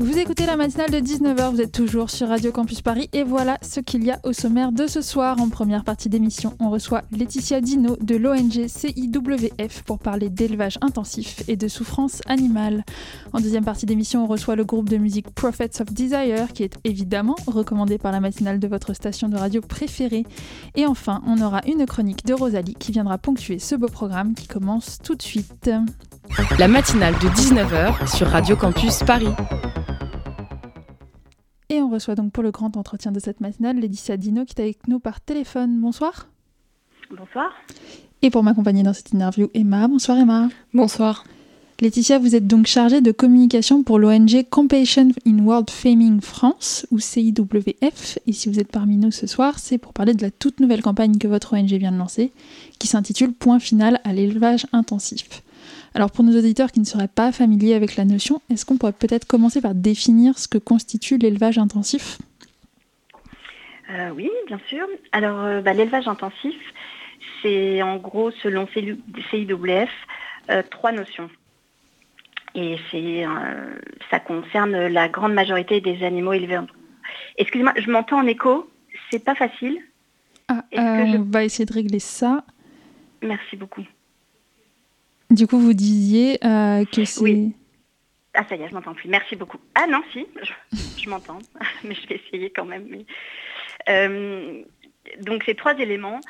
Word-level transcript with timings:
Vous 0.00 0.18
écoutez 0.18 0.44
la 0.44 0.56
matinale 0.56 0.90
de 0.90 0.98
19h, 0.98 1.52
vous 1.52 1.60
êtes 1.60 1.70
toujours 1.70 2.10
sur 2.10 2.26
Radio 2.26 2.50
Campus 2.50 2.82
Paris 2.82 3.08
et 3.12 3.22
voilà 3.22 3.58
ce 3.62 3.78
qu'il 3.78 4.02
y 4.04 4.10
a 4.10 4.18
au 4.24 4.32
sommaire 4.32 4.72
de 4.72 4.88
ce 4.88 5.00
soir. 5.00 5.40
En 5.40 5.48
première 5.48 5.84
partie 5.84 6.08
d'émission, 6.08 6.56
on 6.58 6.68
reçoit 6.68 7.02
Laetitia 7.16 7.60
Dino 7.60 7.96
de 8.00 8.16
l'ONG 8.16 8.66
CIWF 8.66 9.82
pour 9.86 10.00
parler 10.00 10.30
d'élevage 10.30 10.78
intensif 10.80 11.44
et 11.46 11.56
de 11.56 11.68
souffrance 11.68 12.22
animale. 12.26 12.84
En 13.32 13.40
deuxième 13.40 13.64
partie 13.64 13.86
d'émission, 13.86 14.24
on 14.24 14.26
reçoit 14.26 14.56
le 14.56 14.64
groupe 14.64 14.88
de 14.88 14.96
musique 14.96 15.30
Prophets 15.30 15.80
of 15.80 15.92
Desire 15.92 16.52
qui 16.52 16.64
est 16.64 16.74
évidemment 16.82 17.36
recommandé 17.46 17.96
par 17.96 18.10
la 18.10 18.18
matinale 18.18 18.58
de 18.58 18.66
votre 18.66 18.94
station 18.94 19.28
de 19.28 19.36
radio 19.36 19.60
préférée. 19.60 20.24
Et 20.74 20.86
enfin, 20.86 21.22
on 21.24 21.40
aura 21.40 21.60
une 21.68 21.86
chronique 21.86 22.26
de 22.26 22.34
Rosalie 22.34 22.74
qui 22.74 22.90
viendra 22.90 23.16
ponctuer 23.16 23.60
ce 23.60 23.76
beau 23.76 23.88
programme 23.88 24.34
qui 24.34 24.48
commence 24.48 24.98
tout 25.04 25.14
de 25.14 25.22
suite. 25.22 25.70
La 26.58 26.66
matinale 26.66 27.14
de 27.14 27.28
19h 27.28 28.16
sur 28.16 28.26
Radio 28.26 28.56
Campus 28.56 29.04
Paris. 29.06 29.28
Et 31.70 31.80
on 31.80 31.88
reçoit 31.88 32.14
donc 32.14 32.32
pour 32.32 32.42
le 32.42 32.50
grand 32.50 32.76
entretien 32.76 33.12
de 33.12 33.20
cette 33.20 33.40
matinale 33.40 33.78
Laetitia 33.78 34.16
Dino 34.16 34.44
qui 34.44 34.54
est 34.56 34.62
avec 34.62 34.86
nous 34.88 34.98
par 34.98 35.20
téléphone. 35.20 35.80
Bonsoir. 35.80 36.28
Bonsoir. 37.10 37.52
Et 38.22 38.30
pour 38.30 38.42
m'accompagner 38.42 38.82
dans 38.82 38.92
cette 38.92 39.12
interview, 39.12 39.48
Emma. 39.54 39.88
Bonsoir 39.88 40.18
Emma. 40.18 40.48
Bonsoir. 40.72 41.24
Laetitia, 41.80 42.18
vous 42.18 42.36
êtes 42.36 42.46
donc 42.46 42.66
chargée 42.66 43.00
de 43.00 43.10
communication 43.10 43.82
pour 43.82 43.98
l'ONG 43.98 44.46
Compassion 44.48 45.08
in 45.26 45.40
World 45.40 45.70
Faming 45.70 46.20
France, 46.20 46.86
ou 46.92 47.00
CIWF. 47.00 48.18
Et 48.26 48.32
si 48.32 48.48
vous 48.48 48.60
êtes 48.60 48.70
parmi 48.70 48.96
nous 48.96 49.10
ce 49.10 49.26
soir, 49.26 49.58
c'est 49.58 49.78
pour 49.78 49.92
parler 49.92 50.14
de 50.14 50.22
la 50.22 50.30
toute 50.30 50.60
nouvelle 50.60 50.82
campagne 50.82 51.18
que 51.18 51.26
votre 51.26 51.54
ONG 51.54 51.72
vient 51.72 51.90
de 51.90 51.98
lancer, 51.98 52.30
qui 52.78 52.86
s'intitule 52.86 53.32
Point 53.32 53.58
final 53.58 54.00
à 54.04 54.12
l'élevage 54.12 54.66
intensif. 54.72 55.42
Alors 55.94 56.10
pour 56.10 56.24
nos 56.24 56.36
auditeurs 56.36 56.72
qui 56.72 56.80
ne 56.80 56.84
seraient 56.84 57.08
pas 57.08 57.30
familiers 57.30 57.74
avec 57.74 57.94
la 57.94 58.04
notion, 58.04 58.42
est-ce 58.50 58.66
qu'on 58.66 58.76
pourrait 58.76 58.92
peut-être 58.92 59.26
commencer 59.26 59.60
par 59.60 59.74
définir 59.74 60.38
ce 60.38 60.48
que 60.48 60.58
constitue 60.58 61.18
l'élevage 61.18 61.56
intensif? 61.56 62.18
Euh, 63.90 64.10
Oui, 64.10 64.28
bien 64.48 64.60
sûr. 64.68 64.86
Alors 65.12 65.40
euh, 65.40 65.60
bah, 65.60 65.72
l'élevage 65.72 66.08
intensif, 66.08 66.56
c'est 67.42 67.80
en 67.82 67.96
gros, 67.96 68.32
selon 68.42 68.66
CIWF, 69.30 69.90
euh, 70.50 70.62
trois 70.68 70.90
notions. 70.90 71.30
Et 72.56 72.76
c'est, 72.90 73.24
ça 74.12 74.20
concerne 74.20 74.86
la 74.86 75.08
grande 75.08 75.34
majorité 75.34 75.80
des 75.80 76.04
animaux 76.04 76.32
élevés. 76.34 76.60
Excusez-moi, 77.36 77.72
je 77.76 77.90
m'entends 77.90 78.18
en 78.20 78.26
écho? 78.28 78.70
C'est 79.10 79.24
pas 79.24 79.34
facile? 79.34 79.78
Ah, 80.46 80.62
on 80.72 81.22
va 81.30 81.42
essayer 81.42 81.64
de 81.64 81.72
régler 81.72 81.98
ça. 81.98 82.44
Merci 83.22 83.56
beaucoup. 83.56 83.84
Du 85.30 85.46
coup, 85.46 85.58
vous 85.58 85.74
disiez 85.74 86.38
euh, 86.44 86.84
que 86.84 87.04
c'est... 87.04 87.20
Oui. 87.20 87.52
Ah 88.34 88.44
ça 88.48 88.56
y 88.56 88.62
est, 88.62 88.68
je 88.68 88.74
m'entends 88.74 88.94
plus. 88.94 89.08
Merci 89.08 89.36
beaucoup. 89.36 89.58
Ah 89.74 89.86
non, 89.86 90.02
si, 90.12 90.26
je, 90.98 91.08
m'entends, 91.08 91.38
mais 91.84 91.94
je 91.94 92.06
vais 92.08 92.16
essayer 92.16 92.50
quand 92.50 92.64
même. 92.64 93.04
Euh, 93.88 94.62
donc 95.20 95.44
ces 95.44 95.54
trois 95.54 95.78
éléments, 95.78 96.20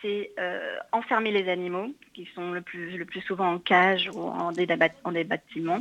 c'est 0.00 0.30
euh, 0.38 0.76
enfermer 0.92 1.32
les 1.32 1.48
animaux, 1.48 1.88
qui 2.14 2.28
sont 2.34 2.52
le 2.52 2.62
plus, 2.62 2.96
le 2.96 3.04
plus 3.04 3.20
souvent 3.22 3.52
en 3.54 3.58
cage 3.58 4.08
ou 4.14 4.20
en 4.20 4.52
des, 4.52 4.68
en 5.02 5.12
des 5.12 5.24
bâtiments. 5.24 5.80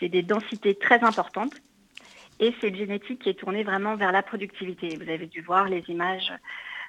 C'est 0.00 0.08
des 0.08 0.22
densités 0.22 0.74
très 0.74 1.04
importantes. 1.04 1.54
Et 2.40 2.54
c'est 2.60 2.68
une 2.68 2.76
génétique 2.76 3.22
qui 3.22 3.28
est 3.28 3.34
tournée 3.34 3.62
vraiment 3.62 3.96
vers 3.96 4.12
la 4.12 4.22
productivité. 4.22 4.96
Vous 4.96 5.10
avez 5.10 5.26
dû 5.26 5.42
voir 5.42 5.68
les 5.68 5.84
images 5.88 6.32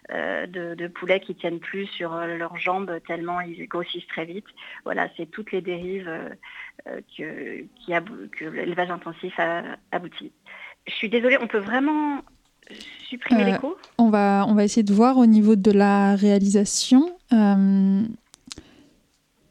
euh, 0.09 0.47
de, 0.47 0.87
poulets 0.87 1.19
qui 1.19 1.35
tiennent 1.35 1.59
plus 1.59 1.85
sur 1.85 2.13
euh, 2.13 2.35
leurs 2.35 2.57
jambes 2.57 2.99
tellement 3.07 3.39
ils 3.39 3.67
grossissent 3.67 4.07
très 4.07 4.25
vite. 4.25 4.45
Voilà, 4.83 5.07
c'est 5.15 5.27
toutes 5.27 5.51
les 5.51 5.61
dérives 5.61 6.09
euh, 6.09 7.01
que, 7.15 7.63
que 8.37 8.45
l'élevage 8.45 8.89
intensif 8.89 9.39
a 9.39 9.63
abouti. 9.91 10.31
Je 10.87 10.93
suis 10.93 11.07
désolée, 11.07 11.37
on 11.39 11.47
peut 11.47 11.59
vraiment 11.59 12.21
supprimer 13.07 13.45
l'écho? 13.45 13.77
on 13.99 14.09
va, 14.09 14.45
on 14.47 14.55
va 14.55 14.63
essayer 14.63 14.83
de 14.83 14.93
voir 14.93 15.17
au 15.17 15.27
niveau 15.27 15.55
de 15.55 15.71
la 15.71 16.15
réalisation. 16.15 17.15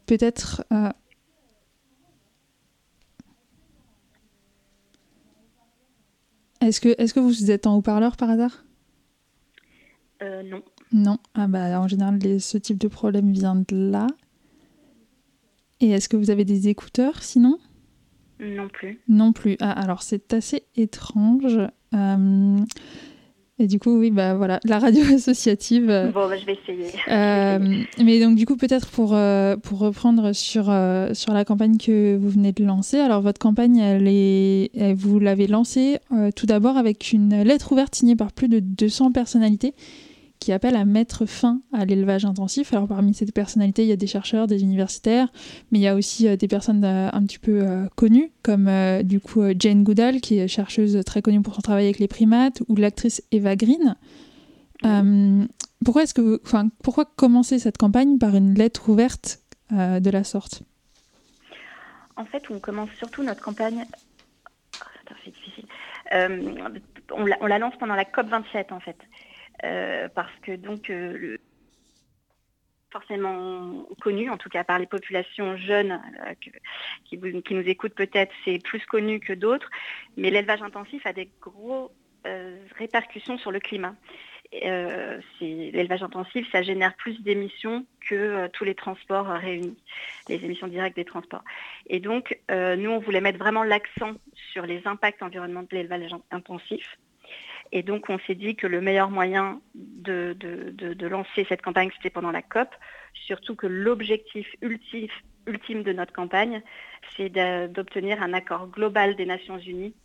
Peut-être... 0.05 0.65
Est-ce 6.59 6.79
que, 6.79 6.89
est 6.89 7.11
que 7.11 7.19
vous 7.19 7.49
êtes 7.49 7.65
en 7.65 7.77
haut-parleur 7.77 8.17
par 8.17 8.29
hasard? 8.29 8.63
Euh, 10.21 10.43
non. 10.43 10.61
Non. 10.91 11.17
Ah 11.33 11.47
bah, 11.47 11.79
en 11.79 11.87
général, 11.87 12.19
ce 12.39 12.57
type 12.57 12.77
de 12.77 12.87
problème 12.87 13.31
vient 13.31 13.55
de 13.55 13.91
là. 13.91 14.07
Et 15.79 15.89
est-ce 15.89 16.09
que 16.09 16.17
vous 16.17 16.29
avez 16.29 16.45
des 16.45 16.67
écouteurs 16.67 17.23
sinon? 17.23 17.57
Non 18.39 18.67
plus. 18.67 18.99
Non 19.07 19.33
plus. 19.33 19.57
Ah, 19.59 19.71
alors 19.71 20.03
c'est 20.03 20.33
assez 20.33 20.63
étrange. 20.75 21.57
Euh, 21.93 22.57
et 23.57 23.67
du 23.67 23.79
coup, 23.79 23.99
oui, 23.99 24.11
bah 24.11 24.35
voilà, 24.35 24.59
la 24.63 24.79
radio 24.79 25.03
associative. 25.15 25.87
Bon, 26.13 26.27
bah, 26.27 26.37
je 26.37 26.45
vais 26.45 26.57
essayer. 26.61 26.91
Euh, 27.07 27.83
mais 28.03 28.19
donc, 28.19 28.35
du 28.35 28.45
coup, 28.45 28.57
peut-être 28.57 28.89
pour, 28.89 29.17
pour 29.63 29.79
reprendre 29.79 30.33
sur, 30.33 30.65
sur 31.13 31.33
la 31.33 31.45
campagne 31.45 31.77
que 31.77 32.15
vous 32.15 32.29
venez 32.29 32.51
de 32.51 32.63
lancer. 32.63 32.99
Alors, 32.99 33.21
votre 33.21 33.39
campagne, 33.39 33.77
elle 33.77 34.07
est, 34.07 34.93
vous 34.93 35.19
l'avez 35.19 35.47
lancée 35.47 35.99
tout 36.35 36.45
d'abord 36.45 36.77
avec 36.77 37.11
une 37.11 37.41
lettre 37.43 37.71
ouverte 37.71 37.95
signée 37.95 38.15
par 38.15 38.31
plus 38.31 38.49
de 38.49 38.59
200 38.59 39.11
personnalités 39.11 39.73
qui 40.41 40.51
appelle 40.51 40.75
à 40.75 40.85
mettre 40.85 41.27
fin 41.27 41.61
à 41.71 41.85
l'élevage 41.85 42.25
intensif. 42.25 42.73
Alors 42.73 42.87
parmi 42.87 43.13
ces 43.13 43.27
personnalités, 43.27 43.83
il 43.83 43.87
y 43.87 43.93
a 43.93 43.95
des 43.95 44.07
chercheurs, 44.07 44.47
des 44.47 44.63
universitaires, 44.63 45.27
mais 45.71 45.77
il 45.77 45.81
y 45.83 45.87
a 45.87 45.95
aussi 45.95 46.27
euh, 46.27 46.35
des 46.35 46.47
personnes 46.47 46.83
euh, 46.83 47.09
un 47.13 47.23
petit 47.23 47.37
peu 47.37 47.61
euh, 47.61 47.87
connues, 47.95 48.31
comme 48.41 48.69
du 49.03 49.19
coup 49.19 49.43
Jane 49.57 49.83
Goodall, 49.83 50.19
qui 50.19 50.39
est 50.39 50.47
chercheuse 50.47 50.99
très 51.05 51.21
connue 51.21 51.43
pour 51.43 51.53
son 51.53 51.61
travail 51.61 51.85
avec 51.85 51.99
les 51.99 52.07
primates, 52.07 52.63
ou 52.67 52.75
l'actrice 52.75 53.23
Eva 53.31 53.55
Green. 53.55 53.95
pourquoi 55.85 56.03
est-ce 56.03 56.15
que, 56.15 56.41
enfin, 56.43 56.69
pourquoi 56.83 57.05
commencer 57.05 57.59
cette 57.59 57.77
campagne 57.77 58.17
par 58.17 58.35
une 58.35 58.55
lettre 58.55 58.89
ouverte 58.89 59.41
de 59.69 60.09
la 60.09 60.23
sorte? 60.23 60.63
En 62.15 62.25
fait, 62.25 62.43
on 62.49 62.59
commence 62.59 62.89
surtout 62.97 63.21
notre 63.21 63.41
campagne. 63.41 63.85
Oh, 64.81 65.13
c'est 65.23 65.31
difficile. 65.31 65.65
on, 66.11 67.25
la, 67.25 67.37
on 67.41 67.45
la 67.45 67.59
lance 67.59 67.75
pendant 67.79 67.95
la 67.95 68.05
COP 68.05 68.27
27 68.27 68.71
en 68.71 68.79
fait. 68.79 68.97
Euh, 69.63 70.07
parce 70.15 70.33
que 70.41 70.53
donc 70.55 70.89
euh, 70.89 71.37
forcément 72.91 73.85
connu, 74.01 74.29
en 74.29 74.37
tout 74.37 74.49
cas 74.49 74.63
par 74.63 74.79
les 74.79 74.87
populations 74.87 75.55
jeunes 75.55 76.01
euh, 76.25 76.33
qui, 77.05 77.53
nous 77.53 77.69
écoutent 77.69 77.93
peut-être, 77.93 78.33
c'est 78.43 78.61
plus 78.63 78.83
connu 78.85 79.19
que 79.19 79.33
d'autres, 79.33 79.69
mais 80.17 80.31
l'élevage 80.31 80.63
intensif 80.63 81.05
a 81.05 81.13
des 81.13 81.29
grosses 81.41 81.91
répercussions 82.77 83.39
sur 83.39 83.51
le 83.51 83.59
climat. 83.59 83.95
l'élevage 84.51 86.03
intensif, 86.03 86.47
ça 86.51 86.61
génère 86.61 86.95
plus 86.95 87.19
d'émissions 87.21 87.87
que 88.07 88.45
tous 88.49 88.63
les 88.63 88.75
transports 88.75 89.25
réunis, 89.25 89.75
les 90.29 90.45
émissions 90.45 90.67
directes 90.67 90.95
des 90.95 91.05
transports. 91.05 91.43
Et 91.87 91.99
donc, 91.99 92.39
nous, 92.51 92.91
on 92.91 92.99
voulait 92.99 93.21
mettre 93.21 93.39
vraiment 93.39 93.63
l'accent 93.63 94.11
sur 94.51 94.67
les 94.67 94.85
impacts 94.85 95.23
environnementaux 95.23 95.69
de 95.71 95.77
l'élevage 95.77 96.13
intensif, 96.29 96.99
et 97.71 97.83
donc, 97.83 98.09
on 98.09 98.19
s'est 98.19 98.35
dit 98.35 98.55
que 98.55 98.67
le 98.67 98.81
meilleur 98.81 99.09
moyen 99.09 99.61
de, 99.75 100.35
lancer 101.07 101.45
cette 101.47 101.61
campagne, 101.61 101.89
c'était 101.95 102.09
pendant 102.09 102.31
la 102.31 102.41
COP, 102.41 102.69
surtout 103.13 103.55
que 103.55 103.67
l'objectif 103.67 104.47
ultime, 104.61 105.83
de 105.83 105.93
notre 105.93 106.13
campagne, 106.13 106.61
c'est 107.15 107.29
d'obtenir 107.69 108.21
un 108.21 108.33
accord 108.33 108.67
global 108.67 109.15
des 109.15 109.25
Nations 109.25 109.57
Unies. 109.57 109.95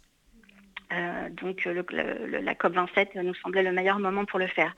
Euh, 0.93 1.29
donc, 1.31 1.67
la 1.67 2.55
COP 2.55 2.73
27 2.73 3.17
nous 3.17 3.35
semblait 3.35 3.65
le 3.65 3.73
meilleur 3.73 3.99
moment 3.99 4.25
pour 4.25 4.39
le 4.39 4.47
faire. 4.47 4.75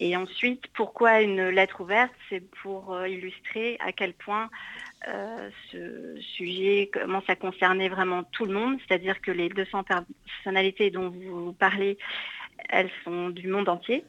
Et 0.00 0.16
ensuite, 0.16 0.66
pourquoi 0.74 1.22
une 1.22 1.48
lettre 1.48 1.80
ouverte? 1.80 2.12
C'est 2.28 2.42
pour 2.62 2.92
euh, 2.92 3.08
illustrer 3.08 3.76
à 3.78 3.92
quel 3.92 4.12
point 4.12 4.50
euh, 5.06 5.50
ce 5.70 6.20
sujet 6.20 6.90
commence 6.92 7.28
à 7.28 7.36
concerner 7.36 7.88
vraiment 7.88 8.24
tout 8.24 8.46
le 8.46 8.52
monde, 8.52 8.78
c'est-à-dire 8.80 9.20
que 9.20 9.30
les 9.30 9.48
200 9.48 9.84
personnalités 9.84 10.90
dont 10.90 11.10
vous 11.10 11.52
parlez, 11.52 11.98
elles 12.68 12.90
sont 13.04 13.30
du 13.30 13.46
monde 13.48 13.68
entier. 13.68 14.04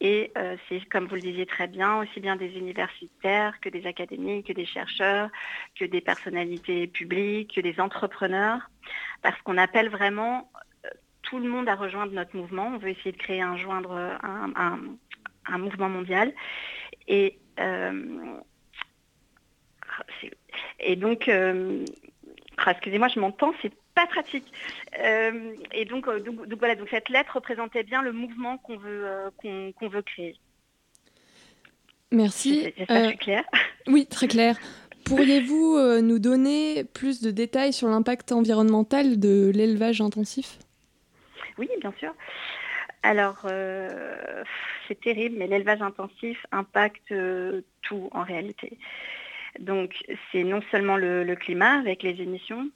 Et 0.00 0.32
euh, 0.36 0.56
c'est, 0.68 0.86
comme 0.88 1.06
vous 1.06 1.14
le 1.14 1.20
disiez 1.20 1.46
très 1.46 1.68
bien, 1.68 2.00
aussi 2.00 2.20
bien 2.20 2.36
des 2.36 2.58
universitaires 2.58 3.58
que 3.60 3.68
des 3.68 3.86
académiques, 3.86 4.48
que 4.48 4.52
des 4.52 4.66
chercheurs, 4.66 5.30
que 5.78 5.84
des 5.84 6.00
personnalités 6.00 6.86
publiques, 6.88 7.54
que 7.54 7.60
des 7.60 7.80
entrepreneurs, 7.80 8.68
parce 9.22 9.40
qu'on 9.42 9.56
appelle 9.56 9.88
vraiment 9.88 10.50
euh, 10.84 10.88
tout 11.22 11.38
le 11.38 11.48
monde 11.48 11.68
à 11.68 11.76
rejoindre 11.76 12.12
notre 12.12 12.36
mouvement. 12.36 12.66
On 12.74 12.78
veut 12.78 12.90
essayer 12.90 13.12
de 13.12 13.16
créer 13.16 13.40
un, 13.40 13.56
joindre, 13.56 14.18
un, 14.22 15.58
mouvement 15.58 15.88
mondial. 15.88 16.32
Et 17.08 17.38
et 20.80 20.96
donc, 20.96 21.28
ah, 21.28 22.70
excusez-moi, 22.70 23.08
je 23.08 23.20
m'entends, 23.20 23.52
c'est 23.62 23.72
pas 23.94 24.06
pratique. 24.06 24.52
et 25.72 25.84
donc, 25.84 26.08
donc, 26.24 26.58
voilà, 26.58 26.74
donc 26.74 26.88
cette 26.90 27.08
lettre 27.08 27.34
représentait 27.34 27.82
bien 27.82 28.02
le 28.02 28.12
mouvement 28.12 28.58
qu'on 28.58 28.76
veut, 28.76 29.06
qu'on 29.38 29.88
veut 29.88 30.02
créer. 30.02 30.36
Merci. 32.12 32.72
C'est 32.76 33.16
clair. 33.18 33.44
Oui, 33.88 34.06
très 34.06 34.28
clair. 34.28 34.56
Pourriez-vous 35.04 36.00
nous 36.02 36.18
donner 36.18 36.84
plus 36.84 37.22
de 37.22 37.30
détails 37.30 37.72
sur 37.72 37.88
l'impact 37.88 38.32
environnemental 38.32 39.20
de 39.20 39.50
l'élevage 39.54 40.00
intensif? 40.00 40.58
Oui, 41.58 41.68
bien 41.80 41.92
sûr. 41.98 42.12
Alors, 43.02 43.42
euh, 43.44 44.42
c'est 44.88 45.00
terrible, 45.00 45.36
mais 45.38 45.46
l'élevage 45.46 45.80
intensif 45.80 46.44
impacte 46.50 47.12
euh, 47.12 47.62
tout 47.82 48.08
en 48.12 48.22
réalité. 48.22 48.78
Donc, 49.58 49.94
c'est 50.30 50.44
non 50.44 50.60
seulement 50.70 50.96
le, 50.96 51.34
climat 51.34 51.78
avec 51.78 52.02
les 52.02 52.20
émissions, 52.20 52.68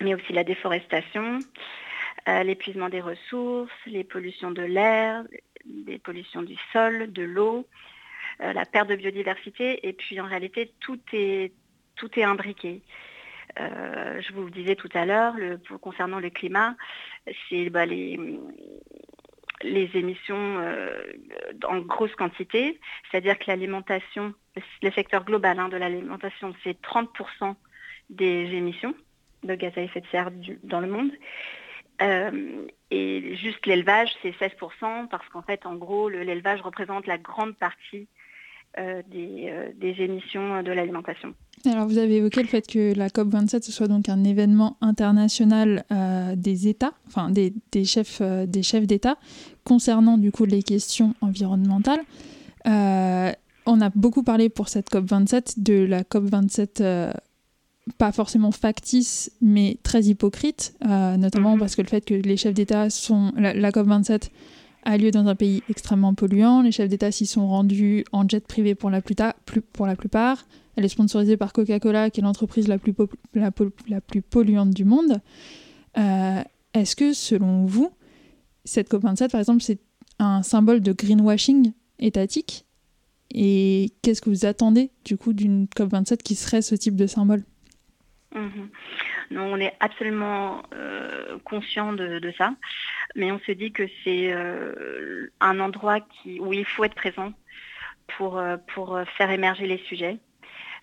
mais 0.00 0.14
aussi 0.14 0.32
la 0.32 0.44
déforestation, 0.44 1.38
euh, 2.28 2.42
l'épuisement 2.42 2.88
des 2.88 3.00
ressources, 3.00 3.72
les 3.86 4.04
pollutions 4.04 4.50
de 4.50 4.62
l'air, 4.62 5.24
les 5.86 5.98
pollutions 5.98 6.42
du 6.42 6.56
sol, 6.72 7.12
de 7.12 7.22
l'eau, 7.22 7.66
la 8.38 8.66
perte 8.66 8.88
de 8.88 8.96
biodiversité, 8.96 9.88
et 9.88 9.94
puis 9.94 10.20
en 10.20 10.26
réalité, 10.26 10.70
tout 10.80 11.00
est, 11.14 11.52
tout 11.96 12.10
est 12.18 12.22
imbriqué. 12.22 12.82
je 13.56 14.32
vous 14.34 14.44
le 14.44 14.50
disais 14.50 14.76
tout 14.76 14.90
à 14.92 15.06
l'heure, 15.06 15.34
concernant 15.80 16.20
le 16.20 16.28
climat, 16.28 16.76
c'est 17.48 17.70
bah, 17.70 17.86
les, 17.86 18.18
les 19.62 19.90
émissions 19.94 20.58
euh, 20.58 21.02
en 21.66 21.78
grosse 21.78 22.14
quantité, 22.14 22.80
c'est-à-dire 23.10 23.38
que 23.38 23.44
l'alimentation, 23.48 24.34
le 24.82 24.90
secteur 24.90 25.24
global 25.24 25.58
hein, 25.58 25.68
de 25.68 25.76
l'alimentation, 25.76 26.54
c'est 26.62 26.80
30% 26.82 27.54
des 28.10 28.44
émissions 28.52 28.94
de 29.42 29.54
gaz 29.54 29.72
à 29.76 29.82
effet 29.82 30.00
de 30.00 30.06
serre 30.08 30.30
dans 30.64 30.80
le 30.80 30.88
monde. 30.88 31.10
Euh, 32.02 32.66
et 32.90 33.36
juste 33.36 33.64
l'élevage, 33.66 34.10
c'est 34.22 34.36
16% 34.36 35.08
parce 35.08 35.26
qu'en 35.28 35.42
fait, 35.42 35.64
en 35.64 35.76
gros, 35.76 36.08
l'élevage 36.08 36.60
représente 36.60 37.06
la 37.06 37.18
grande 37.18 37.56
partie 37.56 38.08
des, 39.10 39.52
des, 39.80 40.02
émissions 40.02 40.62
de 40.62 40.70
l'alimentation. 40.70 41.34
Alors, 41.64 41.86
vous 41.86 41.98
avez 41.98 42.16
évoqué 42.16 42.42
le 42.42 42.48
fait 42.48 42.66
que 42.66 42.96
la 42.96 43.08
COP27 43.08 43.62
ce 43.62 43.72
soit 43.72 43.88
donc 43.88 44.08
un 44.08 44.22
événement 44.24 44.76
international 44.80 45.84
euh, 45.90 46.36
des 46.36 46.68
États, 46.68 46.92
enfin 47.06 47.30
des, 47.30 47.52
chefs 47.84 48.18
euh, 48.20 48.46
des 48.46 48.62
chefs 48.62 48.86
d'État 48.86 49.16
concernant 49.64 50.18
du 50.18 50.30
coup 50.30 50.44
les 50.44 50.62
questions 50.62 51.14
environnementales. 51.20 52.00
Euh, 52.66 53.32
on 53.66 53.80
a 53.80 53.90
beaucoup 53.90 54.22
parlé 54.22 54.48
pour 54.48 54.68
cette 54.68 54.90
COP27 54.90 55.62
de 55.62 55.84
la 55.84 56.02
COP27 56.02 57.12
pas 57.98 58.10
forcément 58.10 58.50
factice, 58.50 59.30
mais 59.40 59.78
très 59.84 60.02
hypocrite, 60.04 60.76
notamment 60.82 61.54
mhm. 61.54 61.60
parce 61.60 61.76
que 61.76 61.82
le 61.82 61.88
fait 61.88 62.04
que 62.04 62.14
les 62.14 62.36
chefs 62.36 62.54
d'État 62.54 62.90
sont 62.90 63.32
la, 63.36 63.54
la 63.54 63.70
COP27 63.70 64.30
a 64.86 64.96
lieu 64.96 65.10
dans 65.10 65.26
un 65.26 65.34
pays 65.34 65.62
extrêmement 65.68 66.14
polluant. 66.14 66.62
Les 66.62 66.70
chefs 66.70 66.88
d'État 66.88 67.10
s'y 67.10 67.26
sont 67.26 67.48
rendus 67.48 68.04
en 68.12 68.26
jet 68.26 68.46
privé 68.46 68.76
pour 68.76 68.88
la, 68.88 69.02
plupart. 69.02 69.34
Elle 70.76 70.84
est 70.84 70.88
sponsorisée 70.88 71.36
par 71.36 71.52
Coca-Cola, 71.52 72.08
qui 72.10 72.20
est 72.20 72.22
l'entreprise 72.22 72.68
la, 72.68 72.78
plus 72.78 74.22
polluante 74.22 74.70
du 74.70 74.84
monde. 74.84 75.20
Euh, 75.98 76.40
est-ce 76.72 76.94
que, 76.94 77.12
selon 77.12 77.66
vous, 77.66 77.90
cette 78.64 78.88
COP27, 78.88 79.30
par 79.30 79.40
exemple, 79.40 79.60
c'est 79.60 79.80
un 80.20 80.44
symbole 80.44 80.80
de 80.80 80.92
greenwashing 80.92 81.72
étatique? 81.98 82.64
Et 83.34 83.92
qu'est-ce 84.02 84.22
que 84.22 84.30
vous 84.30 84.46
attendez, 84.46 84.92
du 85.04 85.16
coup, 85.16 85.32
d'une 85.32 85.66
COP27 85.76 86.18
qui 86.18 86.36
serait 86.36 86.62
ce 86.62 86.76
type 86.76 86.94
de 86.94 87.08
symbole? 87.08 87.42
Mhm. 88.36 88.68
Non, 89.30 89.52
on 89.52 89.56
est 89.56 89.74
absolument 89.80 90.62
euh, 90.74 91.38
conscient 91.44 91.92
de, 91.92 92.32
ça, 92.38 92.54
mais 93.16 93.32
on 93.32 93.40
se 93.40 93.52
dit 93.52 93.72
que 93.72 93.88
c'est 94.04 94.32
euh, 94.32 95.32
un 95.40 95.58
endroit 95.60 95.98
où 96.40 96.52
il 96.52 96.64
faut 96.64 96.84
être 96.84 96.94
présent 96.94 97.32
pour, 98.16 98.40
pour 98.74 99.00
faire 99.16 99.30
émerger 99.30 99.66
les 99.66 99.78
sujets. 99.78 100.18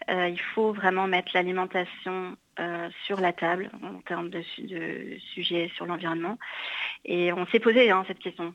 Euh, 0.10 0.28
il 0.28 0.40
faut 0.40 0.74
vraiment 0.74 1.08
mettre 1.08 1.32
l'alimentation 1.34 2.36
euh, 2.60 2.90
sur 3.06 3.20
la 3.20 3.34
table 3.34 3.72
en 3.84 4.00
termes 4.02 4.30
de, 4.30 4.42
sujets 5.34 5.72
sur 5.76 5.86
l'environnement. 5.86 6.38
Et 7.06 7.32
on 7.34 7.46
s'est 7.48 7.60
posé 7.60 7.90
hein, 7.90 8.04
cette 8.08 8.20
question. 8.20 8.54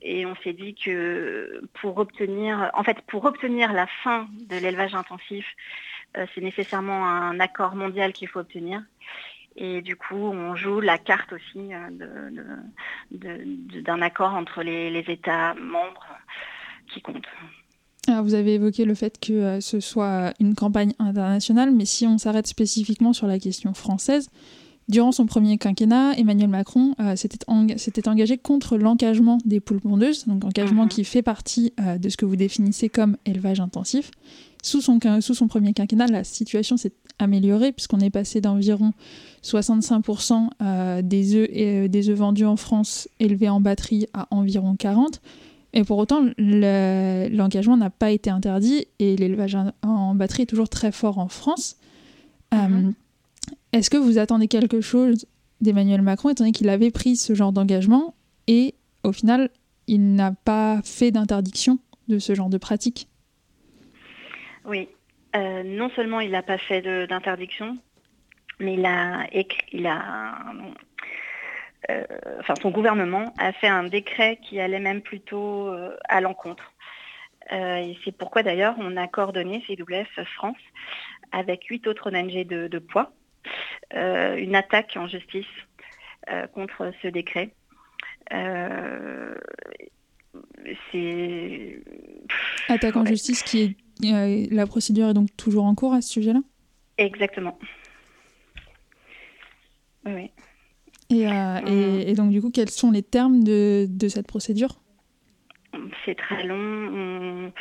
Et 0.00 0.24
on 0.26 0.36
s'est 0.36 0.52
dit 0.52 0.74
que 0.74 1.62
pour 1.80 1.98
obtenir, 1.98 2.70
en 2.74 2.84
fait, 2.84 3.00
pour 3.02 3.24
obtenir 3.24 3.72
la 3.72 3.86
fin 4.02 4.28
de 4.48 4.56
l'élevage 4.56 4.94
intensif, 4.94 5.44
euh, 6.16 6.26
c'est 6.34 6.40
nécessairement 6.40 7.06
un 7.06 7.38
accord 7.40 7.74
mondial 7.74 8.12
qu'il 8.12 8.28
faut 8.28 8.40
obtenir. 8.40 8.82
Et 9.60 9.82
du 9.82 9.96
coup, 9.96 10.14
on 10.14 10.54
joue 10.54 10.80
la 10.80 10.98
carte 10.98 11.32
aussi 11.32 11.70
d'un 13.10 14.02
accord 14.02 14.34
entre 14.34 14.62
les 14.62 15.04
États 15.08 15.54
membres 15.54 16.06
qui 16.88 17.02
comptent 17.02 17.26
vous 18.22 18.34
avez 18.34 18.54
évoqué 18.54 18.84
le 18.84 18.94
fait 18.94 19.18
que 19.20 19.32
euh, 19.32 19.60
ce 19.60 19.80
soit 19.80 20.32
une 20.40 20.54
campagne 20.54 20.92
internationale, 20.98 21.72
mais 21.72 21.84
si 21.84 22.06
on 22.06 22.18
s'arrête 22.18 22.46
spécifiquement 22.46 23.12
sur 23.12 23.26
la 23.26 23.38
question 23.38 23.74
française, 23.74 24.28
durant 24.88 25.12
son 25.12 25.26
premier 25.26 25.58
quinquennat, 25.58 26.14
Emmanuel 26.16 26.48
Macron 26.48 26.94
euh, 27.00 27.14
s'était 27.16 28.08
engagé 28.08 28.38
contre 28.38 28.78
l'engagement 28.78 29.38
des 29.44 29.60
poules 29.60 29.80
pondeuses, 29.80 30.26
donc 30.26 30.44
engagement 30.44 30.84
mhm. 30.84 30.88
qui 30.88 31.04
fait 31.04 31.22
partie 31.22 31.74
euh, 31.80 31.98
de 31.98 32.08
ce 32.08 32.16
que 32.16 32.24
vous 32.24 32.36
définissez 32.36 32.88
comme 32.88 33.16
élevage 33.26 33.60
intensif. 33.60 34.10
Sous 34.62 34.80
son, 34.80 34.98
sous 35.20 35.34
son 35.34 35.48
premier 35.48 35.72
quinquennat, 35.72 36.06
la 36.08 36.24
situation 36.24 36.76
s'est 36.76 36.92
améliorée 37.18 37.72
puisqu'on 37.72 38.00
est 38.00 38.10
passé 38.10 38.40
d'environ 38.40 38.92
65% 39.44 41.02
des 41.02 41.34
œufs, 41.36 41.88
des 41.90 42.08
œufs 42.10 42.18
vendus 42.18 42.44
en 42.44 42.56
France 42.56 43.08
élevés 43.20 43.48
en 43.48 43.60
batterie 43.60 44.06
à 44.14 44.26
environ 44.30 44.74
40%. 44.74 45.18
Et 45.74 45.84
pour 45.84 45.98
autant, 45.98 46.24
l'engagement 46.38 47.76
n'a 47.76 47.90
pas 47.90 48.10
été 48.10 48.30
interdit 48.30 48.86
et 48.98 49.16
l'élevage 49.16 49.56
en 49.82 50.14
batterie 50.14 50.44
est 50.44 50.46
toujours 50.46 50.68
très 50.68 50.92
fort 50.92 51.18
en 51.18 51.28
France. 51.28 51.76
Euh, 52.54 52.90
est-ce 53.72 53.90
que 53.90 53.96
vous 53.96 54.18
attendez 54.18 54.48
quelque 54.48 54.80
chose 54.80 55.26
d'Emmanuel 55.60 56.02
Macron, 56.02 56.30
étant 56.30 56.44
donné 56.44 56.52
qu'il 56.52 56.68
avait 56.68 56.90
pris 56.90 57.16
ce 57.16 57.34
genre 57.34 57.52
d'engagement 57.52 58.14
et 58.46 58.74
au 59.04 59.12
final, 59.12 59.50
il 59.86 60.14
n'a 60.14 60.32
pas 60.32 60.80
fait 60.84 61.10
d'interdiction 61.10 61.78
de 62.08 62.18
ce 62.18 62.34
genre 62.34 62.48
de 62.48 62.58
pratique? 62.58 63.08
Oui, 64.68 64.90
euh, 65.34 65.62
non 65.62 65.88
seulement 65.90 66.20
il 66.20 66.30
n'a 66.30 66.42
pas 66.42 66.58
fait 66.58 66.82
d'interdiction, 67.06 67.78
mais 68.60 68.74
il 68.74 68.84
a, 68.84 69.26
il 69.72 69.86
a 69.86 70.34
euh, 71.90 72.04
son 72.60 72.70
gouvernement 72.70 73.32
a 73.38 73.52
fait 73.52 73.68
un 73.68 73.84
décret 73.84 74.38
qui 74.42 74.60
allait 74.60 74.78
même 74.78 75.00
plutôt 75.00 75.68
euh, 75.68 75.96
à 76.08 76.20
l'encontre. 76.20 76.72
Et 77.50 77.96
c'est 78.04 78.12
pourquoi 78.12 78.42
d'ailleurs 78.42 78.74
on 78.78 78.98
a 78.98 79.08
coordonné 79.08 79.64
CWF 79.66 80.22
France 80.34 80.58
avec 81.32 81.64
huit 81.64 81.86
autres 81.86 82.10
ONG 82.14 82.46
de, 82.46 82.78
poids 82.78 83.10
une 83.94 84.54
attaque 84.54 84.98
en 84.98 85.08
justice 85.08 85.46
contre 86.52 86.92
ce 87.00 87.08
décret. 87.08 87.48
c'est 90.92 91.80
attaque 92.68 92.96
en 92.96 93.06
justice 93.06 93.42
qui 93.42 93.62
est 93.62 93.76
la 94.00 94.66
procédure 94.66 95.08
est 95.08 95.14
donc 95.14 95.28
toujours 95.36 95.64
en 95.64 95.74
cours 95.74 95.92
à 95.94 96.00
ce 96.00 96.10
sujet-là? 96.10 96.40
Exactement. 96.98 97.58
Oui. 100.06 100.30
Euh, 101.10 101.60
et, 102.06 102.14
donc, 102.14 102.30
du 102.30 102.40
coup, 102.40 102.50
quels 102.50 102.70
sont 102.70 102.90
les 102.90 103.02
termes 103.02 103.42
de, 103.42 103.88
cette 104.08 104.26
procédure? 104.26 104.80
C'est 106.04 106.16
très 106.16 106.44
long. 106.44 107.52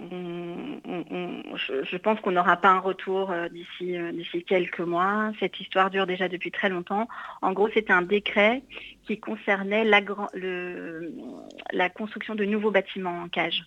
je, 0.00 1.96
pense 1.96 2.20
qu'on 2.20 2.32
n'aura 2.32 2.56
pas 2.56 2.68
un 2.68 2.78
retour 2.78 3.30
euh, 3.30 3.48
euh, 3.82 4.12
d'ici 4.12 4.44
quelques 4.44 4.80
mois. 4.80 5.32
Cette 5.40 5.58
histoire 5.60 5.90
dure 5.90 6.06
déjà 6.06 6.28
depuis 6.28 6.50
très 6.50 6.68
longtemps. 6.68 7.08
En 7.42 7.52
gros, 7.52 7.68
c'était 7.68 7.92
un 7.92 8.02
décret 8.02 8.62
qui 9.06 9.18
concernait 9.18 9.84
la, 9.84 10.00
la 11.72 11.88
construction 11.90 12.34
de 12.34 12.44
nouveaux 12.44 12.70
bâtiments 12.70 13.22
en 13.22 13.28
cage. 13.28 13.64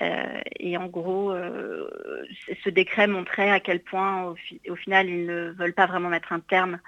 Et 0.00 0.76
en 0.76 0.86
gros, 0.86 1.34
ce 2.64 2.70
décret 2.70 3.06
montrait 3.06 3.50
à 3.50 3.60
quel 3.60 3.80
point, 3.80 4.24
au, 4.24 4.36
au, 4.70 4.76
final, 4.76 5.08
ils 5.08 5.26
ne 5.26 5.50
veulent 5.50 5.74
pas 5.74 5.86
vraiment 5.86 6.08
mettre 6.08 6.32
un 6.32 6.40
terme 6.40 6.78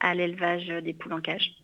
à 0.00 0.14
l'élevage 0.14 0.66
des 0.66 0.92
poules 0.92 1.12
en 1.12 1.20
cage. 1.20 1.60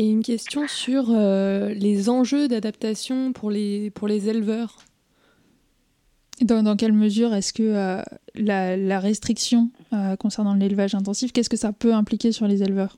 Et 0.00 0.08
une 0.08 0.22
question 0.22 0.66
sur 0.66 1.10
euh, 1.10 1.74
les 1.74 2.08
enjeux 2.08 2.48
d'adaptation 2.48 3.34
pour 3.34 3.50
les, 3.50 3.90
pour 3.90 4.08
les 4.08 4.30
éleveurs. 4.30 4.78
Dans, 6.40 6.62
dans 6.62 6.74
quelle 6.74 6.94
mesure 6.94 7.34
est-ce 7.34 7.52
que 7.52 7.62
euh, 7.62 8.02
la, 8.34 8.98
restriction 8.98 9.68
euh, 9.92 10.16
concernant 10.16 10.54
l'élevage 10.54 10.94
intensif, 10.94 11.32
qu'est-ce 11.32 11.50
que 11.50 11.58
ça 11.58 11.74
peut 11.74 11.92
impliquer 11.92 12.32
sur 12.32 12.46
les 12.46 12.62
éleveurs? 12.62 12.96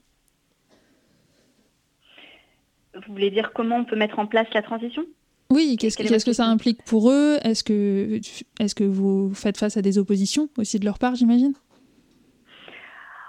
Vous 2.94 3.12
voulez 3.12 3.32
dire 3.32 3.52
comment 3.52 3.78
on 3.78 3.84
peut 3.84 3.96
mettre 3.96 4.20
en 4.20 4.26
place 4.26 4.46
la 4.54 4.62
transition? 4.62 5.04
Oui, 5.52 5.76
qu'est-ce 5.78 6.24
que 6.24 6.32
ça 6.32 6.46
implique 6.46 6.82
pour 6.84 7.10
eux? 7.10 7.38
Est-ce 7.44 7.62
que, 7.62 8.20
est 8.58 8.74
que 8.74 8.84
vous 8.84 9.34
faites 9.34 9.58
face 9.58 9.76
à 9.76 9.82
des 9.82 9.98
oppositions 9.98 10.48
aussi 10.56 10.78
de 10.78 10.86
leur 10.86 10.98
part, 10.98 11.14
j'imagine? 11.14 11.52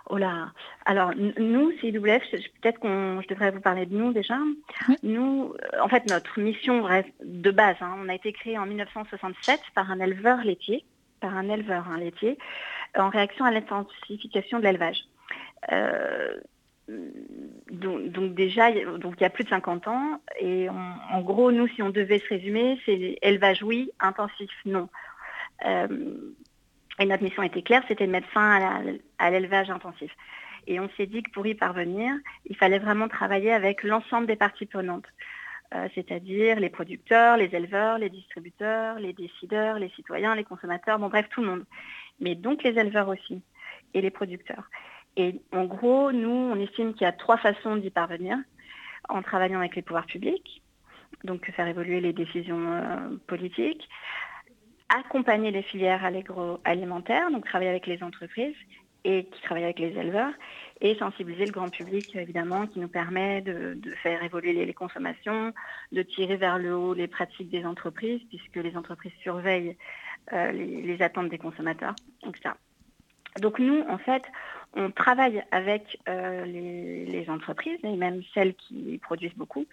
Oh 0.09 0.17
là 0.17 0.53
Alors, 0.85 1.11
nous, 1.15 1.71
CIWF, 1.79 2.23
peut-être 2.61 2.79
qu'on 2.79 3.19
je 3.21 3.27
devrais 3.27 3.51
vous 3.51 3.59
parler 3.59 3.85
de 3.85 3.97
nous 3.97 4.13
déjà. 4.13 4.37
Nous, 5.01 5.53
en 5.81 5.89
fait, 5.89 6.09
notre 6.09 6.39
mission 6.39 6.83
reste 6.83 7.09
de 7.23 7.51
base. 7.51 7.75
Hein, 7.81 7.95
on 7.99 8.07
a 8.07 8.15
été 8.15 8.31
créé 8.31 8.57
en 8.57 8.65
1967 8.65 9.59
par 9.75 9.91
un 9.91 9.99
éleveur 9.99 10.43
laitier, 10.45 10.85
par 11.19 11.35
un 11.35 11.49
éleveur 11.49 11.87
hein, 11.89 11.97
laitier, 11.97 12.37
en 12.97 13.09
réaction 13.09 13.43
à 13.43 13.51
l'intensification 13.51 14.59
de 14.59 14.63
l'élevage. 14.63 15.03
Euh, 15.71 16.39
donc, 16.87 18.33
déjà, 18.33 18.71
donc 18.71 19.15
il 19.17 19.21
y 19.21 19.25
a 19.25 19.29
plus 19.29 19.45
de 19.45 19.49
50 19.49 19.87
ans, 19.87 20.21
et 20.39 20.67
en 20.69 21.21
gros, 21.21 21.51
nous, 21.51 21.67
si 21.69 21.81
on 21.81 21.89
devait 21.89 22.19
se 22.19 22.27
résumer, 22.27 22.79
c'est 22.85 23.17
élevage 23.21 23.63
oui, 23.63 23.91
intensif 23.99 24.51
non. 24.65 24.89
Euh, 25.65 25.87
et 26.99 27.05
notre 27.05 27.23
mission 27.23 27.41
était 27.43 27.61
claire, 27.61 27.83
c'était 27.87 28.05
de 28.05 28.11
mettre 28.11 28.27
fin 28.29 28.83
à 29.17 29.31
l'élevage 29.31 29.69
intensif. 29.69 30.11
Et 30.67 30.79
on 30.79 30.89
s'est 30.95 31.07
dit 31.07 31.23
que 31.23 31.31
pour 31.31 31.45
y 31.47 31.55
parvenir, 31.55 32.13
il 32.45 32.55
fallait 32.55 32.79
vraiment 32.79 33.07
travailler 33.07 33.51
avec 33.51 33.83
l'ensemble 33.83 34.27
des 34.27 34.35
parties 34.35 34.65
prenantes, 34.65 35.07
euh, 35.73 35.87
c'est-à-dire 35.95 36.59
les 36.59 36.69
producteurs, 36.69 37.37
les 37.37 37.53
éleveurs, 37.55 37.97
les 37.97 38.09
distributeurs, 38.09 38.99
les 38.99 39.13
décideurs, 39.13 39.79
les 39.79 39.89
citoyens, 39.89 40.35
les 40.35 40.43
consommateurs, 40.43 40.99
bon 40.99 41.09
bref, 41.09 41.27
tout 41.29 41.41
le 41.41 41.47
monde. 41.47 41.65
Mais 42.19 42.35
donc 42.35 42.63
les 42.63 42.77
éleveurs 42.77 43.09
aussi, 43.09 43.41
et 43.93 44.01
les 44.01 44.11
producteurs. 44.11 44.69
Et 45.15 45.41
en 45.51 45.65
gros, 45.65 46.11
nous, 46.11 46.29
on 46.29 46.55
estime 46.59 46.93
qu'il 46.93 47.03
y 47.03 47.09
a 47.09 47.11
trois 47.11 47.37
façons 47.37 47.75
d'y 47.75 47.89
parvenir 47.89 48.37
en 49.09 49.21
travaillant 49.21 49.59
avec 49.59 49.75
les 49.75 49.81
pouvoirs 49.81 50.05
publics, 50.05 50.61
donc 51.23 51.49
faire 51.51 51.67
évoluer 51.67 52.01
les 52.01 52.13
décisions 52.13 52.71
euh, 52.71 53.17
politiques, 53.27 53.87
accompagner 54.89 55.51
les 55.51 55.63
filières 55.63 56.03
agroalimentaires, 56.03 57.31
donc 57.31 57.45
travailler 57.45 57.69
avec 57.69 57.87
les 57.87 58.01
entreprises 58.03 58.55
et 59.05 59.25
qui 59.25 59.41
travaillent 59.41 59.65
avec 59.65 59.79
les 59.79 59.97
éleveurs, 59.97 60.31
et 60.79 60.95
sensibiliser 60.95 61.45
le 61.45 61.51
grand 61.51 61.69
public, 61.69 62.15
évidemment, 62.15 62.67
qui 62.67 62.79
nous 62.79 62.87
permet 62.87 63.41
de, 63.41 63.77
faire 64.01 64.23
évoluer 64.23 64.53
les, 64.53 64.73
consommations, 64.73 65.53
de 65.91 66.03
tirer 66.03 66.37
vers 66.37 66.57
le 66.57 66.73
haut 66.75 66.93
les 66.93 67.07
pratiques 67.07 67.49
des 67.49 67.65
entreprises, 67.65 68.21
puisque 68.29 68.55
les 68.55 68.77
entreprises 68.77 69.11
surveillent 69.21 69.75
euh, 70.31 70.51
les, 70.51 71.01
attentes 71.01 71.29
des 71.29 71.37
consommateurs. 71.37 71.95
Ça. 72.41 72.55
donc 73.41 73.59
nous, 73.59 73.81
en 73.89 73.97
fait, 73.97 74.23
on 74.75 74.91
travaille 74.91 75.43
avec 75.51 75.99
euh, 76.09 76.45
les, 76.45 77.29
entreprises, 77.29 77.79
et 77.83 77.95
même 77.95 78.21
celles 78.33 78.53
qui 78.55 78.99
produisent 79.01 79.35
beaucoup, 79.35 79.65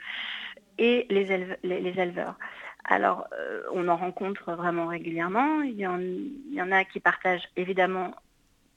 et 0.78 1.06
les, 1.10 1.32
éleveurs. 1.32 2.38
Alors, 2.84 3.26
euh, 3.32 3.62
on 3.72 3.88
en 3.88 3.96
rencontre 3.96 4.52
vraiment 4.52 4.86
régulièrement. 4.86 5.62
Il 5.62 5.78
y, 5.78 5.86
en, 5.86 6.72
a 6.72 6.84
qui 6.84 7.00
partagent 7.00 7.48
évidemment 7.56 8.14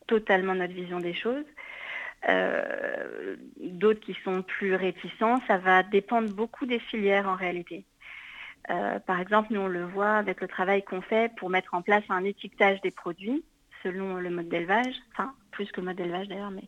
totalement 0.08 0.56
notre 0.56 0.74
vision 0.74 1.00
des 1.00 1.14
choses. 1.14 1.46
Euh, 2.30 3.36
d'autres 3.60 4.00
qui 4.00 4.18
sont 4.24 4.42
plus 4.42 4.76
réticents. 4.76 5.40
Ça 5.48 5.58
va 5.58 5.84
dépendre 5.84 6.34
beaucoup 6.34 6.66
des 6.66 6.80
filières 6.80 7.28
en 7.28 7.36
réalité. 7.36 7.86
par 9.06 9.20
exemple, 9.20 9.50
nous 9.52 9.62
on 9.62 9.68
le 9.68 9.86
voit 9.86 10.16
avec 10.16 10.40
le 10.42 10.48
travail 10.48 10.84
qu'on 10.84 11.02
fait 11.02 11.32
pour 11.36 11.50
mettre 11.50 11.74
en 11.74 11.82
place 11.82 12.04
un 12.10 12.24
étiquetage 12.24 12.80
des 12.82 12.92
produits 12.92 13.44
selon 13.84 14.16
le 14.16 14.30
mode 14.30 14.50
d'élevage, 14.50 14.96
enfin 15.12 15.34
plus 15.52 15.72
que 15.72 15.82
le 15.82 15.88
mode 15.88 15.98
d'élevage 15.98 16.28
d'ailleurs, 16.28 16.52
mais 16.52 16.64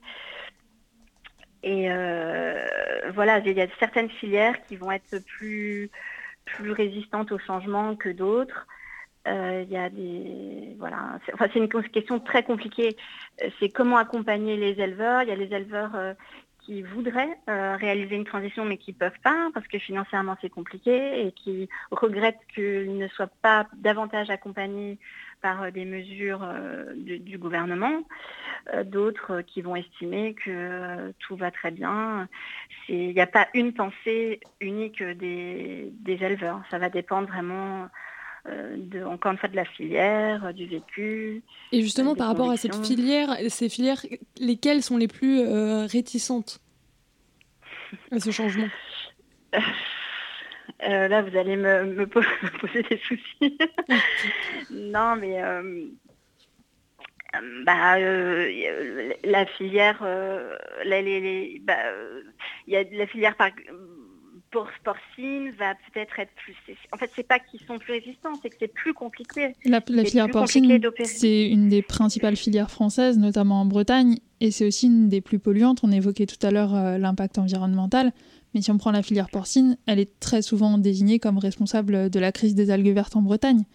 et 1.66 1.88
euh, 1.90 2.64
voilà, 3.16 3.40
il 3.40 3.58
y 3.58 3.62
a 3.62 3.68
certaines 3.80 4.10
filières 4.10 4.64
qui 4.68 4.78
vont 4.78 4.92
être 4.92 5.18
plus 5.26 5.90
plus 6.46 6.72
résistantes 6.72 7.32
au 7.32 7.40
changement 7.40 7.96
que 7.96 8.10
d'autres. 8.10 8.68
Euh, 9.28 9.64
il 9.66 9.74
y 9.74 9.78
a 9.78 9.90
des 9.90 10.76
voilà, 10.78 11.20
c'est 11.26 11.56
une 11.56 11.68
question 11.68 12.20
très 12.20 12.44
compliquée. 12.44 12.96
C'est 13.60 13.70
comment 13.70 13.98
accompagner 13.98 14.58
les 14.58 14.80
éleveurs. 14.80 15.24
Il 15.24 15.30
y 15.30 15.32
a 15.32 15.36
les 15.36 15.52
éleveurs 15.56 15.96
euh, 15.96 16.14
qui 16.60 16.84
voudraient 16.84 17.36
réaliser 17.48 18.16
une 18.16 18.26
transition 18.26 18.64
mais 18.66 18.78
qui 18.78 18.92
ne 18.92 18.98
peuvent 18.98 19.20
pas 19.24 19.50
parce 19.54 19.68
que 19.68 19.80
financièrement 19.80 20.36
c'est 20.42 20.50
compliqué 20.50 21.26
et 21.26 21.32
qui 21.32 21.68
regrettent 21.90 22.46
qu'ils 22.54 22.98
ne 22.98 23.08
soient 23.08 23.32
pas 23.42 23.68
davantage 23.76 24.30
accompagnés 24.30 25.00
par 25.46 25.62
euh, 25.62 25.70
des 25.70 25.86
mesures 25.86 26.42
euh, 26.42 26.86
du, 26.96 27.38
gouvernement, 27.38 28.02
euh, 28.74 28.84
d'autres 28.84 29.42
qui 29.42 29.62
vont 29.62 29.76
estimer 29.76 30.34
que 30.34 31.14
tout 31.20 31.36
va 31.36 31.52
très 31.52 31.70
bien. 31.70 32.28
Il 32.90 33.14
n'y 33.14 33.22
a 33.22 33.28
pas 33.28 33.48
une 33.54 33.72
pensée 33.72 34.40
unique 34.60 35.04
des, 35.04 35.94
éleveurs. 36.08 36.64
Ça 36.72 36.80
va 36.80 36.90
dépendre 36.90 37.28
vraiment 37.28 37.88
de, 38.48 39.04
encore 39.04 39.34
une 39.34 39.38
fois 39.38 39.50
de 39.50 39.56
la 39.56 39.66
filière, 39.66 40.52
du 40.52 40.66
vécu. 40.66 41.44
Et 41.72 41.82
justement, 41.82 42.16
par 42.16 42.28
rapport 42.28 42.50
à 42.50 42.58
cette 42.58 42.76
filière, 42.84 43.38
ces 43.50 43.70
filières, 43.70 44.02
lesquelles 44.40 44.82
sont 44.82 44.98
les 44.98 45.08
plus 45.08 45.42
réticentes 45.86 46.60
à 48.12 48.20
ce 48.20 48.32
changement? 48.32 48.70
euh, 50.84 51.08
là, 51.08 51.22
vous 51.22 51.38
allez 51.38 51.56
me, 51.56 52.06
poser 52.60 52.84
des 52.84 52.98
soucis. 52.98 53.58
non, 54.70 55.16
mais 55.16 55.42
euh, 55.44 55.86
bah, 57.66 57.98
euh, 57.98 59.14
la 59.24 59.46
filière, 59.46 60.00
bah, 60.02 61.78
il 62.68 62.74
y 62.74 62.76
a 62.76 62.84
la 62.92 63.08
filière 63.08 63.36
par, 63.36 63.52
pour 64.56 64.70
porcine 64.86 65.52
va 65.60 65.76
peut-être 65.76 66.18
être 66.18 66.32
plus. 66.36 66.56
En 66.94 66.98
fait, 66.98 67.12
c'est 67.14 67.28
pas 67.28 67.40
qu'ils 67.40 67.60
sont 67.68 67.78
plus 67.78 67.92
résistants, 67.92 68.32
c'est 68.42 68.50
que 68.50 68.56
c'est 68.58 68.74
plus 68.74 68.94
compliqué. 68.94 69.54
La, 69.66 69.82
filière 69.82 70.30
porcine, 70.30 70.80
c'est 71.04 71.50
une 71.50 71.68
des 71.68 71.82
principales 71.82 72.38
filières 72.38 72.72
françaises, 72.72 73.18
notamment 73.18 73.60
en 73.60 73.66
Bretagne, 73.66 74.20
et 74.40 74.52
c'est 74.52 74.66
aussi 74.66 74.88
une 74.88 75.10
des 75.10 75.20
plus 75.20 75.40
polluantes. 75.40 75.82
On 75.84 75.92
évoquait 75.92 76.26
tout 76.26 76.40
à 76.42 76.52
l'heure 76.52 76.72
l'impact 76.98 77.38
environnemental. 77.38 78.14
Mais 78.54 78.62
si 78.62 78.72
on 78.72 78.78
prend 78.78 78.92
la 78.92 79.04
filière 79.04 79.30
porcine, 79.30 79.78
elle 79.88 80.00
est 80.00 80.22
très 80.22 80.42
souvent 80.42 80.78
désignée 80.78 81.20
comme 81.20 81.38
responsable 81.38 82.10
de 82.10 82.20
la 82.22 82.32
crise 82.32 82.56
des 82.56 82.72
algues 82.72 82.94
vertes 82.94 83.18
en 83.18 83.22
Bretagne. 83.22 83.66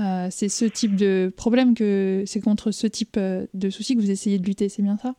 Euh, 0.00 0.26
c'est 0.30 0.48
ce 0.48 0.64
type 0.64 0.96
de 0.96 1.32
problème 1.36 1.74
que 1.74 2.24
c'est 2.26 2.40
contre 2.40 2.72
ce 2.72 2.88
type 2.88 3.16
euh, 3.16 3.46
de 3.54 3.70
soucis 3.70 3.94
que 3.94 4.00
vous 4.00 4.10
essayez 4.10 4.40
de 4.40 4.44
lutter, 4.44 4.68
c'est 4.68 4.82
bien 4.82 4.96
ça? 4.98 5.14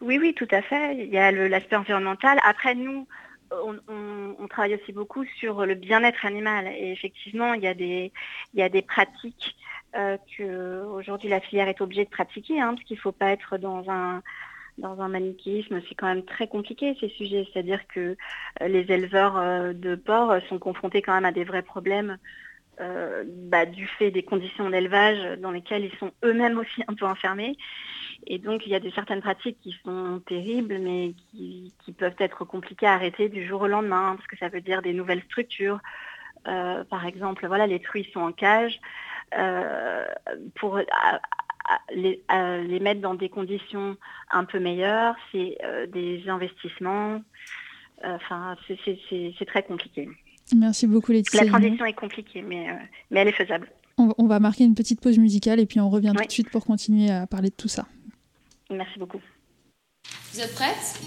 Oui, 0.00 0.18
oui, 0.20 0.34
tout 0.34 0.48
à 0.52 0.62
fait. 0.62 1.04
Il 1.04 1.12
y 1.12 1.18
a 1.18 1.32
l'aspect 1.32 1.76
environnemental. 1.76 2.38
Après, 2.44 2.74
nous, 2.74 3.06
on, 3.50 4.48
travaille 4.48 4.74
aussi 4.74 4.92
beaucoup 4.92 5.24
sur 5.38 5.66
le 5.66 5.74
bien-être 5.74 6.24
animal. 6.24 6.68
Et 6.68 6.92
effectivement, 6.92 7.54
il 7.54 7.62
y 7.62 7.66
a 7.66 7.74
des, 7.74 8.82
pratiques 8.82 9.56
euh, 9.94 10.16
qu'aujourd'hui 10.36 11.28
la 11.28 11.40
filière 11.40 11.68
est 11.68 11.80
obligée 11.80 12.04
de 12.04 12.10
pratiquer, 12.10 12.60
hein, 12.60 12.74
parce 12.74 12.84
qu'il 12.84 12.96
ne 12.96 13.00
faut 13.00 13.12
pas 13.12 13.30
être 13.30 13.58
dans 13.58 13.88
un 13.90 14.22
dans 14.78 15.08
manichéisme, 15.08 15.80
c'est 15.88 15.94
quand 15.94 16.06
même 16.06 16.24
très 16.24 16.48
compliqué 16.48 16.94
ces 17.00 17.08
sujets. 17.08 17.48
C'est-à-dire 17.50 17.86
que 17.88 18.14
euh, 18.60 18.68
les 18.68 18.92
éleveurs 18.92 19.38
euh, 19.38 19.72
de 19.72 19.94
porc 19.94 20.34
sont 20.50 20.58
confrontés 20.58 21.00
quand 21.00 21.14
même 21.14 21.24
à 21.24 21.32
des 21.32 21.44
vrais 21.44 21.62
problèmes 21.62 22.18
bah, 22.78 23.64
du 23.64 23.86
fait 23.86 24.10
des 24.10 24.22
conditions 24.22 24.68
d'élevage 24.68 25.38
dans 25.40 25.50
lesquelles 25.50 25.86
ils 25.86 25.98
sont 25.98 26.12
eux-mêmes 26.22 26.58
aussi 26.58 26.82
un 26.86 26.92
peu 26.92 27.06
enfermés. 27.06 27.56
Et 28.26 28.38
donc 28.38 28.66
il 28.66 28.72
y 28.72 28.74
a 28.74 28.80
des 28.80 28.90
certaines 28.90 29.20
pratiques 29.20 29.58
qui 29.60 29.74
sont 29.84 30.20
terribles, 30.26 30.78
mais 30.78 31.14
qui, 31.30 31.72
peuvent 31.96 32.16
être 32.18 32.44
compliquées 32.44 32.86
à 32.86 32.94
arrêter 32.94 33.28
du 33.28 33.46
jour 33.46 33.62
au 33.62 33.66
lendemain, 33.66 34.16
parce 34.16 34.26
que 34.26 34.36
ça 34.36 34.48
veut 34.48 34.60
dire 34.60 34.82
des 34.82 34.92
nouvelles 34.92 35.22
structures. 35.22 35.80
par 36.44 37.06
exemple, 37.06 37.46
voilà, 37.46 37.66
les 37.66 37.80
truies 37.80 38.08
sont 38.12 38.20
en 38.20 38.32
cage. 38.32 38.80
pour 40.54 40.80
les, 41.94 42.22
les, 42.68 42.80
mettre 42.80 43.00
dans 43.00 43.14
des 43.14 43.28
conditions 43.28 43.96
un 44.30 44.44
peu 44.44 44.58
meilleures, 44.58 45.16
c'est 45.32 45.58
euh, 45.64 45.86
des 45.86 46.28
investissements. 46.28 47.20
Euh, 48.04 48.16
enfin, 48.16 48.56
c'est 48.68 49.46
très 49.46 49.62
compliqué. 49.62 50.08
Merci 50.54 50.86
beaucoup 50.86 51.12
Laetitia. 51.12 51.44
La 51.44 51.50
transition 51.50 51.84
est 51.84 51.94
compliquée, 51.94 52.42
mais, 52.42 52.70
euh, 52.70 52.74
mais 53.10 53.20
elle 53.20 53.28
est 53.28 53.32
faisable. 53.32 53.68
On, 53.98 54.26
va 54.26 54.40
marquer 54.40 54.64
une 54.64 54.74
petite 54.74 55.00
pause 55.00 55.18
musicale 55.18 55.58
et 55.58 55.64
puis 55.64 55.80
on 55.80 55.88
revient 55.88 56.12
tout 56.14 56.24
de 56.24 56.30
suite 56.30 56.50
pour 56.50 56.66
continuer 56.66 57.10
à 57.10 57.26
parler 57.26 57.48
de 57.48 57.54
tout 57.54 57.68
ça. 57.68 57.86
Merci 58.70 58.98
beaucoup. 58.98 59.20
Vous 60.32 60.40
êtes 60.40 60.54
prêtes? 60.54 61.00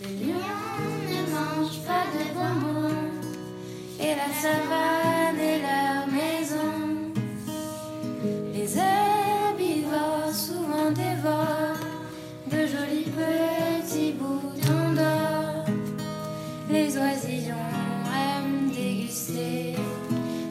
Les 0.00 0.26
lions 0.26 0.34
ne 0.34 1.20
mangent 1.30 1.82
pas 1.86 2.04
de 2.12 2.24
bonbons 2.34 3.12
et 4.00 4.14
la 4.16 4.34
savane 4.34 5.38
est 5.38 5.60
leur 5.62 6.08
maison. 6.08 7.12
Les 8.52 8.76
herbivores 8.76 10.34
souvent 10.34 10.90
dévorent 10.90 11.78
de 12.50 12.66
jolis 12.66 13.08
petits 13.10 14.12
boutons 14.12 14.94
d'or. 14.94 15.64
Les 16.68 16.98
oisillons 16.98 17.54
aiment 18.12 18.70
déguster 18.70 19.76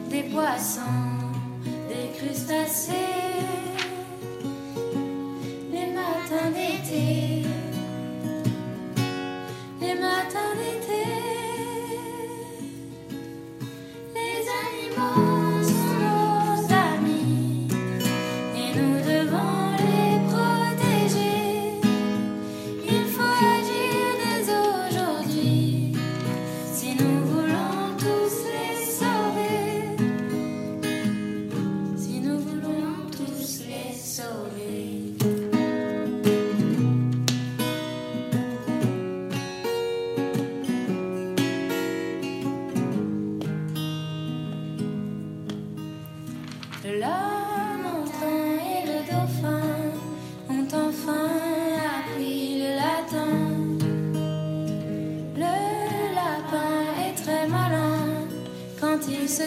des 0.08 0.22
poissons. 0.22 1.13
Les 2.46 2.52
matins 5.94 6.50
d'été, 6.50 7.42
les 9.80 9.94
matins 9.94 10.53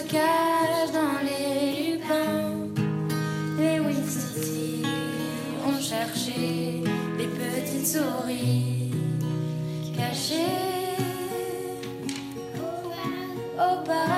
cache 0.08 0.90
dans 0.92 1.20
les 1.22 1.92
lupins. 1.92 2.54
Les 3.58 3.78
Wistiti 3.80 4.82
ont 5.66 5.80
cherché 5.80 6.82
les 7.18 7.26
petites 7.26 7.86
souris 7.86 8.90
cachées 9.96 10.34
au 13.56 13.84
paradis. 13.84 14.17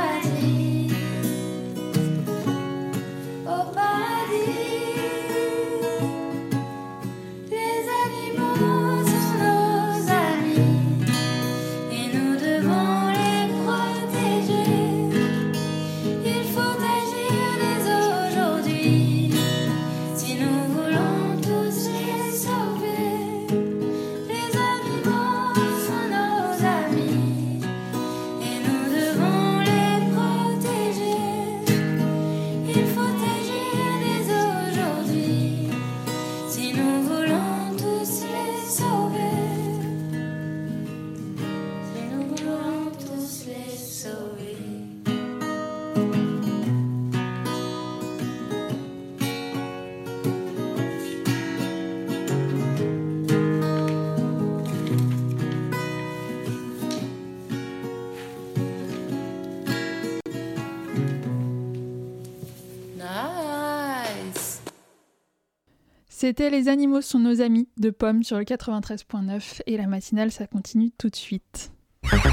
C'était 66.22 66.50
Les 66.50 66.68
animaux 66.68 67.00
sont 67.00 67.18
nos 67.18 67.40
amis 67.40 67.66
de 67.78 67.88
Pomme 67.88 68.22
sur 68.24 68.36
le 68.36 68.44
93.9 68.44 69.62
et 69.66 69.78
la 69.78 69.86
matinale 69.86 70.30
ça 70.30 70.46
continue 70.46 70.90
tout 70.98 71.08
de 71.08 71.16
suite. 71.16 71.72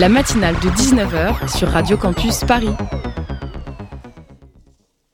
La 0.02 0.10
matinale 0.10 0.56
de 0.56 0.68
19h 0.72 1.58
sur 1.58 1.70
Radio 1.70 1.96
Campus 1.96 2.42
Paris. 2.46 2.68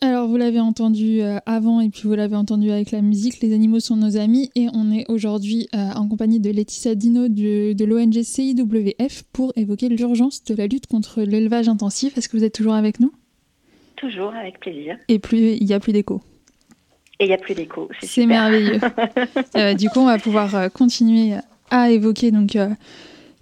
Alors 0.02 0.28
vous 0.28 0.38
l'avez 0.38 0.60
entendu 0.60 1.22
euh, 1.22 1.38
avant 1.46 1.82
et 1.82 1.90
puis 1.90 2.02
vous 2.06 2.16
l'avez 2.16 2.36
entendu 2.36 2.72
avec 2.72 2.90
la 2.90 3.04
musique, 3.04 3.42
les 3.42 3.54
animaux 3.54 3.80
sont 3.80 3.96
nos 3.96 4.18
amis 4.18 4.50
et 4.56 4.66
on 4.74 4.92
est 4.92 5.06
aujourd'hui 5.08 5.68
euh, 5.76 5.92
en 5.92 6.08
compagnie 6.08 6.40
de 6.40 6.50
Laetitia 6.50 6.96
Dino 6.96 7.28
du- 7.28 7.76
de 7.76 7.86
l'ONG 7.86 8.24
CIWF 8.24 9.22
pour 9.34 9.54
évoquer 9.56 9.88
l'urgence 9.88 10.44
de 10.46 10.56
la 10.56 10.66
lutte 10.66 10.88
contre 10.88 11.22
l'élevage 11.22 11.70
intensif. 11.70 12.18
Est-ce 12.18 12.28
que 12.28 12.38
vous 12.38 12.44
êtes 12.44 12.56
toujours 12.56 12.74
avec 12.74 13.00
nous? 13.00 13.12
Toujours 13.98 14.34
avec 14.34 14.60
plaisir. 14.60 14.98
Et 15.10 15.20
plus 15.20 15.52
il 15.58 15.64
n'y 15.68 15.74
a 15.76 15.80
plus 15.80 15.94
d'écho. 15.94 16.24
Et 17.24 17.28
il 17.28 17.30
n'y 17.30 17.34
a 17.34 17.38
plus 17.38 17.56
d'écho. 17.56 17.88
C'est 18.02 18.26
merveilleux. 18.26 18.80
Euh, 19.56 19.74
du 19.76 19.88
coup, 19.90 20.00
on 20.00 20.06
va 20.08 20.18
pouvoir 20.18 20.54
euh, 20.56 20.68
continuer 20.68 21.36
à 21.72 21.90
évoquer. 21.90 22.32
Donc, 22.32 22.56
euh, 22.58 22.68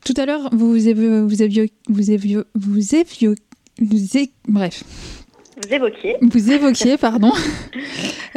tout 0.05 0.13
à 0.17 0.25
l'heure, 0.27 0.49
vous 0.51 0.87
éviez, 0.87 1.21
vous 1.21 1.41
éviez, 1.41 1.71
vous 1.89 2.11
éviez, 2.11 2.37
vous 2.53 2.95
éviez, 2.95 3.29
vous 3.79 4.17
é- 4.17 4.29
bref, 4.47 4.83
Vous 5.65 5.73
évoquiez. 5.73 6.17
vous 6.21 6.51
évoquiez, 6.51 6.97
pardon, 6.97 7.31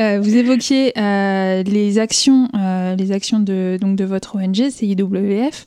Euh, 0.00 0.18
vous 0.20 0.34
évoquiez 0.36 0.92
euh, 0.98 1.62
les 1.62 1.98
actions, 2.00 2.48
euh, 2.56 2.96
les 2.96 3.12
actions 3.12 3.38
de 3.38 3.78
donc 3.80 3.94
de 3.94 4.04
votre 4.04 4.34
ONG 4.36 4.68
CIWF. 4.70 5.66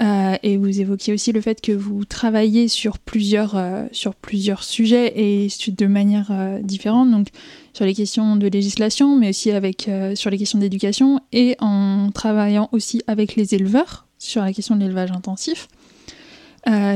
Euh, 0.00 0.36
et 0.42 0.56
vous 0.56 0.80
évoquiez 0.80 1.12
aussi 1.12 1.32
le 1.32 1.40
fait 1.40 1.60
que 1.60 1.72
vous 1.72 2.04
travaillez 2.04 2.68
sur 2.68 2.98
plusieurs, 2.98 3.56
euh, 3.56 3.84
sur 3.92 4.14
plusieurs 4.14 4.64
sujets 4.64 5.12
et 5.16 5.48
de 5.68 5.86
manière 5.86 6.28
euh, 6.30 6.60
différente, 6.62 7.10
donc 7.10 7.28
sur 7.74 7.84
les 7.84 7.94
questions 7.94 8.36
de 8.36 8.46
législation, 8.48 9.16
mais 9.16 9.30
aussi 9.30 9.50
avec, 9.50 9.90
sur 10.14 10.30
les 10.30 10.38
questions 10.38 10.58
d'éducation 10.58 11.20
et 11.32 11.56
en 11.58 12.10
travaillant 12.12 12.68
aussi 12.72 13.02
avec 13.06 13.36
les 13.36 13.54
éleveurs 13.54 14.06
sur 14.18 14.42
la 14.42 14.52
question 14.52 14.76
de 14.76 14.80
l'élevage 14.80 15.10
intensif. 15.10 15.68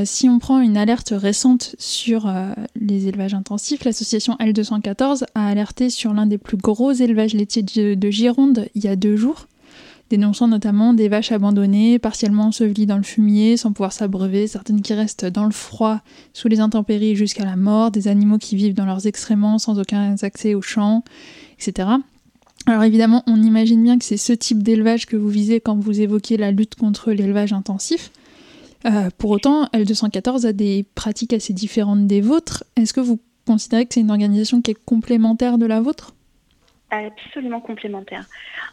Si 0.05 0.29
on 0.29 0.39
prend 0.39 0.61
une 0.61 0.77
alerte 0.77 1.13
récente 1.15 1.75
sur 1.79 2.31
les 2.79 3.07
élevages 3.07 3.33
intensifs, 3.33 3.83
l'association 3.83 4.35
L214 4.35 5.23
a 5.33 5.47
alerté 5.47 5.89
sur 5.89 6.13
l'un 6.13 6.27
des 6.27 6.37
plus 6.37 6.57
gros 6.57 6.91
élevages 6.91 7.33
laitiers 7.33 7.63
de 7.63 8.09
Gironde 8.11 8.69
il 8.75 8.83
y 8.83 8.87
a 8.87 8.95
deux 8.95 9.17
jours, 9.17 9.47
dénonçant 10.09 10.47
notamment 10.47 10.93
des 10.93 11.09
vaches 11.09 11.31
abandonnées, 11.31 11.99
partiellement 11.99 12.45
ensevelies 12.45 12.85
dans 12.85 12.97
le 12.97 13.03
fumier, 13.03 13.57
sans 13.57 13.71
pouvoir 13.71 13.93
s'abreuver, 13.93 14.47
certaines 14.47 14.81
qui 14.81 14.93
restent 14.93 15.25
dans 15.25 15.45
le 15.45 15.51
froid, 15.51 16.01
sous 16.33 16.47
les 16.47 16.59
intempéries 16.59 17.15
jusqu'à 17.15 17.45
la 17.45 17.55
mort, 17.55 17.91
des 17.91 18.07
animaux 18.07 18.37
qui 18.37 18.55
vivent 18.55 18.73
dans 18.73 18.85
leurs 18.85 19.07
excréments 19.07 19.59
sans 19.59 19.79
aucun 19.79 20.15
accès 20.21 20.53
aux 20.53 20.61
champs, 20.61 21.03
etc. 21.59 21.89
Alors 22.65 22.83
évidemment, 22.83 23.23
on 23.27 23.41
imagine 23.41 23.81
bien 23.81 23.97
que 23.97 24.05
c'est 24.05 24.17
ce 24.17 24.33
type 24.33 24.63
d'élevage 24.63 25.05
que 25.05 25.15
vous 25.15 25.29
visez 25.29 25.61
quand 25.61 25.77
vous 25.77 26.01
évoquez 26.01 26.37
la 26.37 26.51
lutte 26.51 26.75
contre 26.75 27.11
l'élevage 27.11 27.53
intensif. 27.53 28.11
Euh, 28.85 29.09
pour 29.17 29.31
autant, 29.31 29.65
L214 29.73 30.45
a 30.45 30.53
des 30.53 30.85
pratiques 30.95 31.33
assez 31.33 31.53
différentes 31.53 32.07
des 32.07 32.21
vôtres. 32.21 32.63
Est-ce 32.75 32.93
que 32.93 32.99
vous 32.99 33.19
considérez 33.45 33.85
que 33.85 33.93
c'est 33.93 34.01
une 34.01 34.11
organisation 34.11 34.61
qui 34.61 34.71
est 34.71 34.85
complémentaire 34.85 35.57
de 35.57 35.65
la 35.65 35.81
vôtre? 35.81 36.13
Absolument 36.89 37.59
complémentaire. 37.59 38.25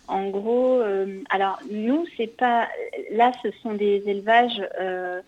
En 0.07 0.29
gros, 0.31 0.81
euh, 0.81 1.21
alors 1.31 1.59
nous, 1.71 2.07
c'est 2.17 2.37
pas. 2.37 2.69
Là, 3.11 3.33
ce 3.43 3.49
sont 3.63 3.75
des 3.75 4.03
élevages 4.07 4.63
euh, 4.81 5.21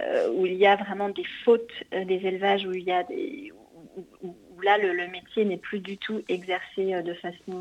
euh, 0.00 0.30
où 0.32 0.46
il 0.46 0.54
y 0.54 0.66
a 0.66 0.76
vraiment 0.76 1.10
des 1.10 1.26
fautes, 1.44 1.70
des 1.92 2.20
élevages 2.26 2.64
où 2.64 2.72
il 2.72 2.84
y 2.84 2.90
a 2.92 3.02
des. 3.04 3.52
où, 3.96 4.28
où- 4.28 4.36
où 4.56 4.60
là, 4.62 4.78
le, 4.78 4.92
le 4.94 5.08
métier 5.08 5.44
n'est 5.44 5.58
plus 5.58 5.80
du 5.80 5.98
tout 5.98 6.22
exercé 6.28 7.02
de 7.02 7.14
façon 7.14 7.58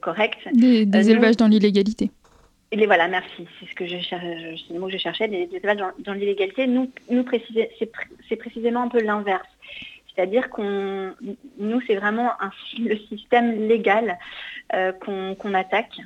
correcte. 0.00 0.38
Des, 0.52 0.86
des 0.86 0.98
nous- 1.02 1.10
élevages 1.10 1.36
dans 1.36 1.48
l'illégalité. 1.48 2.10
Et 2.70 2.76
les 2.76 2.86
voilà, 2.86 3.08
merci. 3.08 3.46
C'est 3.60 3.66
ce 3.66 3.74
que 3.74 3.86
je 3.86 3.98
cherchais, 3.98 4.56
le 4.70 4.78
mot 4.80 4.86
que 4.86 4.92
je 4.92 4.98
cherchais, 4.98 5.28
des 5.28 5.48
élevages 5.52 5.76
dans, 5.78 5.92
dans 5.98 6.12
l'illégalité. 6.12 6.66
Nous, 6.66 6.90
nous 7.10 7.24
c'est 8.28 8.36
précisément 8.36 8.82
un 8.82 8.88
peu 8.88 9.00
l'inverse. 9.00 9.46
C'est-à-dire 10.14 10.48
qu'on, 10.50 11.12
nous, 11.58 11.80
c'est 11.86 11.96
vraiment 11.96 12.30
le 12.78 12.96
système 13.08 13.66
légal 13.66 14.18
euh, 14.72 14.92
qu'on 14.92 15.54
attaque. 15.54 15.98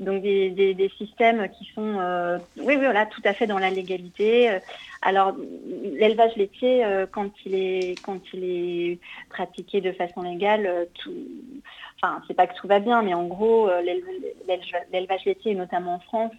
Donc 0.00 0.22
des, 0.22 0.90
systèmes 0.98 1.48
qui 1.48 1.70
sont, 1.74 1.98
euh, 1.98 2.38
oui, 2.58 2.76
oui, 2.78 2.86
tout 3.10 3.22
à 3.24 3.32
fait 3.32 3.46
dans 3.46 3.58
la 3.58 3.70
légalité. 3.70 4.50
Euh, 4.50 4.58
Alors 5.02 5.34
l'élevage 5.92 6.36
laitier, 6.36 6.84
quand 7.12 7.30
il 7.46 7.54
est, 7.54 8.00
quand 8.02 8.20
il 8.32 8.44
est 8.44 8.98
pratiqué 9.30 9.80
de 9.80 9.92
façon 9.92 10.22
légale, 10.22 10.86
tout, 10.94 11.12
enfin, 12.02 12.22
c'est 12.26 12.34
pas 12.34 12.46
que 12.46 12.54
tout 12.54 12.68
va 12.68 12.80
bien, 12.80 13.02
mais 13.02 13.14
en 13.14 13.24
gros, 13.26 13.68
l'éle- 13.82 14.04
l'élevage 14.92 15.24
laitier, 15.24 15.54
notamment 15.54 15.94
en 15.94 16.00
France, 16.00 16.32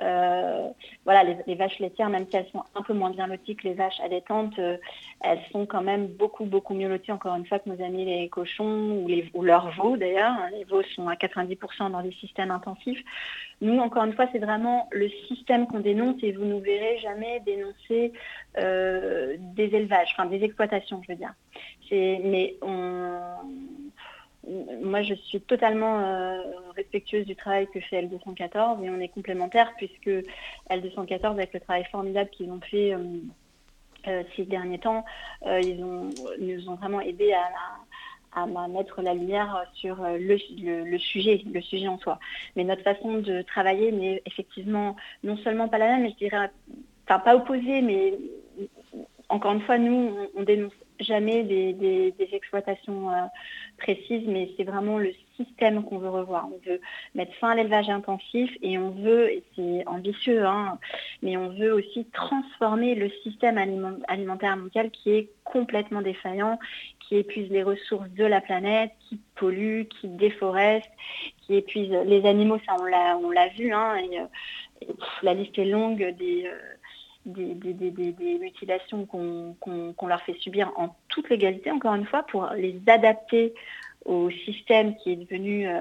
euh, 0.00 0.68
voilà, 1.04 1.34
les, 1.46 1.54
vaches 1.54 1.78
laitières, 1.78 2.10
même 2.10 2.26
si 2.30 2.36
elles 2.36 2.48
sont 2.52 2.62
un 2.74 2.82
peu 2.82 2.92
moins 2.92 3.10
bien 3.10 3.26
loties 3.26 3.56
que 3.56 3.66
les 3.66 3.74
vaches 3.74 3.98
allaitantes, 4.00 4.58
euh, 4.58 4.76
elles 5.20 5.40
sont 5.52 5.66
quand 5.66 5.82
même 5.82 6.06
beaucoup, 6.06 6.44
beaucoup 6.44 6.74
mieux 6.74 6.88
loties, 6.88 7.12
encore 7.12 7.34
une 7.36 7.46
fois, 7.46 7.58
que 7.58 7.68
nos 7.68 7.82
amis 7.82 8.04
les 8.04 8.28
cochons 8.28 9.04
ou, 9.34 9.42
leurs 9.42 9.70
veaux 9.72 9.96
d'ailleurs. 9.96 10.34
Les 10.52 10.64
veaux 10.64 10.82
sont 10.94 11.08
à 11.08 11.14
90% 11.14 11.90
dans 11.90 12.00
les 12.00 12.12
systèmes 12.12 12.50
intensifs. 12.50 13.02
Nous, 13.60 13.78
encore 13.78 14.04
une 14.04 14.12
fois, 14.12 14.26
c'est 14.32 14.38
vraiment 14.38 14.88
le 14.92 15.08
système 15.28 15.66
qu'on 15.66 15.80
dénonce 15.80 16.22
et 16.22 16.32
vous 16.32 16.44
ne 16.44 16.60
verrez 16.60 16.98
jamais 16.98 17.40
dénoncer 17.40 18.12
euh, 18.58 19.36
des 19.38 19.74
élevages, 19.74 20.08
enfin 20.12 20.26
des 20.26 20.44
exploitations, 20.44 21.00
je 21.06 21.12
veux 21.12 21.18
dire. 21.18 21.32
Mais 21.90 22.56
on, 22.60 23.18
moi, 24.82 25.02
je 25.02 25.14
suis 25.14 25.40
totalement 25.40 26.00
euh, 26.00 26.40
respectueuse 26.76 27.26
du 27.26 27.34
travail 27.34 27.66
que 27.72 27.80
fait 27.80 28.02
L214 28.02 28.84
et 28.84 28.90
on 28.90 29.00
est 29.00 29.08
complémentaires 29.08 29.72
puisque 29.76 30.10
L214, 30.70 31.32
avec 31.32 31.52
le 31.52 31.60
travail 31.60 31.84
formidable 31.90 32.30
qu'ils 32.30 32.50
ont 32.50 32.60
fait 32.60 32.94
euh, 32.94 32.98
euh, 34.06 34.22
ces 34.36 34.44
derniers 34.44 34.78
temps, 34.78 35.04
ils, 35.44 35.84
nous 36.38 36.68
ont 36.68 36.76
vraiment 36.76 37.00
aidé 37.00 37.32
à, 37.32 38.46
mettre 38.68 39.00
la 39.00 39.14
lumière 39.14 39.64
sur 39.72 39.96
le, 40.02 40.36
sujet, 40.98 41.42
le 41.50 41.60
sujet 41.62 41.88
en 41.88 41.98
soi. 41.98 42.18
Mais 42.54 42.64
notre 42.64 42.82
façon 42.82 43.14
de 43.14 43.40
travailler 43.42 43.90
n'est 43.90 44.22
effectivement 44.26 44.94
non 45.24 45.38
seulement 45.38 45.68
pas 45.68 45.78
la 45.78 45.86
même, 45.86 46.02
mais 46.02 46.10
je 46.10 46.16
dirais, 46.16 46.50
enfin 47.08 47.18
pas 47.18 47.34
opposée, 47.34 47.80
mais 47.80 48.12
encore 49.30 49.52
une 49.52 49.62
fois, 49.62 49.78
nous, 49.78 50.14
on 50.36 50.42
dénonce 50.42 50.74
jamais 51.00 51.42
des, 51.42 52.14
exploitations 52.32 53.10
euh, 53.10 53.22
précises, 53.78 54.26
mais 54.26 54.50
c'est 54.56 54.64
vraiment 54.64 54.98
le 54.98 55.12
système 55.36 55.84
qu'on 55.84 55.98
veut 55.98 56.08
revoir. 56.08 56.48
On 56.52 56.60
veut 56.68 56.80
mettre 57.14 57.34
fin 57.34 57.50
à 57.50 57.54
l'élevage 57.54 57.88
intensif 57.88 58.50
et 58.62 58.78
on 58.78 58.90
veut, 58.90 59.30
et 59.30 59.42
c'est 59.54 59.86
ambitieux, 59.86 60.44
hein, 60.44 60.78
mais 61.22 61.36
on 61.36 61.50
veut 61.50 61.72
aussi 61.72 62.06
transformer 62.12 62.94
le 62.94 63.10
système 63.22 63.58
aliment- 63.58 64.02
alimentaire 64.08 64.56
mondial 64.56 64.90
qui 64.90 65.10
est 65.10 65.30
complètement 65.44 66.02
défaillant, 66.02 66.58
qui 67.00 67.16
épuise 67.16 67.50
les 67.50 67.62
ressources 67.62 68.10
de 68.10 68.24
la 68.24 68.40
planète, 68.40 68.92
qui 69.08 69.20
pollue, 69.36 69.82
qui 69.84 70.08
déforeste, 70.08 70.90
qui 71.42 71.54
épuise 71.54 71.90
les 72.06 72.26
animaux, 72.26 72.58
ça 72.66 72.76
on 72.80 73.30
l'a 73.30 73.48
vu, 73.48 73.72
hein, 73.72 73.96
et, 73.96 74.20
euh, 74.20 74.24
la 75.22 75.34
liste 75.34 75.58
est 75.58 75.64
longue 75.64 76.14
des, 76.18 76.46
euh, 76.46 76.75
des, 77.26 78.38
mutilations 78.40 79.04
qu'on 79.06 80.06
leur 80.06 80.22
fait 80.22 80.36
subir 80.38 80.72
en 80.76 80.96
toute 81.08 81.28
légalité, 81.28 81.70
encore 81.70 81.94
une 81.94 82.06
fois, 82.06 82.22
pour 82.22 82.48
les 82.56 82.80
adapter 82.86 83.54
au 84.04 84.30
système 84.30 84.96
qui 84.96 85.12
est 85.12 85.16
devenu 85.16 85.68
euh, 85.68 85.80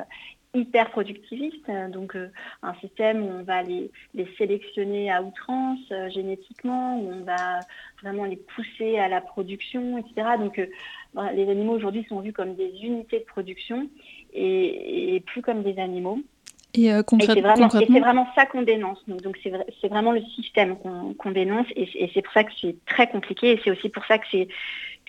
hyper 0.53 0.89
productiviste, 0.89 1.69
donc 1.91 2.15
euh, 2.15 2.29
un 2.63 2.73
système 2.75 3.23
où 3.23 3.29
on 3.29 3.43
va 3.43 3.61
les, 3.61 3.91
sélectionner 4.37 5.11
à 5.11 5.21
outrance 5.21 5.79
euh, 5.91 6.09
génétiquement, 6.09 6.99
où 6.99 7.11
on 7.11 7.23
va 7.23 7.59
vraiment 8.01 8.25
les 8.25 8.37
pousser 8.37 8.97
à 8.97 9.07
la 9.07 9.21
production, 9.21 9.97
etc. 9.97 10.37
Donc 10.39 10.57
les 10.57 11.49
animaux 11.49 11.73
aujourd'hui 11.73 12.05
sont 12.09 12.19
vus 12.19 12.33
comme 12.33 12.55
des 12.55 12.73
unités 12.83 13.19
de 13.19 13.25
production 13.25 13.87
et 14.33 15.23
plus 15.27 15.41
comme 15.41 15.63
des 15.63 15.79
animaux. 15.79 16.19
Et 16.77 16.91
euh, 16.93 17.01
Et 17.01 17.25
c'est 17.25 17.41
vraiment, 17.41 17.67
concrètement, 17.69 18.27
ça 18.35 18.45
qu'on 18.45 18.61
dénonce. 18.61 18.99
Donc 19.07 19.37
c'est 19.43 19.49
vrai- 19.49 19.65
c'est 19.81 19.87
vraiment 19.87 20.11
le 20.11 20.21
système 20.35 20.75
qu'on 20.77 21.31
dénonce 21.31 21.67
et, 21.75 21.87
c'est- 21.91 21.99
et 21.99 22.11
c'est 22.13 22.21
pour 22.21 22.33
ça 22.33 22.43
que 22.43 22.51
c'est 22.61 22.75
très 22.85 23.07
compliqué 23.07 23.51
et 23.53 23.59
c'est 23.63 23.71
aussi 23.71 23.89
pour 23.89 24.05
ça 24.05 24.17
que 24.17 24.25
c'est 24.31 24.47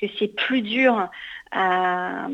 que 0.00 0.06
c'est 0.18 0.28
plus 0.28 0.60
dur 0.60 1.08
à- 1.52 2.28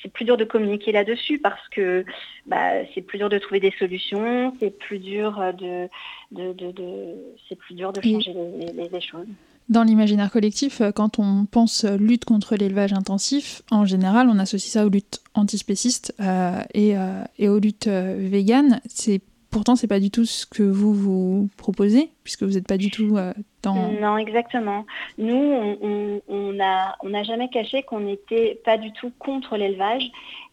c'est 0.00 0.12
plus 0.12 0.24
dur 0.24 0.36
de 0.36 0.44
communiquer 0.44 0.92
là-dessus 0.92 1.38
parce 1.38 1.68
que 1.68 2.04
bah, 2.46 2.84
c'est 2.94 3.02
plus 3.02 3.18
dur 3.18 3.28
de 3.28 3.38
trouver 3.38 3.60
des 3.60 3.72
solutions, 3.78 4.54
c'est 4.60 4.76
plus 4.78 4.98
dur 4.98 5.40
de, 5.58 5.88
de, 6.32 6.52
de- 6.52 6.70
de- 6.72 7.14
c'est 7.48 7.56
plus 7.58 7.74
dur 7.74 7.92
de 7.92 8.00
Et- 8.04 8.12
changer 8.12 8.32
les, 8.32 8.72
les- 8.72 8.88
les 8.88 9.00
choses. 9.00 9.26
Dans 9.72 9.84
l'imaginaire 9.84 10.30
collectif, 10.30 10.82
euh, 10.82 10.92
quand 10.92 11.18
on 11.18 11.46
pense 11.46 11.84
euh, 11.84 11.96
lutte 11.96 12.26
contre 12.26 12.56
l'élevage 12.56 12.92
intensif, 12.92 13.62
en 13.70 13.86
général, 13.86 14.28
on 14.28 14.38
associe 14.38 14.70
ça 14.70 14.84
aux 14.84 14.90
luttes 14.90 15.22
antispécistes 15.32 16.14
euh, 16.20 16.60
et, 16.74 17.48
aux 17.48 17.58
luttes 17.58 17.88
véganes. 17.88 18.82
C'est 18.86 19.22
pourtant 19.50 19.74
c'est 19.74 19.86
pas 19.86 19.98
du 19.98 20.10
tout 20.10 20.26
ce 20.26 20.44
que 20.44 20.62
vous 20.62 20.92
vous 20.92 21.48
proposez, 21.56 22.10
puisque 22.22 22.42
vous 22.42 22.52
n'êtes 22.52 22.68
pas 22.68 22.76
du 22.76 22.90
tout 22.90 23.16
dans. 23.62 23.92
Non, 23.92 24.18
exactement. 24.18 24.84
Nous, 25.16 25.34
on 25.80 26.20
on- 26.28 26.52
n'a 26.52 27.22
jamais 27.22 27.48
caché 27.48 27.82
qu'on 27.82 28.00
n'était 28.00 28.60
pas 28.66 28.76
du 28.76 28.92
tout 28.92 29.10
contre 29.18 29.56
l'élevage. 29.56 30.04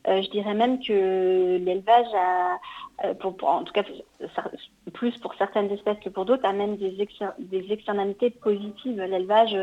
Je 0.07 0.29
dirais 0.29 0.53
même 0.53 0.79
que 0.81 1.57
l'élevage 1.57 2.07
a, 2.15 2.57
pour- 3.19 3.35
en 3.43 3.63
tout 3.63 3.73
cas 3.73 3.83
plus 4.93 5.17
pour 5.19 5.33
certaines 5.35 5.71
espèces 5.71 5.99
que 5.99 6.09
pour 6.09 6.25
d'autres, 6.25 6.45
a 6.45 6.53
même 6.53 6.77
des, 6.77 6.91
des 7.39 7.71
externalités 7.71 8.29
positives. 8.29 9.01
L'élevage 9.01 9.57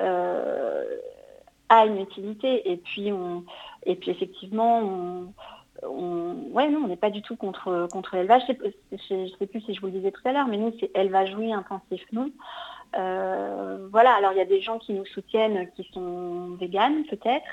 euh, 0.00 0.84
a 1.68 1.86
une 1.86 1.98
utilité 2.00 2.70
et 2.70 2.76
puis 2.76 3.12
on 3.12 3.44
et 3.84 3.96
puis 3.96 4.10
effectivement 4.10 4.78
on, 5.82 6.34
ouais 6.52 6.68
on 6.74 6.86
n'est 6.88 6.96
pas 6.96 7.10
du 7.10 7.22
tout 7.22 7.36
contre 7.36 7.88
contre 7.92 8.16
l'élevage. 8.16 8.42
Je 8.48 8.96
je 8.98 9.36
sais 9.38 9.46
plus 9.46 9.60
si 9.62 9.74
je 9.74 9.80
vous 9.80 9.86
le 9.86 9.92
disais 9.92 10.12
tout 10.12 10.20
à 10.24 10.32
l'heure, 10.32 10.46
mais 10.46 10.56
nous 10.58 10.72
c'est 10.78 10.90
élevage 10.96 11.34
oui, 11.36 11.52
intensif 11.52 12.02
non. 12.12 12.30
Euh, 12.94 13.88
voilà, 13.90 14.14
alors 14.14 14.32
il 14.32 14.38
y 14.38 14.42
a 14.42 14.46
des 14.46 14.60
gens 14.60 14.78
qui 14.78 14.92
nous 14.92 15.06
soutiennent 15.06 15.70
qui 15.72 15.88
sont 15.92 16.56
véganes 16.60 17.04
peut-être, 17.06 17.46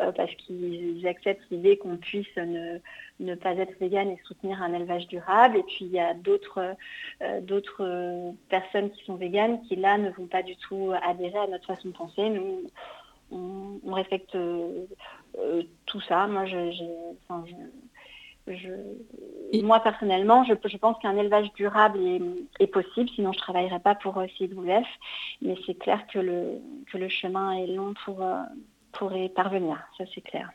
euh, 0.00 0.12
parce 0.12 0.34
qu'ils 0.34 1.06
acceptent 1.06 1.50
l'idée 1.50 1.78
qu'on 1.78 1.96
puisse 1.96 2.36
ne, 2.36 3.34
pas 3.36 3.54
être 3.54 3.78
végane 3.78 4.10
et 4.10 4.20
soutenir 4.24 4.62
un 4.62 4.74
élevage 4.74 5.06
durable. 5.08 5.58
Et 5.58 5.62
puis 5.62 5.86
il 5.86 5.92
y 5.92 6.00
a 6.00 6.14
d'autres 6.14 6.74
euh, 7.22 7.40
d'autres 7.40 8.34
personnes 8.48 8.90
qui 8.90 9.04
sont 9.04 9.16
véganes 9.16 9.62
qui 9.62 9.76
là 9.76 9.98
ne 9.98 10.10
vont 10.10 10.26
pas 10.26 10.42
du 10.42 10.56
tout 10.56 10.92
adhérer 11.02 11.38
à 11.38 11.46
notre 11.46 11.66
façon 11.66 11.88
de 11.88 11.94
penser. 11.94 12.28
Nous, 12.28 12.62
on, 13.30 13.94
respecte 13.94 14.36
tout 15.86 16.00
ça. 16.02 16.28
Je- 18.46 18.68
Et- 19.52 19.62
moi 19.62 19.80
personnellement, 19.80 20.44
je, 20.44 20.54
je 20.64 20.76
pense 20.76 20.98
qu'un 20.98 21.16
élevage 21.16 21.52
durable 21.54 21.98
est, 22.00 22.20
est 22.60 22.66
possible, 22.66 23.08
sinon 23.10 23.32
je 23.32 23.38
ne 23.38 23.42
travaillerais 23.42 23.80
pas 23.80 23.94
pour 23.94 24.18
euh, 24.18 24.26
CWF. 24.38 24.86
Mais 25.42 25.56
c'est 25.66 25.78
clair 25.78 26.06
que 26.06 26.18
le, 26.18 26.60
que 26.90 26.98
le 26.98 27.08
chemin 27.08 27.52
est 27.52 27.66
long 27.66 27.94
pour, 28.04 28.22
euh, 28.22 28.42
pour 28.92 29.14
y 29.16 29.28
parvenir, 29.28 29.78
ça 29.98 30.04
c'est 30.14 30.22
clair. 30.22 30.50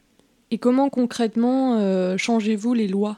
Et 0.50 0.58
comment 0.58 0.89
concrètement 0.89 1.78
euh, 1.78 2.17
changez-vous 2.17 2.73
les 2.73 2.88
lois? 2.88 3.17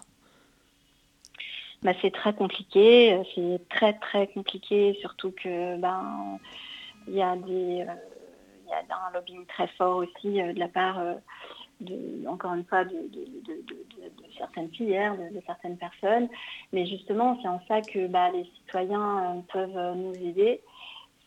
Bah, 1.83 1.93
c'est 2.01 2.11
très 2.11 2.33
compliqué, 2.33 3.21
c'est 3.35 3.61
très 3.69 3.93
très 3.93 4.27
compliqué, 4.27 4.97
surtout 4.99 5.31
que 5.31 5.77
ben 5.77 6.37
il 7.07 7.15
y 7.15 7.21
a 7.21 7.35
des 7.37 7.85
euh, 7.87 7.93
il 8.65 8.69
y 8.69 8.91
a 8.91 9.07
un 9.07 9.11
lobbying 9.13 9.45
très 9.45 9.67
fort 9.77 9.97
aussi 9.97 10.41
euh, 10.41 10.53
de 10.53 10.59
la 10.59 10.67
part 10.67 10.99
de, 11.79 12.27
encore 12.27 12.53
une 12.53 12.65
fois 12.65 12.83
de, 12.83 13.09
certaines 14.37 14.69
filières, 14.69 15.15
de, 15.17 15.41
certaines 15.45 15.77
personnes. 15.77 16.27
Mais 16.73 16.85
justement, 16.85 17.37
c'est 17.41 17.47
en 17.47 17.61
ça 17.67 17.81
que 17.81 18.07
bah, 18.07 18.29
les 18.31 18.45
citoyens 18.57 19.19
euh, 19.19 19.41
peuvent 19.51 19.77
euh, 19.77 19.93
nous 19.93 20.13
aider. 20.15 20.61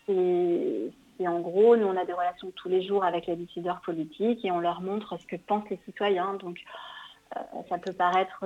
C'est 0.07 0.93
en 1.29 1.39
gros, 1.39 1.77
nous 1.77 1.87
on 1.87 1.97
a 1.97 2.05
des 2.05 2.13
relations 2.13 2.51
tous 2.57 2.69
les 2.69 2.83
jours 2.83 3.05
avec 3.05 3.27
les 3.27 3.37
décideurs 3.37 3.81
politiques 3.83 4.45
et 4.45 4.51
on 4.51 4.59
leur 4.59 4.81
montre 4.81 5.17
ce 5.21 5.27
que 5.27 5.37
pensent 5.37 5.69
les 5.71 5.79
citoyens. 5.85 6.35
Donc 6.35 6.59
euh, 7.37 7.41
ça 7.69 7.79
peut 7.79 7.93
paraître 7.93 8.45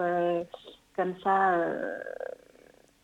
comme 0.94 1.14
ça 1.24 1.56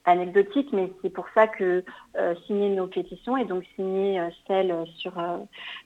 anecdotique, 0.04 0.68
mais 0.72 0.92
c'est 1.02 1.10
pour 1.10 1.26
ça 1.34 1.46
que 1.46 1.84
euh, 2.16 2.34
signer 2.46 2.70
nos 2.70 2.86
pétitions 2.86 3.36
et 3.36 3.44
donc 3.44 3.64
signer 3.76 4.18
euh, 4.18 4.28
celle 4.46 4.74
sur 4.96 5.18
euh, 5.18 5.38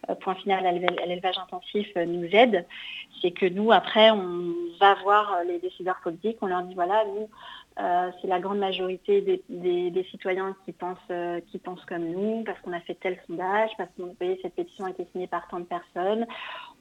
euh, 0.09 0.15
point 0.15 0.35
final 0.37 0.65
à 0.67 0.73
l'éle- 0.73 1.01
à 1.03 1.07
l'élevage 1.07 1.39
intensif 1.39 1.89
euh, 1.97 2.07
nous 2.07 2.29
aide. 2.33 2.67
C'est 3.21 3.31
que 3.31 3.47
nous, 3.47 3.73
après, 3.73 4.11
on 4.11 4.55
va 4.81 4.95
voir 5.03 5.35
euh, 5.35 5.45
les 5.45 5.59
décideurs 5.59 6.01
politiques, 6.03 6.39
on 6.41 6.47
leur 6.47 6.63
dit 6.63 6.75
voilà, 6.75 7.05
nous, 7.05 7.29
euh, 7.79 8.11
c'est 8.21 8.29
la 8.29 8.41
grande 8.41 8.59
majorité 8.59 9.21
des, 9.51 10.05
citoyens 10.11 10.57
qui 10.65 10.73
pensent, 10.73 10.97
euh, 11.11 11.41
qui 11.51 11.59
pensent 11.59 11.85
comme 11.85 12.07
nous, 12.09 12.43
parce 12.45 12.59
qu'on 12.61 12.73
a 12.73 12.81
fait 12.81 12.95
tel 12.95 13.19
sondage, 13.27 13.71
parce 13.77 13.91
que 13.97 14.03
vous 14.03 14.15
voyez, 14.19 14.39
cette 14.41 14.55
pétition 14.55 14.87
a 14.87 14.91
été 14.91 15.07
signée 15.13 15.27
par 15.27 15.47
tant 15.49 15.61
de 15.61 15.67
personnes. 15.67 16.27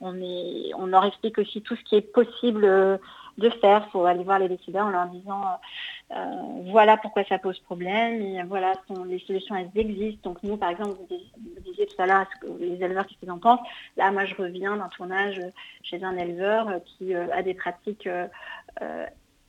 On, 0.00 0.16
est, 0.22 0.72
on 0.74 0.86
leur 0.86 1.04
explique 1.04 1.36
aussi 1.38 1.60
tout 1.60 1.76
ce 1.76 1.82
qui 1.84 1.96
est 1.96 2.12
possible 2.12 2.64
euh, 2.64 2.96
de 3.38 3.50
faire. 3.50 3.84
Il 3.86 3.90
faut 3.90 4.04
aller 4.04 4.24
voir 4.24 4.38
les 4.38 4.48
décideurs 4.48 4.86
en 4.86 4.90
leur 4.90 5.06
disant 5.06 5.42
euh, 5.42 6.16
euh, 6.16 6.70
voilà 6.70 6.96
pourquoi 6.96 7.24
ça 7.24 7.38
pose 7.38 7.58
problème, 7.60 8.22
et 8.22 8.42
voilà 8.44 8.72
les 9.06 9.18
solutions 9.20 9.56
elles 9.56 9.70
existent. 9.74 10.30
Donc 10.30 10.42
nous, 10.42 10.56
par 10.56 10.70
exemple, 10.70 10.96
vous, 10.98 11.06
dis- 11.08 11.32
vous 11.54 11.60
disiez 11.62 11.86
tout 11.86 12.00
à 12.00 12.06
l'heure 12.06 12.26
les 12.60 12.82
éleveurs 12.82 13.06
qu'ils 13.06 13.30
en 13.30 13.38
pensent? 13.38 13.60
Là, 13.96 14.10
moi, 14.12 14.24
je 14.24 14.34
reviens 14.34 14.76
d'un 14.76 14.88
tournage 14.88 15.40
chez 15.82 16.02
un 16.04 16.16
éleveur 16.16 16.68
qui 16.84 17.14
euh, 17.14 17.26
a 17.32 17.42
des 17.42 17.54
pratiques 17.54 18.08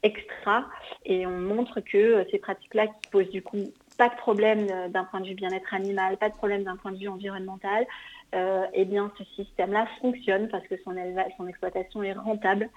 extra 0.03 0.65
et 1.05 1.25
on 1.25 1.37
montre 1.37 1.81
que 1.81 2.25
ces 2.31 2.37
pratiques-là 2.37 2.87
qui 2.87 3.07
posent 3.11 3.29
du 3.29 3.41
coup 3.41 3.71
pas 3.97 4.09
de 4.09 4.15
problème 4.15 4.67
d'un 4.91 5.03
point 5.05 5.19
de 5.19 5.27
vue 5.27 5.33
bien-être 5.33 5.73
animal, 5.73 6.17
pas 6.17 6.29
de 6.29 6.35
problème 6.35 6.63
d'un 6.63 6.77
point 6.77 6.91
de 6.91 6.97
vue 6.97 7.07
environnemental, 7.07 7.85
eh 8.33 8.85
bien 8.85 9.11
ce 9.17 9.23
système-là 9.35 9.87
fonctionne 9.99 10.49
parce 10.49 10.65
que 10.67 10.75
son 10.83 10.93
son 11.35 11.47
exploitation 11.47 12.03
est 12.03 12.13
rentable 12.13 12.69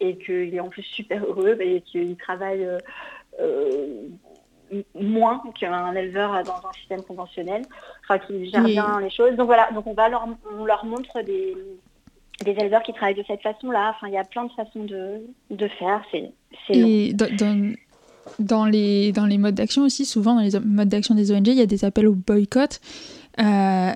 et 0.00 0.16
qu'il 0.18 0.54
est 0.54 0.60
en 0.60 0.68
plus 0.68 0.82
super 0.82 1.24
heureux 1.24 1.56
et 1.60 1.80
qu'il 1.82 2.16
travaille 2.16 2.64
euh, 2.64 2.78
euh, 3.40 4.08
moins 4.94 5.42
qu'un 5.58 5.94
éleveur 5.94 6.42
dans 6.44 6.68
un 6.68 6.72
système 6.78 7.02
conventionnel, 7.02 7.62
enfin 8.02 8.18
qui 8.18 8.50
gère 8.50 8.64
bien 8.64 9.00
les 9.00 9.10
choses. 9.10 9.36
Donc 9.36 9.46
voilà, 9.46 9.70
donc 9.72 9.86
on 9.86 9.94
va 9.94 10.08
leur, 10.08 10.26
on 10.58 10.64
leur 10.64 10.84
montre 10.84 11.22
des, 11.22 11.56
des 12.44 12.52
éleveurs 12.52 12.82
qui 12.82 12.92
travaillent 12.92 13.14
de 13.14 13.24
cette 13.26 13.42
façon-là. 13.42 13.94
Enfin, 13.94 14.08
il 14.08 14.14
y 14.14 14.18
a 14.18 14.24
plein 14.24 14.44
de 14.44 14.52
façons 14.52 14.84
de, 14.84 15.20
de 15.50 15.68
faire. 15.68 16.02
C'est. 16.10 16.32
Et 16.70 17.12
dans, 17.12 17.34
dans, 17.36 17.74
dans 18.38 18.64
les, 18.64 19.12
dans 19.12 19.26
les 19.26 19.38
modes 19.38 19.54
d'action 19.54 19.82
aussi, 19.82 20.04
souvent 20.04 20.34
dans 20.34 20.40
les 20.40 20.58
modes 20.60 20.88
d'action 20.88 21.14
des 21.14 21.30
ONG, 21.32 21.48
il 21.48 21.54
y 21.54 21.62
a 21.62 21.66
des 21.66 21.84
appels 21.84 22.08
au 22.08 22.14
boycott. 22.14 22.80
Euh, 23.38 23.92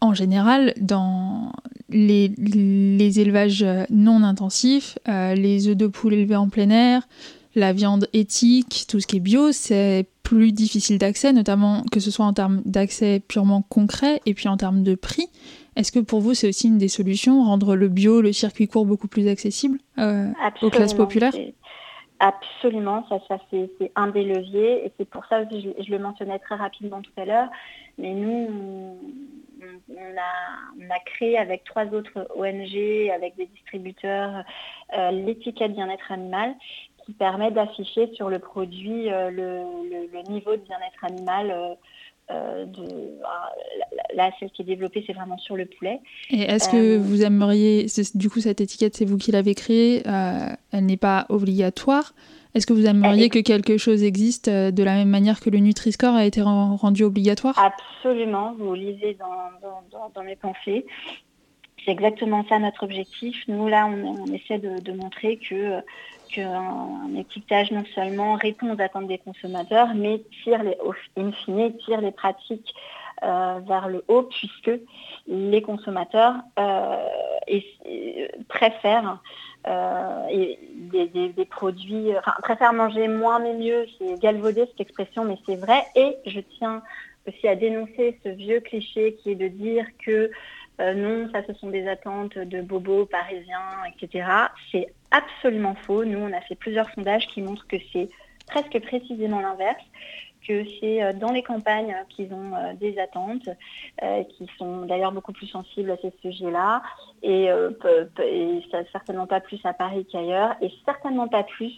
en 0.00 0.14
général, 0.14 0.74
dans 0.80 1.52
les, 1.88 2.28
les 2.28 3.20
élevages 3.20 3.66
non 3.90 4.22
intensifs, 4.22 4.98
euh, 5.08 5.34
les 5.34 5.68
œufs 5.68 5.76
de 5.76 5.86
poule 5.86 6.14
élevés 6.14 6.36
en 6.36 6.48
plein 6.48 6.70
air, 6.70 7.08
la 7.54 7.72
viande 7.72 8.08
éthique, 8.12 8.84
tout 8.88 9.00
ce 9.00 9.06
qui 9.06 9.16
est 9.16 9.20
bio, 9.20 9.52
c'est 9.52 10.06
plus 10.22 10.52
difficile 10.52 10.98
d'accès, 10.98 11.32
notamment 11.32 11.82
que 11.90 12.00
ce 12.00 12.10
soit 12.10 12.26
en 12.26 12.32
termes 12.32 12.62
d'accès 12.64 13.20
purement 13.26 13.62
concret 13.62 14.20
et 14.26 14.34
puis 14.34 14.48
en 14.48 14.56
termes 14.56 14.82
de 14.82 14.94
prix. 14.94 15.28
Est-ce 15.74 15.90
que 15.90 16.00
pour 16.00 16.20
vous, 16.20 16.34
c'est 16.34 16.48
aussi 16.48 16.68
une 16.68 16.78
des 16.78 16.88
solutions, 16.88 17.42
rendre 17.44 17.74
le 17.74 17.88
bio, 17.88 18.20
le 18.20 18.32
circuit 18.32 18.68
court 18.68 18.84
beaucoup 18.84 19.08
plus 19.08 19.28
accessible 19.28 19.78
euh, 19.98 20.28
aux 20.60 20.70
classes 20.70 20.94
populaires? 20.94 21.32
Absolument, 22.20 23.06
ça, 23.08 23.20
ça 23.28 23.38
c'est 23.50 23.92
un 23.94 24.08
des 24.08 24.24
leviers 24.24 24.84
et 24.84 24.92
c'est 24.98 25.08
pour 25.08 25.24
ça 25.26 25.40
aussi, 25.40 25.62
je, 25.62 25.84
je 25.84 25.90
le 25.90 26.00
mentionnais 26.00 26.40
très 26.40 26.56
rapidement 26.56 27.00
tout 27.00 27.12
à 27.16 27.24
l'heure, 27.24 27.48
mais 27.96 28.12
nous, 28.12 28.98
on- 29.88 29.94
on, 29.94 30.90
a, 30.90 30.98
créé 31.06 31.38
avec 31.38 31.64
trois 31.64 31.86
autres 31.86 32.28
ONG, 32.36 33.10
avec 33.14 33.36
des 33.36 33.46
distributeurs, 33.46 34.44
l'étiquette 35.12 35.74
bien-être 35.74 36.12
animal 36.12 36.54
qui 37.04 37.12
permet 37.12 37.50
d'afficher 37.50 38.12
sur 38.14 38.28
le 38.28 38.38
produit 38.38 39.08
le, 39.08 40.30
niveau 40.30 40.52
de 40.52 40.62
bien-être 40.62 41.04
animal 41.04 41.76
euh, 42.30 42.66
de, 42.66 43.18
ah, 43.24 43.50
là, 44.14 44.30
celle 44.38 44.50
qui 44.50 44.60
est 44.60 44.64
développée, 44.66 45.02
c'est 45.06 45.14
vraiment 45.14 45.38
sur 45.38 45.56
le 45.56 45.64
poulet. 45.64 46.00
Et 46.30 46.42
est-ce 46.42 46.68
que 46.68 46.96
euh, 46.96 46.98
vous 46.98 47.22
aimeriez, 47.22 47.86
du 48.14 48.28
coup, 48.28 48.40
cette 48.40 48.60
étiquette, 48.60 48.94
c'est 48.96 49.06
vous 49.06 49.16
qui 49.16 49.32
l'avez 49.32 49.54
créée, 49.54 50.02
euh, 50.06 50.50
elle 50.72 50.84
n'est 50.84 50.98
pas 50.98 51.24
obligatoire. 51.30 52.12
Est-ce 52.58 52.66
que 52.66 52.72
vous 52.72 52.86
aimeriez 52.86 53.28
que 53.28 53.38
quelque 53.38 53.78
chose 53.78 54.02
existe 54.02 54.50
de 54.50 54.82
la 54.82 54.94
même 54.94 55.10
manière 55.10 55.38
que 55.38 55.48
le 55.48 55.58
Nutri-Score 55.58 56.16
a 56.16 56.24
été 56.24 56.42
rendu 56.42 57.04
obligatoire? 57.04 57.56
Absolument, 57.56 58.56
vous 58.58 58.74
lisez 58.74 59.16
dans, 59.16 60.10
dans, 60.12 60.22
mes 60.24 60.34
pensées. 60.34 60.84
C'est 61.84 61.92
exactement 61.92 62.44
ça 62.48 62.58
notre 62.58 62.82
objectif. 62.82 63.36
Nous, 63.46 63.68
là, 63.68 63.86
on, 63.86 64.26
essaie 64.32 64.58
de, 64.58 64.80
de, 64.80 64.92
montrer 64.92 65.36
que 65.36 65.78
qu'un 66.34 67.14
étiquetage 67.16 67.70
non 67.70 67.84
seulement 67.94 68.34
répond 68.34 68.74
aux 68.74 68.82
attentes 68.82 69.06
des 69.06 69.18
consommateurs, 69.18 69.94
mais 69.94 70.20
tire 70.42 70.64
les, 70.64 70.76
in 71.16 71.30
fine, 71.30 71.72
tire 71.86 72.00
les 72.00 72.10
pratiques 72.10 72.74
euh, 73.24 73.60
vers 73.66 73.88
le 73.88 74.04
haut, 74.08 74.22
puisque 74.22 74.70
les 75.26 75.62
consommateurs 75.62 76.34
euh, 76.58 76.96
préfèrent 78.48 79.20
euh, 79.66 80.54
des, 80.92 81.44
produits, 81.44 82.12
préfèrent 82.42 82.72
manger 82.72 83.08
moins 83.08 83.40
mais 83.40 83.54
mieux, 83.54 83.86
c'est 83.98 84.20
galvaudé 84.20 84.66
cette 84.66 84.80
expression, 84.80 85.24
mais 85.24 85.36
c'est 85.46 85.56
vrai. 85.56 85.82
Et 85.96 86.16
je 86.26 86.40
tiens 86.58 86.82
aussi 87.26 87.48
à 87.48 87.56
dénoncer 87.56 88.18
ce 88.24 88.28
vieux 88.28 88.60
cliché 88.60 89.14
qui 89.14 89.32
est 89.32 89.36
de 89.36 89.48
dire 89.48 89.84
que 90.04 90.30
non, 90.78 91.28
ça 91.32 91.42
ce 91.44 91.54
sont 91.54 91.70
des 91.70 91.88
attentes 91.88 92.38
de 92.38 92.60
bobos 92.62 93.06
parisiens, 93.06 93.82
etc. 93.92 94.28
C'est 94.70 94.86
absolument 95.10 95.74
faux. 95.74 96.04
Nous, 96.04 96.18
on 96.18 96.32
a 96.32 96.40
fait 96.42 96.54
plusieurs 96.54 96.88
sondages 96.90 97.26
qui 97.26 97.42
montrent 97.42 97.66
que 97.66 97.78
c'est 97.92 98.08
presque 98.46 98.80
précisément 98.80 99.40
l'inverse 99.40 99.82
que 100.48 100.64
c'est 100.80 101.02
euh, 101.02 101.12
dans 101.12 101.30
les 101.30 101.42
campagnes 101.42 101.94
qu'ils 102.08 102.32
ont 102.32 102.54
euh, 102.54 102.72
des 102.74 102.98
attentes, 102.98 103.48
euh, 104.02 104.24
qui 104.24 104.48
sont 104.58 104.86
d'ailleurs 104.86 105.12
beaucoup 105.12 105.32
plus 105.32 105.46
sensibles 105.46 105.90
à 105.90 105.96
ces 105.98 106.12
sujets-là, 106.22 106.82
et, 107.22 107.48
certainement 108.92 109.26
pas 109.26 109.40
plus 109.40 109.60
à 109.64 109.72
Paris 109.72 110.06
qu'ailleurs, 110.10 110.54
et 110.60 110.70
certainement 110.84 111.28
pas 111.28 111.42
plus 111.42 111.72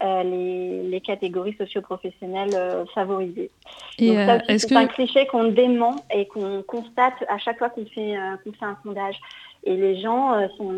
les, 0.00 1.00
catégories 1.04 1.54
socio-professionnelles 1.56 2.84
favorisées. 2.94 3.50
c'est 3.98 4.72
un 4.72 4.86
cliché 4.86 5.26
qu'on 5.26 5.44
dément 5.44 5.96
et 6.12 6.26
qu'on 6.26 6.62
constate 6.62 7.14
à 7.28 7.38
chaque 7.38 7.58
fois 7.58 7.70
qu'on 7.70 7.86
fait, 7.86 8.16
fait 8.44 8.64
un 8.64 8.76
sondage. 8.82 9.18
Et 9.64 9.76
les 9.76 10.00
gens 10.00 10.34
euh, 10.34 10.48
sont, 10.56 10.74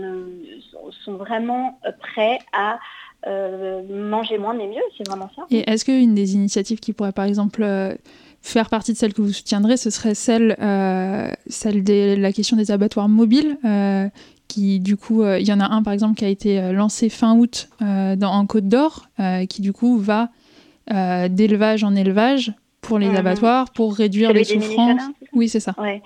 sont, 1.04 1.14
vraiment 1.14 1.78
euh, 1.86 1.92
prêts 1.98 2.38
à 2.52 2.78
euh, 3.26 3.82
manger 3.88 4.38
moins 4.38 4.54
mais 4.54 4.66
mieux, 4.66 4.82
c'est 4.96 5.06
vraiment 5.06 5.30
ça. 5.34 5.42
Et 5.50 5.68
est-ce 5.70 5.84
qu'une 5.84 6.14
des 6.14 6.34
initiatives 6.34 6.80
qui 6.80 6.92
pourrait 6.92 7.12
par 7.12 7.24
exemple 7.24 7.64
faire 8.42 8.68
partie 8.68 8.92
de 8.92 8.98
celles 8.98 9.14
que 9.14 9.22
vous 9.22 9.32
soutiendrez, 9.32 9.76
ce 9.76 9.90
serait 9.90 10.14
celle, 10.14 10.56
celle 11.46 11.82
de 11.82 12.14
la 12.16 12.32
question 12.32 12.56
des 12.56 12.70
abattoirs 12.70 13.08
mobiles 13.08 13.58
qui 14.46 14.78
du 14.80 14.98
coup, 14.98 15.24
il 15.24 15.46
y 15.46 15.52
en 15.52 15.60
a 15.60 15.66
un 15.66 15.82
par 15.82 15.94
exemple 15.94 16.16
qui 16.16 16.24
a 16.26 16.28
été 16.28 16.72
lancé 16.72 17.08
fin 17.08 17.34
août 17.34 17.70
dans, 17.80 18.16
en 18.20 18.46
Côte 18.46 18.68
d'Or, 18.68 19.06
qui 19.48 19.62
du 19.62 19.72
coup 19.72 19.98
va 19.98 20.28
d'élevage 20.86 21.84
en 21.84 21.94
élevage 21.94 22.52
pour 22.82 22.98
les 22.98 23.08
mhm. 23.08 23.16
abattoirs, 23.16 23.70
pour 23.70 23.96
réduire 23.96 24.32
les 24.34 24.44
souffrances. 24.44 25.00
Oui, 25.32 25.48
c'est 25.48 25.60
ça. 25.60 25.74
Ouais. 25.78 26.02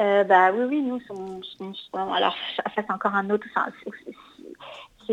Euh, 0.00 0.22
bah 0.24 0.52
oui, 0.52 0.64
oui, 0.68 0.82
nous, 0.82 1.00
sommes, 1.00 2.12
alors 2.12 2.36
ça, 2.56 2.62
c'est 2.74 2.90
encore 2.90 3.14
un 3.14 3.30
autre, 3.30 3.46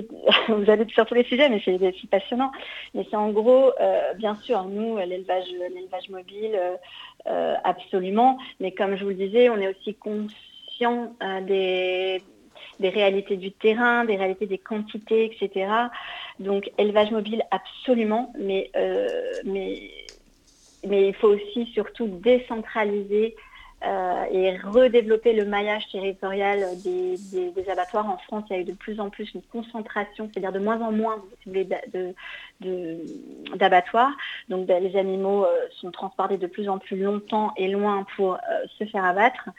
vous 0.48 0.70
allez 0.70 0.86
sur 0.90 1.06
tous 1.06 1.14
les 1.14 1.24
sujets, 1.24 1.50
mais 1.50 1.62
c'est 1.66 2.10
passionnant. 2.10 2.52
Mais 2.94 3.06
c'est 3.10 3.16
en 3.16 3.30
gros, 3.32 3.72
euh, 3.80 4.14
bien 4.16 4.36
sûr, 4.38 4.64
nous, 4.66 4.98
l'élevage, 4.98 5.46
mobile, 6.10 6.60
euh, 7.28 7.56
absolument. 7.64 8.38
Mais 8.60 8.72
comme 8.72 8.96
je 8.96 9.04
vous 9.04 9.10
le 9.10 9.16
disais, 9.16 9.50
on 9.50 9.58
est 9.58 9.68
aussi 9.68 9.96
conscient 9.96 11.14
des, 11.48 12.22
des 12.80 12.90
réalités 12.90 13.38
du 13.38 13.52
terrain, 13.52 14.06
des 14.06 14.16
réalités 14.16 14.46
des 14.46 14.58
quantités, 14.58 15.26
etc. 15.26 15.68
Donc, 16.40 16.70
élevage 16.78 17.12
mobile, 17.12 17.44
absolument. 17.52 18.34
Mais, 18.38 18.72
mais, 19.46 19.90
mais 20.86 21.08
il 21.08 21.14
faut 21.16 21.30
aussi 21.30 21.66
surtout 21.74 22.08
décentraliser 22.08 23.36
euh, 23.86 24.26
et 24.32 24.58
redévelopper 24.58 25.34
le 25.34 25.46
maillage 25.46 25.88
territorial 25.92 26.66
des, 26.84 27.18
abattoirs. 27.70 28.10
En 28.10 28.18
France, 28.18 28.44
il 28.50 28.56
y 28.56 28.60
a 28.60 28.62
eu 28.62 28.66
de 28.66 28.74
plus 28.74 29.00
en 29.00 29.10
plus 29.10 29.32
une 29.34 29.42
concentration, 29.44 30.30
c'est-à-dire 30.32 30.52
de 30.52 30.60
moins 30.60 30.82
en 30.82 30.92
moins, 30.92 31.24
d'abattoirs. 33.56 34.12
Donc 34.50 34.66
ben, 34.66 34.84
les 34.84 34.98
animaux 34.98 35.46
euh, 35.46 35.68
sont 35.82 35.92
transportés 35.92 36.38
de 36.38 36.48
plus 36.48 36.68
en 36.68 36.80
plus 36.80 36.98
longtemps 36.98 37.54
et 37.58 37.68
loin 37.68 38.06
pour 38.16 38.36
euh, 38.36 38.38
se 38.80 38.86
faire 38.86 39.06
abattre. 39.06 39.50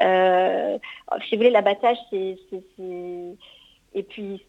si 0.00 1.30
vous 1.32 1.36
voulez, 1.36 1.50
l'abattage, 1.50 1.98
c'est 2.10 2.36
et 3.98 4.04
puis, 4.04 4.46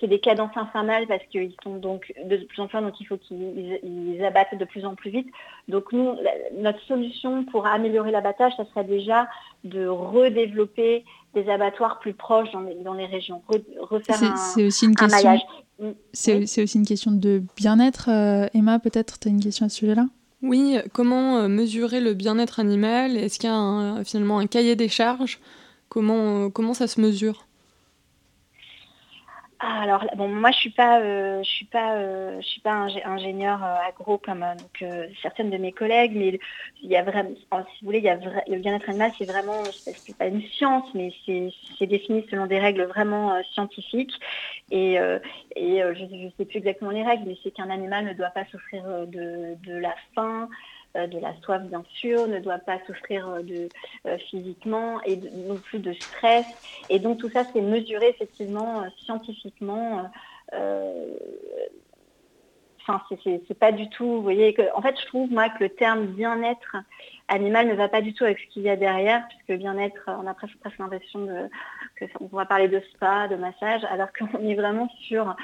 c'est 0.00 0.06
des 0.06 0.18
cadences 0.18 0.56
infernales 0.56 1.06
parce 1.06 1.22
qu'ils 1.30 1.52
sont 1.62 1.76
donc 1.76 2.10
de 2.24 2.38
plus 2.38 2.62
en 2.62 2.66
plus, 2.68 2.80
donc 2.80 2.98
il 3.00 3.04
faut 3.04 3.18
qu'ils 3.18 4.24
abattent 4.24 4.56
de 4.58 4.64
plus 4.64 4.86
en 4.86 4.94
plus 4.94 5.10
vite. 5.10 5.28
Donc 5.68 5.92
nous, 5.92 6.16
notre 6.56 6.80
solution 6.84 7.44
pour 7.44 7.66
améliorer 7.66 8.10
l'abattage, 8.10 8.54
ça 8.56 8.64
serait 8.64 8.84
déjà 8.84 9.28
de 9.64 9.86
redévelopper 9.86 11.04
des 11.34 11.50
abattoirs 11.50 11.98
plus 11.98 12.14
proches 12.14 12.50
dans 12.52 12.60
les, 12.60 12.76
dans 12.76 12.94
les 12.94 13.04
régions, 13.04 13.42
refaire 13.78 14.22
un, 14.22 14.66
aussi 14.66 14.86
une 14.86 14.94
question, 14.94 15.38
C'est 16.14 16.62
aussi 16.62 16.78
une 16.78 16.86
question 16.86 17.10
de 17.10 17.42
bien-être. 17.54 18.08
Euh, 18.08 18.48
Emma, 18.54 18.78
peut-être, 18.78 19.18
tu 19.18 19.28
as 19.28 19.30
une 19.30 19.42
question 19.42 19.66
à 19.66 19.68
ce 19.68 19.76
sujet-là? 19.76 20.06
Oui, 20.40 20.78
comment 20.94 21.40
euh, 21.40 21.48
mesurer 21.48 22.00
le 22.00 22.14
bien-être 22.14 22.58
animal? 22.58 23.18
Est-ce 23.18 23.38
qu'il 23.38 23.50
y 23.50 23.52
a 23.52 24.02
finalement 24.04 24.38
un 24.38 24.46
cahier 24.46 24.76
des 24.76 24.88
charges? 24.88 25.40
Comment, 25.90 26.46
euh, 26.46 26.48
comment 26.48 26.72
ça 26.72 26.86
se 26.86 27.02
mesure? 27.02 27.47
Ah, 29.60 29.80
alors 29.82 30.04
bon, 30.16 30.28
moi 30.28 30.52
je 30.52 30.56
suis 30.58 30.70
pas, 30.70 31.00
euh, 31.00 31.42
je 31.42 31.48
suis 31.48 31.64
pas, 31.64 31.96
euh, 31.96 32.40
je 32.40 32.46
suis 32.46 32.60
pas 32.60 32.86
ingénieur 33.04 33.64
euh, 33.64 33.88
agro 33.88 34.16
comme 34.16 34.44
donc 34.56 34.84
certaines 35.20 35.50
de 35.50 35.56
mes 35.56 35.72
collègues, 35.72 36.12
mais 36.14 36.38
il 36.80 36.88
y 36.88 36.96
a 36.96 37.02
vraiment, 37.02 37.30
si 37.30 37.80
vous 37.80 37.86
voulez, 37.86 37.98
il 37.98 38.04
y 38.04 38.08
a 38.08 38.14
le 38.14 38.58
bien-être 38.58 38.88
animal, 38.88 39.10
c'est 39.18 39.24
vraiment, 39.24 39.64
c'est 39.84 40.16
pas 40.16 40.26
une 40.26 40.42
science, 40.42 40.86
mais 40.94 41.12
c'est 41.26 41.86
défini 41.86 42.24
selon 42.30 42.46
des 42.46 42.60
règles 42.60 42.84
vraiment 42.84 43.42
scientifiques. 43.52 44.14
Et, 44.70 44.96
je 45.56 46.04
ne 46.04 46.30
sais 46.38 46.44
plus 46.44 46.58
exactement 46.58 46.92
les 46.92 47.02
règles, 47.02 47.24
mais 47.26 47.36
c'est 47.42 47.50
qu'un 47.50 47.70
animal 47.70 48.04
ne 48.04 48.12
doit 48.12 48.30
pas 48.30 48.44
souffrir 48.52 48.84
de, 49.08 49.56
la 49.66 49.94
faim, 50.14 50.48
euh, 50.48 50.77
de 50.94 51.18
la 51.18 51.34
soif 51.42 51.62
bien 51.62 51.84
sûr, 51.94 52.26
ne 52.26 52.40
doit 52.40 52.58
pas 52.58 52.78
souffrir 52.86 53.28
euh, 53.28 53.42
de, 53.42 53.70
euh, 54.06 54.18
physiquement 54.30 55.00
et 55.04 55.16
non 55.16 55.58
plus 55.58 55.78
de 55.78 55.92
stress. 55.92 56.46
Et 56.88 56.98
donc 56.98 57.18
tout 57.18 57.30
ça 57.30 57.44
c'est 57.52 57.60
mesuré 57.60 58.08
effectivement 58.08 58.84
scientifiquement. 59.04 60.10
Enfin, 62.90 63.02
c'est 63.22 63.58
pas 63.58 63.70
du 63.70 63.90
tout, 63.90 64.06
vous 64.06 64.22
voyez, 64.22 64.54
que, 64.54 64.62
en 64.74 64.80
fait, 64.80 64.98
je 64.98 65.04
trouve, 65.04 65.30
moi, 65.30 65.50
que 65.50 65.62
le 65.62 65.68
terme 65.68 66.06
bien-être 66.06 66.74
animal 67.28 67.68
ne 67.68 67.74
va 67.74 67.86
pas 67.86 68.00
du 68.00 68.14
tout 68.14 68.24
avec 68.24 68.38
ce 68.38 68.46
qu'il 68.46 68.62
y 68.62 68.70
a 68.70 68.76
derrière, 68.76 69.28
puisque 69.28 69.60
bien-être, 69.60 70.00
on 70.06 70.26
a 70.26 70.32
presque, 70.32 70.56
presque 70.58 70.78
l'impression 70.78 71.50
qu'on 71.98 72.26
va 72.28 72.46
parler 72.46 72.68
de 72.68 72.80
spa, 72.94 73.28
de 73.28 73.36
massage, 73.36 73.84
alors 73.90 74.08
qu'on 74.18 74.48
est 74.48 74.54
vraiment 74.54 74.88
sur 75.06 75.36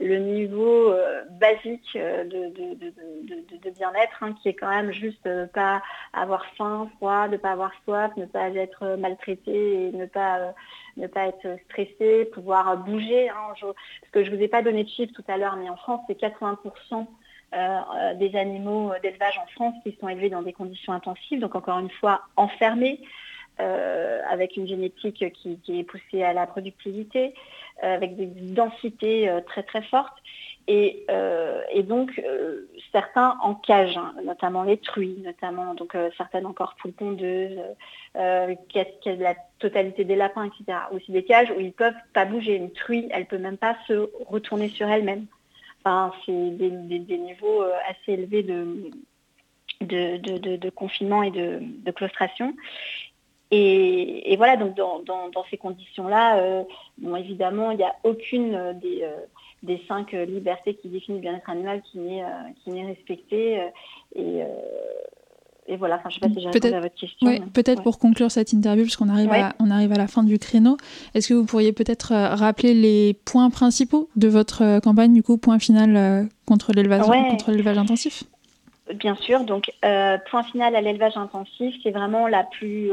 le 0.00 0.16
niveau 0.16 0.92
euh, 0.92 1.22
basique 1.30 1.94
euh, 1.94 2.24
de, 2.24 3.70
bien-être, 3.70 4.22
hein, 4.22 4.34
qui 4.42 4.48
est 4.48 4.54
quand 4.54 4.70
même 4.70 4.92
juste 4.92 5.26
euh, 5.26 5.46
pas 5.46 5.82
avoir 6.14 6.44
faim, 6.56 6.90
froid, 6.96 7.28
ne 7.28 7.36
pas 7.36 7.52
avoir 7.52 7.72
soif, 7.84 8.10
ne 8.16 8.24
pas 8.24 8.48
être 8.48 8.96
maltraité 8.96 9.88
et 9.88 9.92
ne 9.92 10.06
pas, 10.06 10.54
ne 10.96 11.06
pas 11.06 11.26
être 11.26 11.58
stressé, 11.66 12.24
pouvoir 12.32 12.78
bouger. 12.78 13.28
Hein, 13.28 13.54
parce 13.60 14.12
que 14.12 14.24
je 14.24 14.30
ne 14.30 14.36
vous 14.36 14.42
ai 14.42 14.48
pas 14.48 14.62
donné 14.62 14.84
de 14.84 14.88
chiffres 14.88 15.12
tout 15.14 15.24
à 15.28 15.36
l'heure, 15.36 15.56
mais 15.56 15.68
en 15.68 15.76
France, 15.76 16.00
c'est 16.08 16.18
80% 16.18 17.06
des 18.16 18.36
animaux 18.36 18.92
d'élevage 19.02 19.36
en 19.38 19.46
France 19.48 19.74
qui 19.82 19.96
sont 20.00 20.08
élevés 20.08 20.30
dans 20.30 20.42
des 20.42 20.52
conditions 20.52 20.92
intensives, 20.92 21.40
donc 21.40 21.56
encore 21.56 21.80
une 21.80 21.90
fois 21.90 22.22
enfermés. 22.36 23.00
avec 23.58 24.56
une 24.56 24.68
génétique 24.68 25.24
qui, 25.34 25.58
est 25.68 25.82
poussée 25.82 26.22
à 26.22 26.32
la 26.32 26.46
productivité, 26.46 27.34
avec 27.82 28.16
des 28.16 28.26
densités 28.26 29.28
euh, 29.28 29.40
très 29.40 29.62
très 29.62 29.82
fortes. 29.82 30.16
Et, 30.68 31.04
euh, 31.10 31.62
donc 31.82 32.22
certains 32.92 33.36
en 33.42 33.54
cage, 33.54 33.96
hein, 33.96 34.14
notamment 34.24 34.62
les 34.62 34.76
truies, 34.76 35.20
notamment 35.24 35.74
donc 35.74 35.96
certaines 36.16 36.46
encore 36.46 36.76
poules 36.76 36.92
pondeuses, 36.92 37.58
la 38.14 39.34
totalité 39.58 40.04
des 40.04 40.14
lapins, 40.14 40.44
etc. 40.44 40.78
Aussi 40.92 41.10
des 41.10 41.24
cages 41.24 41.50
où 41.50 41.58
ils 41.58 41.68
ne 41.68 41.72
peuvent 41.72 41.94
pas 42.12 42.24
bouger. 42.24 42.54
Une 42.54 42.70
truie, 42.70 43.08
elle 43.10 43.22
ne 43.22 43.26
peut 43.26 43.38
même 43.38 43.56
pas 43.56 43.76
se 43.88 44.08
retourner 44.28 44.68
sur 44.68 44.88
elle-même. 44.88 45.26
Enfin, 45.82 46.12
c'est 46.24 46.50
des, 46.50 46.70
niveaux 47.18 47.62
assez 47.88 48.12
élevés 48.12 48.44
de, 48.44 48.92
de, 49.80 50.70
confinement 50.70 51.22
et 51.22 51.30
de, 51.30 51.90
claustration. 51.90 52.54
Et, 53.52 54.34
voilà, 54.36 54.56
donc 54.56 54.74
dans, 54.74 55.44
ces 55.50 55.56
conditions-là, 55.56 56.64
bon, 56.98 57.16
évidemment, 57.16 57.72
il 57.72 57.78
n'y 57.78 57.84
a 57.84 57.94
aucune 58.04 58.78
des, 58.80 59.04
des, 59.62 59.82
cinq 59.88 60.12
libertés 60.12 60.74
qui 60.74 60.88
définissent 60.88 61.16
le 61.16 61.22
bien-être 61.22 61.50
animal 61.50 61.82
qui 61.82 61.98
n'est 61.98 62.86
respectée. 62.86 63.60
et, 64.14 64.42
et 65.70 65.76
voilà, 65.76 66.00
je 66.02 66.08
ne 66.08 66.12
sais 66.14 66.20
pas 66.20 66.28
si 66.28 66.40
j'ai 66.40 66.48
répondu 66.48 66.74
à 66.74 66.80
votre 66.80 66.94
question. 66.96 67.28
Oui, 67.28 67.40
peut-être 67.52 67.82
pour 67.82 68.00
conclure 68.00 68.30
cette 68.32 68.52
interview, 68.52 68.82
puisqu'on 68.82 69.08
arrive, 69.08 69.30
à, 69.32 69.54
on 69.60 69.70
arrive 69.70 69.92
à 69.92 69.98
la 69.98 70.08
fin 70.08 70.24
du 70.24 70.36
créneau, 70.38 70.76
est-ce 71.14 71.28
que 71.28 71.34
vous 71.34 71.44
pourriez 71.44 71.72
peut-être 71.72 72.12
euh, 72.12 72.34
rappeler 72.34 72.74
les 72.74 73.14
points 73.24 73.50
principaux 73.50 74.08
de 74.16 74.26
votre 74.26 74.62
euh, 74.62 74.80
campagne, 74.80 75.12
du 75.12 75.22
coup, 75.22 75.38
point 75.38 75.60
final 75.60 75.96
euh, 75.96 76.24
contre 76.44 76.72
l'élevage 76.72 77.78
intensif? 77.78 78.24
Bien 78.94 79.14
sûr, 79.16 79.44
donc 79.44 79.70
point 80.30 80.42
final 80.44 80.74
à 80.74 80.80
l'élevage 80.80 81.16
intensif, 81.16 81.74
c'est 81.82 81.90
vraiment 81.90 82.26
la 82.28 82.44
plus 82.44 82.90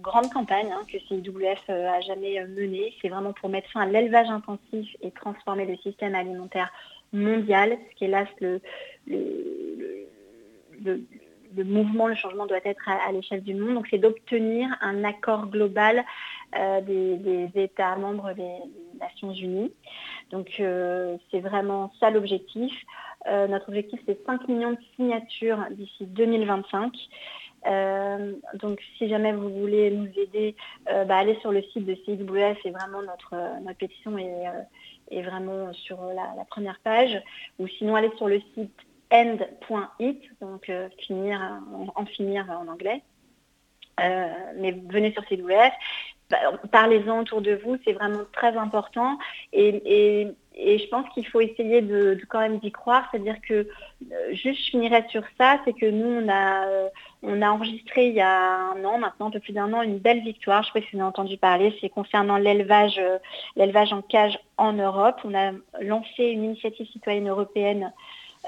grande 0.00 0.30
campagne 0.32 0.70
hein, 0.72 0.82
que 0.90 0.98
CIWF 1.08 1.68
a 1.68 2.00
jamais 2.00 2.44
menée. 2.46 2.94
C'est 3.00 3.08
vraiment 3.08 3.32
pour 3.32 3.48
mettre 3.48 3.70
fin 3.70 3.80
à 3.80 3.86
l'élevage 3.86 4.28
intensif 4.28 4.88
et 5.02 5.10
transformer 5.10 5.66
le 5.66 5.76
système 5.78 6.14
alimentaire 6.14 6.70
mondial, 7.12 7.78
ce 7.90 7.96
qui 7.96 8.12
le, 8.40 8.60
le 10.84 11.00
le 11.56 11.64
mouvement, 11.64 12.08
le 12.08 12.14
changement 12.14 12.46
doit 12.46 12.58
être 12.64 12.88
à, 12.88 13.12
l'échelle 13.12 13.42
du 13.42 13.54
monde. 13.54 13.74
Donc 13.74 13.86
c'est 13.90 13.98
d'obtenir 13.98 14.68
un 14.80 15.04
accord 15.04 15.46
global 15.46 16.04
euh, 16.56 16.80
des, 16.82 17.50
États 17.56 17.96
membres 17.96 18.32
des, 18.32 18.58
Nations 19.00 19.32
Unies. 19.32 19.72
Donc 20.30 20.60
euh, 20.60 21.16
c'est 21.30 21.40
vraiment 21.40 21.90
ça 21.98 22.10
l'objectif. 22.10 22.72
Euh, 23.26 23.48
notre 23.48 23.68
objectif 23.68 24.00
c'est 24.06 24.24
5 24.24 24.46
millions 24.48 24.72
de 24.72 24.78
signatures 24.94 25.58
d'ici 25.72 26.06
2025. 26.06 26.92
donc 28.54 28.80
si 28.98 29.08
jamais 29.08 29.32
vous 29.32 29.48
voulez 29.48 29.90
nous 29.90 30.08
aider, 30.16 30.54
bah, 30.86 31.16
allez 31.16 31.34
sur 31.40 31.50
le 31.50 31.62
site 31.62 31.86
de 31.86 31.94
CWF 31.94 32.58
et 32.64 32.70
vraiment 32.70 33.02
notre, 33.02 33.60
notre 33.62 33.78
pétition 33.78 34.16
est, 34.16 35.22
vraiment 35.22 35.72
sur 35.72 35.98
la, 36.04 36.44
première 36.48 36.78
page. 36.84 37.20
Ou 37.58 37.66
sinon 37.66 37.96
allez 37.96 38.12
sur 38.16 38.28
le 38.28 38.40
site 38.54 38.78
end.it, 39.12 40.22
donc 40.40 40.70
finir, 40.98 41.62
en, 41.96 42.04
finir 42.06 42.48
en 42.48 42.68
anglais. 42.68 43.02
Mais 43.98 44.72
venez 44.88 45.12
sur 45.12 45.24
CWF, 45.26 45.72
parlez-en 46.70 47.20
autour 47.20 47.40
de 47.40 47.54
vous, 47.64 47.76
c'est 47.84 47.92
vraiment 47.92 48.22
très 48.32 48.56
important. 48.56 49.18
Et, 49.52 50.32
je 50.56 50.86
pense 50.88 51.08
qu'il 51.12 51.26
faut 51.26 51.40
essayer 51.40 51.82
de, 51.82 52.16
quand 52.28 52.38
même 52.38 52.58
d'y 52.58 52.70
croire, 52.70 53.08
c'est-à-dire 53.10 53.40
que 53.46 53.54
euh, 53.54 54.32
juste 54.32 54.64
je 54.66 54.70
finirais 54.70 55.04
sur 55.08 55.24
ça, 55.36 55.58
c'est 55.64 55.72
que 55.72 55.86
nous 55.86 56.06
on 56.06 56.28
a, 56.28 56.64
on 57.24 57.42
a 57.42 57.50
enregistré 57.50 58.06
il 58.06 58.14
y 58.14 58.20
a 58.20 58.70
un 58.70 58.84
an, 58.84 58.98
maintenant 58.98 59.26
un 59.26 59.30
peu 59.32 59.40
plus 59.40 59.52
d'un 59.52 59.72
an, 59.72 59.82
une 59.82 59.98
belle 59.98 60.22
victoire. 60.22 60.62
Je 60.62 60.68
sais 60.68 60.80
pas 60.80 60.86
si 60.86 60.94
vous 60.94 61.00
avez 61.00 61.08
entendu 61.08 61.36
parler, 61.38 61.76
c'est 61.80 61.88
concernant 61.88 62.36
l'élevage, 62.36 63.00
l'élevage 63.56 63.92
en 63.92 64.02
cage 64.02 64.38
en 64.56 64.74
Europe. 64.74 65.16
On 65.24 65.34
a 65.34 65.50
lancé 65.80 66.22
une 66.22 66.44
initiative 66.44 66.86
citoyenne 66.92 67.28
européenne 67.28 67.92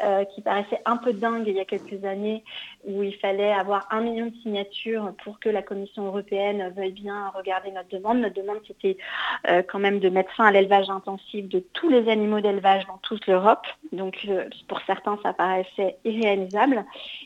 euh, 0.04 0.24
qui 0.26 0.42
paraissait 0.42 0.80
un 0.84 0.98
peu 0.98 1.14
dingue 1.14 1.44
il 1.46 1.54
y 1.54 1.60
a 1.60 1.64
quelques 1.64 2.04
années, 2.04 2.44
où 2.84 3.02
il 3.02 3.14
fallait 3.16 3.52
avoir 3.52 3.88
un 3.90 4.02
million 4.02 4.26
de 4.26 4.34
signatures 4.42 5.14
pour 5.24 5.40
que 5.40 5.48
la 5.48 5.62
Commission 5.62 6.06
européenne 6.06 6.70
veuille 6.76 6.92
bien 6.92 7.28
regarder 7.34 7.70
notre 7.70 7.88
demande. 7.88 8.18
Notre 8.18 8.34
demande, 8.34 8.58
c'était 8.66 8.98
euh, 9.48 9.62
quand 9.62 9.78
même 9.78 9.98
de 9.98 10.10
mettre 10.10 10.30
fin 10.32 10.44
à 10.44 10.50
l'élevage 10.50 10.90
intensif 10.90 11.48
de 11.48 11.60
tous 11.72 11.88
les 11.88 12.10
animaux 12.10 12.40
d'élevage 12.40 12.86
dans 12.86 12.98
toute 12.98 13.26
l'Europe. 13.26 13.66
Donc 13.92 14.18
euh, 14.28 14.44
pour 14.68 14.80
certains, 14.86 15.18
ça 15.22 15.32
paraissait 15.32 15.96
irréalisable. 16.04 16.84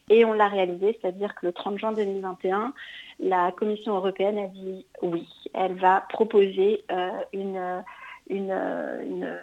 Et 0.08 0.24
on 0.24 0.32
l'a 0.32 0.46
réalisé, 0.46 0.96
c'est-à-dire 1.00 1.34
que 1.34 1.46
le 1.46 1.52
30 1.52 1.78
juin 1.78 1.92
2021, 1.92 2.72
la 3.18 3.50
Commission 3.50 3.96
européenne 3.96 4.38
a 4.38 4.46
dit 4.46 4.86
oui, 5.02 5.28
elle 5.54 5.74
va 5.74 6.04
proposer 6.08 6.84
une, 7.32 7.82
une 8.28 9.38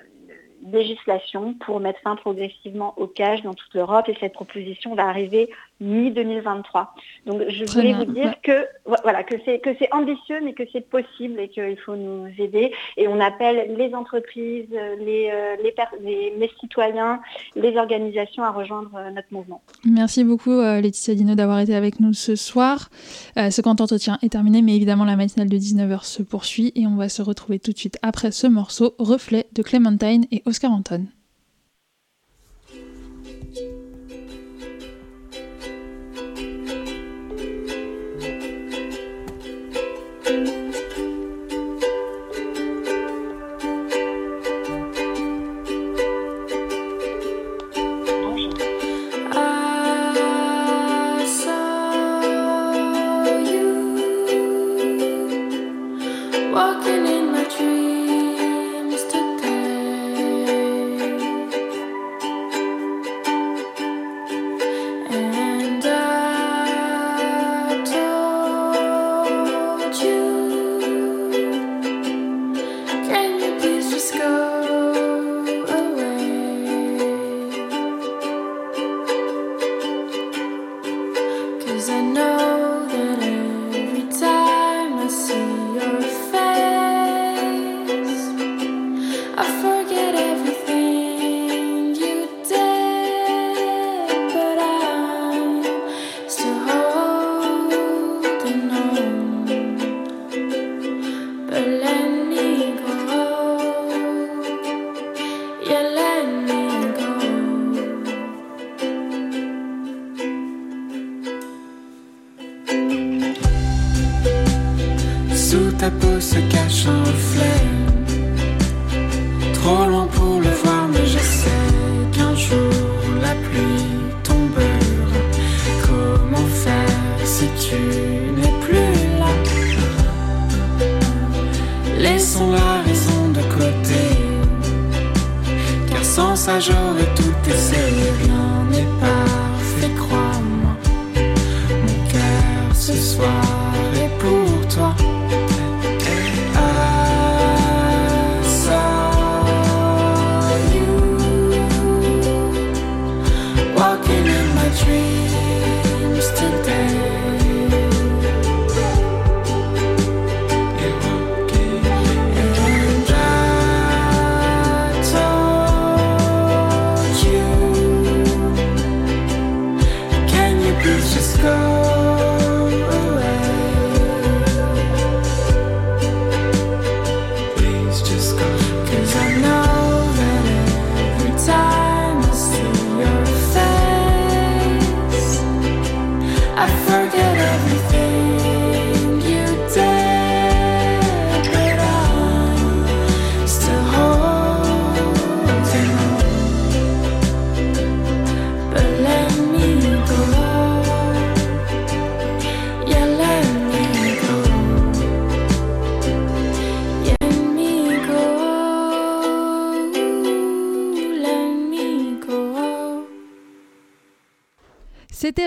législation 0.66 1.54
pour 1.54 1.80
mettre 1.80 2.00
fin 2.02 2.16
progressivement 2.16 2.94
au 2.98 3.08
cage 3.08 3.42
dans 3.44 3.54
toute 3.54 3.74
l'Europe 3.74 4.10
et 4.10 4.18
cette 4.20 4.34
proposition 4.34 4.96
va 4.96 5.08
arriver 5.08 5.50
mi-2023. 5.80 6.88
Donc 7.26 7.42
je 7.50 7.66
voulais 7.66 7.94
vous 7.94 8.06
dire 8.06 8.34
que 8.42 8.66
voilà 8.86 9.24
que 9.24 9.36
c'est 9.46 9.60
que 9.60 9.70
c'est 9.78 9.94
ambitieux 9.94 10.40
mais 10.44 10.54
que 10.54 10.64
c'est 10.72 10.88
possible 10.90 11.40
et 11.40 11.50
qu'il 11.50 11.78
faut 11.86 11.96
nous 11.96 12.28
aider 12.38 12.74
et 12.96 13.08
on 13.08 13.20
appelle 13.20 13.76
les 13.78 13.94
entreprises, 13.94 14.70
les, 14.72 15.30
euh, 15.32 15.56
les, 15.62 16.34
les, 16.38 16.52
citoyens, 16.60 17.20
les 17.56 17.78
organisations 17.78 18.44
à 18.44 18.52
rejoindre 18.52 18.92
euh, 18.96 19.12
notre 19.12 19.28
mouvement. 19.32 19.62
Merci 19.86 20.24
beaucoup 20.24 20.52
euh, 20.52 20.82
Laetitia 20.82 21.16
Dino 21.16 21.36
d'avoir 21.36 21.60
été 21.60 21.76
avec 21.76 22.00
nous 22.00 22.14
ce 22.14 22.36
soir. 22.36 22.90
ce 23.36 23.62
compte 23.62 23.82
entretien 23.82 24.18
est 24.24 24.30
terminé 24.30 24.62
mais 24.62 24.76
évidemment 24.76 25.06
la 25.06 25.16
matinale 25.16 25.50
de 25.50 25.58
19h 25.58 26.04
se 26.04 26.24
poursuit 26.24 26.72
et 26.76 26.88
on 26.88 26.96
va 26.96 27.10
se 27.10 27.22
retrouver 27.22 27.60
tout 27.60 27.72
de 27.72 27.78
suite 27.78 27.98
après 28.02 28.32
ce 28.32 28.48
morceau 28.48 28.96
Reflet 28.98 29.46
de 29.54 29.62
Clementine 29.62 30.26
et 30.32 30.42
Oscar 30.46 30.72
Anton. 30.72 31.08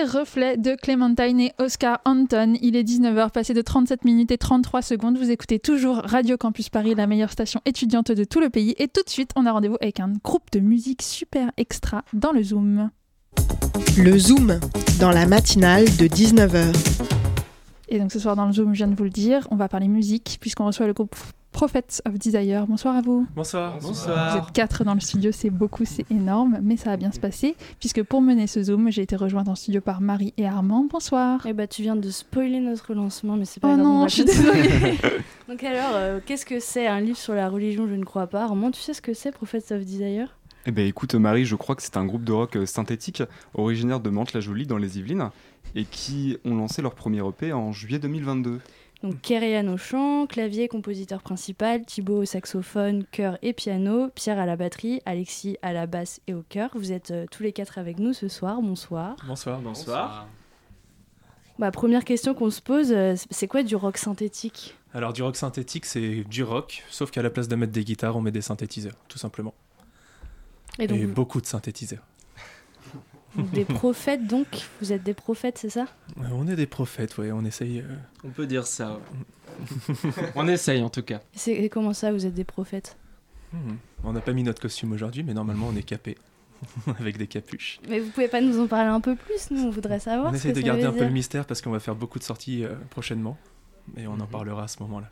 Reflet 0.05 0.57
de 0.57 0.75
Clémentine 0.75 1.39
et 1.39 1.53
Oscar 1.59 1.99
Anton. 2.05 2.55
Il 2.61 2.75
est 2.75 2.83
19h, 2.83 3.29
passé 3.31 3.53
de 3.53 3.61
37 3.61 4.03
minutes 4.03 4.31
et 4.31 4.37
33 4.37 4.81
secondes. 4.81 5.17
Vous 5.17 5.29
écoutez 5.29 5.59
toujours 5.59 5.97
Radio 5.97 6.37
Campus 6.37 6.69
Paris, 6.69 6.95
la 6.95 7.07
meilleure 7.07 7.31
station 7.31 7.61
étudiante 7.65 8.11
de 8.11 8.23
tout 8.23 8.39
le 8.39 8.49
pays. 8.49 8.73
Et 8.79 8.87
tout 8.87 9.03
de 9.03 9.09
suite, 9.09 9.31
on 9.35 9.45
a 9.45 9.51
rendez-vous 9.51 9.77
avec 9.79 9.99
un 9.99 10.13
groupe 10.23 10.49
de 10.51 10.59
musique 10.59 11.01
super 11.01 11.51
extra 11.57 12.03
dans 12.13 12.31
le 12.31 12.41
Zoom. 12.41 12.89
Le 13.97 14.17
Zoom, 14.17 14.59
dans 14.99 15.11
la 15.11 15.27
matinale 15.27 15.85
de 15.85 16.07
19h. 16.07 16.73
Et 17.89 17.99
donc 17.99 18.11
ce 18.11 18.19
soir 18.19 18.35
dans 18.35 18.45
le 18.45 18.53
Zoom, 18.53 18.73
je 18.73 18.77
viens 18.77 18.87
de 18.87 18.95
vous 18.95 19.03
le 19.03 19.09
dire, 19.09 19.47
on 19.51 19.55
va 19.55 19.67
parler 19.67 19.87
musique 19.87 20.37
puisqu'on 20.41 20.65
reçoit 20.65 20.87
le 20.87 20.93
groupe 20.93 21.15
Prophets 21.51 22.01
of 22.07 22.17
Desire. 22.17 22.65
Bonsoir 22.65 22.95
à 22.95 23.01
vous. 23.01 23.27
Bonsoir. 23.35 23.77
Vous 23.79 23.89
êtes 24.37 24.51
quatre 24.53 24.83
dans 24.83 24.93
le 24.93 24.99
studio, 24.99 25.31
c'est 25.31 25.49
beaucoup, 25.49 25.83
c'est 25.85 26.09
énorme, 26.09 26.59
mais 26.63 26.77
ça 26.77 26.91
va 26.91 26.97
bien 26.97 27.11
se 27.11 27.19
passer 27.19 27.55
puisque 27.79 28.01
pour 28.03 28.21
mener 28.21 28.47
ce 28.47 28.63
Zoom, 28.63 28.89
j'ai 28.89 29.01
été 29.01 29.15
rejointe 29.15 29.47
en 29.49 29.55
studio 29.55 29.81
par 29.81 30.01
Marie 30.01 30.33
et 30.37 30.45
Armand. 30.47 30.87
Bonsoir. 30.89 31.45
Eh 31.45 31.53
bah 31.53 31.67
tu 31.67 31.81
viens 31.81 31.95
de 31.95 32.09
spoiler 32.09 32.59
notre 32.61 32.93
lancement, 32.93 33.35
mais 33.35 33.45
c'est 33.45 33.59
pas 33.59 33.73
Oh 33.73 33.75
grave. 33.75 33.85
on 33.85 33.99
non, 33.99 34.07
je 34.07 34.13
suis 34.15 34.25
désolée. 34.25 34.97
Donc 35.49 35.63
alors, 35.63 35.91
euh, 35.95 36.19
qu'est-ce 36.25 36.45
que 36.45 36.59
c'est 36.59 36.87
un 36.87 37.01
livre 37.01 37.17
sur 37.17 37.33
la 37.33 37.49
religion 37.49 37.85
Je 37.87 37.95
ne 37.95 38.05
crois 38.05 38.27
pas. 38.27 38.43
Armand, 38.43 38.71
tu 38.71 38.79
sais 38.81 38.93
ce 38.93 39.01
que 39.01 39.13
c'est 39.13 39.31
Prophets 39.31 39.73
of 39.73 39.83
Desire? 39.83 40.37
Eh 40.65 40.71
ben 40.71 40.87
écoute 40.87 41.15
Marie, 41.15 41.45
je 41.45 41.55
crois 41.55 41.75
que 41.75 41.81
c'est 41.81 41.97
un 41.97 42.05
groupe 42.05 42.23
de 42.23 42.31
rock 42.31 42.55
euh, 42.55 42.65
synthétique 42.65 43.23
originaire 43.55 43.99
de 43.99 44.09
Mantes-la-Jolie 44.09 44.67
dans 44.67 44.77
les 44.77 44.99
Yvelines 44.99 45.29
et 45.75 45.85
qui 45.85 46.37
ont 46.45 46.55
lancé 46.55 46.81
leur 46.81 46.93
premier 46.95 47.25
EP 47.27 47.51
en 47.51 47.71
juillet 47.71 47.97
2022. 47.99 48.59
Donc 49.03 49.19
Kéréan 49.21 49.67
au 49.67 49.77
chant, 49.77 50.27
clavier, 50.27 50.67
compositeur 50.67 51.23
principal, 51.23 51.83
Thibaut 51.85 52.21
au 52.21 52.25
saxophone, 52.25 53.03
chœur 53.11 53.39
et 53.41 53.51
piano, 53.51 54.09
Pierre 54.13 54.37
à 54.37 54.45
la 54.45 54.55
batterie, 54.55 55.01
Alexis 55.05 55.57
à 55.63 55.73
la 55.73 55.87
basse 55.87 56.21
et 56.27 56.35
au 56.35 56.43
chœur. 56.47 56.69
Vous 56.75 56.91
êtes 56.91 57.09
euh, 57.09 57.25
tous 57.31 57.41
les 57.41 57.51
quatre 57.51 57.79
avec 57.79 57.97
nous 57.97 58.13
ce 58.13 58.27
soir. 58.27 58.61
Bonsoir. 58.61 59.15
Bonsoir. 59.25 59.59
Bonsoir. 59.59 60.27
Bah, 61.57 61.71
première 61.71 62.05
question 62.05 62.35
qu'on 62.35 62.51
se 62.51 62.61
pose, 62.61 62.91
euh, 62.91 63.15
c'est 63.31 63.47
quoi 63.47 63.63
du 63.63 63.75
rock 63.75 63.97
synthétique? 63.97 64.75
Alors 64.93 65.13
du 65.13 65.23
rock 65.23 65.35
synthétique, 65.35 65.85
c'est 65.85 66.23
du 66.23 66.43
rock, 66.43 66.83
sauf 66.91 67.09
qu'à 67.09 67.23
la 67.23 67.31
place 67.31 67.47
de 67.47 67.55
mettre 67.55 67.71
des 67.71 67.83
guitares, 67.83 68.15
on 68.15 68.21
met 68.21 68.31
des 68.31 68.41
synthétiseurs, 68.41 68.95
tout 69.07 69.17
simplement. 69.17 69.53
Et 70.77 70.83
Et, 70.83 70.87
donc, 70.87 71.01
beaucoup 71.07 71.41
de 71.41 71.45
synthétiseurs. 71.47 72.03
Des 73.35 73.65
prophètes 73.65 74.27
donc 74.27 74.47
Vous 74.81 74.91
êtes 74.93 75.03
des 75.03 75.13
prophètes, 75.13 75.57
c'est 75.57 75.69
ça? 75.69 75.85
Euh, 76.19 76.23
On 76.33 76.47
est 76.47 76.55
des 76.55 76.65
prophètes, 76.67 77.17
ouais, 77.17 77.31
on 77.31 77.43
essaye. 77.45 77.79
euh, 77.79 77.95
On 78.23 78.29
peut 78.29 78.45
dire 78.47 78.67
ça. 78.67 78.93
ouais. 78.93 80.11
On 80.35 80.47
essaye 80.47 80.81
en 80.81 80.89
tout 80.89 81.03
cas. 81.03 81.21
C'est- 81.33 81.53
et 81.53 81.69
Comment 81.69 81.93
ça, 81.93 82.11
vous 82.11 82.25
êtes 82.25 82.33
des 82.33 82.43
prophètes? 82.45 82.97
Hmm, 83.53 83.75
On 84.03 84.13
n'a 84.13 84.21
pas 84.21 84.31
mis 84.33 84.43
notre 84.43 84.61
costume 84.61 84.91
aujourd'hui, 84.93 85.23
mais 85.23 85.33
normalement 85.33 85.67
on 85.71 85.75
est 85.75 85.83
capé. 85.83 86.17
Avec 86.99 87.17
des 87.17 87.27
capuches. 87.27 87.79
Mais 87.89 87.99
vous 87.99 88.09
pouvez 88.11 88.27
pas 88.27 88.39
nous 88.39 88.59
en 88.59 88.67
parler 88.67 88.89
un 88.89 89.01
peu 89.01 89.15
plus 89.15 89.49
Nous, 89.51 89.63
on 89.63 89.69
voudrait 89.71 89.99
savoir. 89.99 90.29
on 90.29 90.31
ce 90.31 90.37
essaie 90.37 90.49
que 90.49 90.53
de 90.55 90.59
ça 90.61 90.67
garder 90.67 90.81
veut 90.83 90.87
un 90.87 90.91
peu 90.91 90.97
dire. 90.99 91.07
le 91.07 91.13
mystère 91.13 91.45
parce 91.45 91.61
qu'on 91.61 91.71
va 91.71 91.79
faire 91.79 91.95
beaucoup 91.95 92.19
de 92.19 92.23
sorties 92.23 92.63
euh, 92.63 92.75
prochainement. 92.91 93.37
Et 93.97 94.07
on 94.07 94.13
en 94.19 94.27
parlera 94.27 94.63
à 94.63 94.67
ce 94.67 94.81
moment-là. 94.83 95.09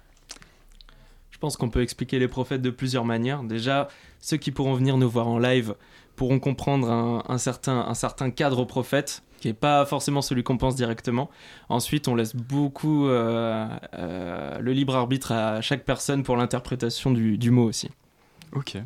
Je 1.32 1.38
pense 1.39 1.57
qu'on 1.57 1.70
peut 1.70 1.82
expliquer 1.82 2.20
les 2.20 2.28
prophètes 2.28 2.61
de 2.61 2.70
plusieurs 2.70 3.05
manières. 3.05 3.43
Déjà, 3.43 3.88
ceux 4.20 4.38
qui 4.38 4.51
pourront 4.51 4.74
venir 4.76 4.97
nous 4.97 5.09
voir 5.09 5.28
en 5.28 5.39
live 5.39 5.74
pourront 6.20 6.39
comprendre 6.39 6.91
un, 6.91 7.24
un 7.28 7.38
certain, 7.38 7.80
un 7.88 7.93
certain 7.93 8.30
cadre 8.30 8.65
prophète 8.65 9.24
qui 9.39 9.47
n'est 9.47 9.53
pas 9.53 9.86
forcément 9.86 10.22
celui 10.22 10.43
qu'on 10.43 10.57
pense 10.57 10.76
directement. 10.76 11.30
Ensuite, 11.70 12.07
on 12.09 12.15
laisse 12.15 12.36
beaucoup 12.36 13.07
euh, 13.07 13.65
euh, 13.93 14.59
le 14.59 14.74
libre 14.74 14.95
arbitre 14.95 15.32
à 15.32 15.61
chaque 15.61 15.86
personne 15.86 16.24
pour 16.24 16.36
l'interprétation 16.36 17.11
du, 17.11 17.38
du 17.38 17.49
mot 17.51 17.63
aussi. 17.63 17.89
Ok. 18.51 18.78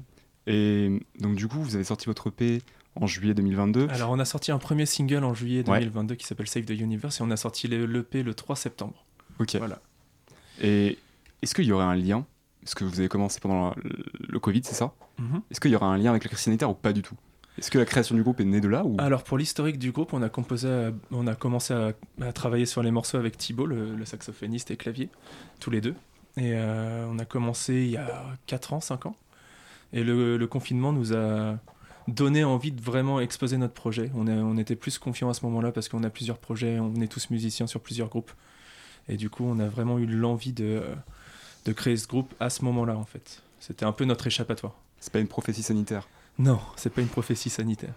Et 0.45 0.99
donc 1.19 1.36
du 1.36 1.47
coup, 1.47 1.59
vous 1.61 1.75
avez 1.75 1.84
sorti 1.84 2.05
votre 2.05 2.27
EP 2.27 2.61
en 2.95 3.07
juillet 3.07 3.34
2022. 3.34 3.88
Alors 3.89 4.11
on 4.11 4.19
a 4.19 4.25
sorti 4.25 4.51
un 4.51 4.59
premier 4.59 4.86
single 4.86 5.23
en 5.23 5.34
juillet 5.34 5.67
Ouais. 5.67 5.79
2022 5.79 6.15
qui 6.15 6.27
s'appelle 6.27 6.47
Save 6.47 6.65
the 6.65 6.71
Universe 6.79 7.19
et 7.19 7.23
on 7.23 7.31
a 7.31 7.38
sorti 7.38 7.67
le- 7.67 7.86
l'EP 7.88 8.21
le 8.21 8.34
3 8.36 8.55
septembre. 8.55 9.03
Ok. 9.39 9.55
Voilà. 9.55 9.79
Et 10.61 10.99
est-ce 11.41 11.55
qu'il 11.55 11.65
y 11.65 11.71
aurait 11.71 11.86
un 11.86 11.95
lien 11.95 12.25
Est-ce 12.64 12.76
que 12.76 12.84
vous 12.84 12.99
avez 12.99 13.09
commencé 13.09 13.39
pendant 13.39 13.70
la- 13.70 13.76
le 14.28 14.39
Covid, 14.39 14.61
c'est 14.64 14.76
ça 14.76 14.93
Mhm. 15.20 15.41
Est-ce 15.51 15.59
qu'il 15.59 15.72
y 15.72 15.76
aura 15.76 15.88
un 15.88 15.97
lien 15.97 16.09
avec 16.11 16.24
la 16.24 16.30
crise 16.30 16.39
sanitaire 16.41 16.70
ou 16.70 16.74
pas 16.74 16.93
du 16.93 17.01
tout 17.01 17.16
Est-ce 17.57 17.70
que 17.70 17.78
la 17.78 17.86
création 17.86 18.16
du 18.16 18.24
groupe 18.24 18.39
est 18.39 18.45
née 18.45 18.61
de 18.61 18.68
là 18.68 18.84
ou 18.84 18.95
Alors 18.99 19.24
pour 19.24 19.38
l'historique 19.38 19.78
du 19.78 19.91
groupe, 19.91 20.14
on 20.14 20.22
a, 20.24 20.30
composé, 20.30 20.68
à- 20.70 20.91
on 21.11 21.28
a 21.28 21.36
commencé 21.36 21.74
à, 21.74 21.91
à 22.22 22.32
travailler 22.34 22.66
sur 22.66 22.82
les 22.82 22.89
morceaux 22.91 23.18
avec 23.18 23.38
Thibaut, 23.38 23.66
le, 23.68 23.95
le 23.95 24.05
saxophoniste 24.05 24.72
et 24.72 24.78
clavier, 24.78 25.09
tous 25.59 25.70
les 25.70 25.82
deux. 25.82 25.93
Et 26.38 26.53
euh, 26.55 27.05
on 27.11 27.20
a 27.20 27.26
commencé 27.26 27.74
il 27.76 27.91
y 27.91 27.97
a 27.97 28.24
4 28.47 28.74
ans, 28.74 28.80
5 28.82 29.05
ans. 29.05 29.16
Et 29.91 30.03
le, 30.03 30.38
le 30.38 30.47
confinement 30.47 30.91
nous 30.91 31.14
a 31.16 31.59
donné 32.07 32.43
envie 32.43 32.72
de 32.72 32.82
vraiment 32.82 33.20
exposer 33.20 33.57
notre 33.57 33.74
projet. 33.76 34.09
On 34.16 34.57
était 34.57 34.76
plus 34.76 34.97
confiants 34.97 35.30
à 35.30 35.34
ce 35.36 35.45
moment-là 35.45 35.72
parce 35.72 35.89
qu'on 35.89 36.03
a 36.03 36.09
plusieurs 36.09 36.39
projets, 36.39 36.80
on 36.80 36.95
est 36.95 37.07
tous 37.07 37.30
musiciens 37.30 37.68
sur 37.68 37.80
plusieurs 37.82 38.09
groupes. 38.09 38.32
Et 39.07 39.16
du 39.16 39.30
coup, 39.30 39.43
on 39.45 39.59
a 39.59 39.68
vraiment 39.68 39.99
eu 39.99 40.07
l'envie 40.07 40.53
de, 40.53 40.82
de 41.66 41.72
créer 41.74 41.97
ce 41.97 42.07
groupe 42.07 42.34
à 42.39 42.49
ce 42.49 42.64
moment-là, 42.66 42.95
en 42.97 43.05
fait. 43.05 43.41
C'était 43.59 43.86
un 43.86 43.91
peu 43.91 44.05
notre 44.05 44.28
échappatoire. 44.28 44.74
C'est 44.99 45.11
pas 45.14 45.20
une 45.20 45.28
prophétie 45.28 45.64
sanitaire 45.64 46.07
Non, 46.39 46.59
c'est 46.76 46.89
pas 46.91 47.01
une 47.01 47.07
prophétie 47.07 47.49
sanitaire. 47.49 47.93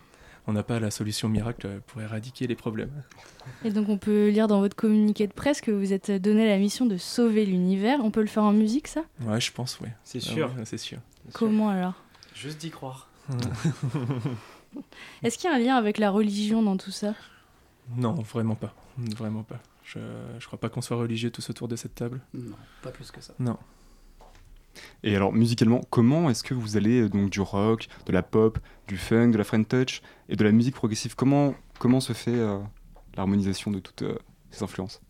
On 0.48 0.52
n'a 0.52 0.62
pas 0.62 0.78
la 0.78 0.92
solution 0.92 1.28
miracle 1.28 1.80
pour 1.88 2.00
éradiquer 2.00 2.46
les 2.46 2.54
problèmes. 2.54 2.90
Et 3.64 3.70
donc, 3.70 3.88
on 3.88 3.98
peut 3.98 4.28
lire 4.28 4.46
dans 4.46 4.60
votre 4.60 4.76
communiqué 4.76 5.26
de 5.26 5.32
presse 5.32 5.60
que 5.60 5.72
vous 5.72 5.92
êtes 5.92 6.10
donné 6.12 6.48
la 6.48 6.56
mission 6.58 6.86
de 6.86 6.96
sauver 6.96 7.44
l'univers. 7.46 7.98
On 8.04 8.12
peut 8.12 8.20
le 8.20 8.28
faire 8.28 8.44
en 8.44 8.52
musique, 8.52 8.86
ça? 8.86 9.02
Ouais, 9.22 9.40
je 9.40 9.50
pense, 9.50 9.80
ouais. 9.80 9.92
C'est 10.04 10.18
Ah 10.18 10.32
sûr. 10.32 10.46
ouais, 10.56 10.64
c'est 10.64 10.78
sûr. 10.78 10.98
Comment 11.32 11.70
alors? 11.70 11.94
Juste 12.34 12.58
d'y 12.60 12.70
croire. 12.70 13.08
Est-ce 15.22 15.38
qu'il 15.38 15.50
y 15.50 15.52
a 15.52 15.56
un 15.56 15.58
lien 15.58 15.74
avec 15.76 15.98
la 15.98 16.10
religion 16.10 16.62
dans 16.62 16.76
tout 16.76 16.90
ça? 16.90 17.14
Non, 17.94 18.14
vraiment 18.14 18.54
pas. 18.54 18.74
Vraiment 18.98 19.42
pas. 19.42 19.60
Je, 19.84 19.98
je 20.38 20.46
crois 20.46 20.58
pas 20.58 20.68
qu'on 20.68 20.80
soit 20.80 20.96
religieux 20.96 21.30
tous 21.30 21.48
autour 21.50 21.68
de 21.68 21.76
cette 21.76 21.94
table. 21.94 22.20
Non, 22.34 22.56
pas 22.82 22.90
plus 22.90 23.10
que 23.10 23.20
ça. 23.20 23.34
Non. 23.38 23.56
Et 25.02 25.16
alors 25.16 25.32
musicalement, 25.32 25.80
comment 25.90 26.28
est-ce 26.28 26.42
que 26.42 26.54
vous 26.54 26.76
allez 26.76 27.02
euh, 27.02 27.08
donc 27.08 27.30
du 27.30 27.40
rock, 27.40 27.88
de 28.06 28.12
la 28.12 28.22
pop, 28.22 28.58
du 28.88 28.96
funk, 28.96 29.30
de 29.30 29.38
la 29.38 29.44
French 29.44 29.68
touch 29.68 30.02
et 30.28 30.36
de 30.36 30.44
la 30.44 30.52
musique 30.52 30.74
progressive? 30.74 31.14
Comment 31.14 31.54
comment 31.78 32.00
se 32.00 32.12
fait 32.12 32.34
euh, 32.34 32.58
l'harmonisation 33.16 33.70
de 33.70 33.78
toutes 33.78 34.02
euh, 34.02 34.18
ces 34.50 34.62
influences? 34.62 35.00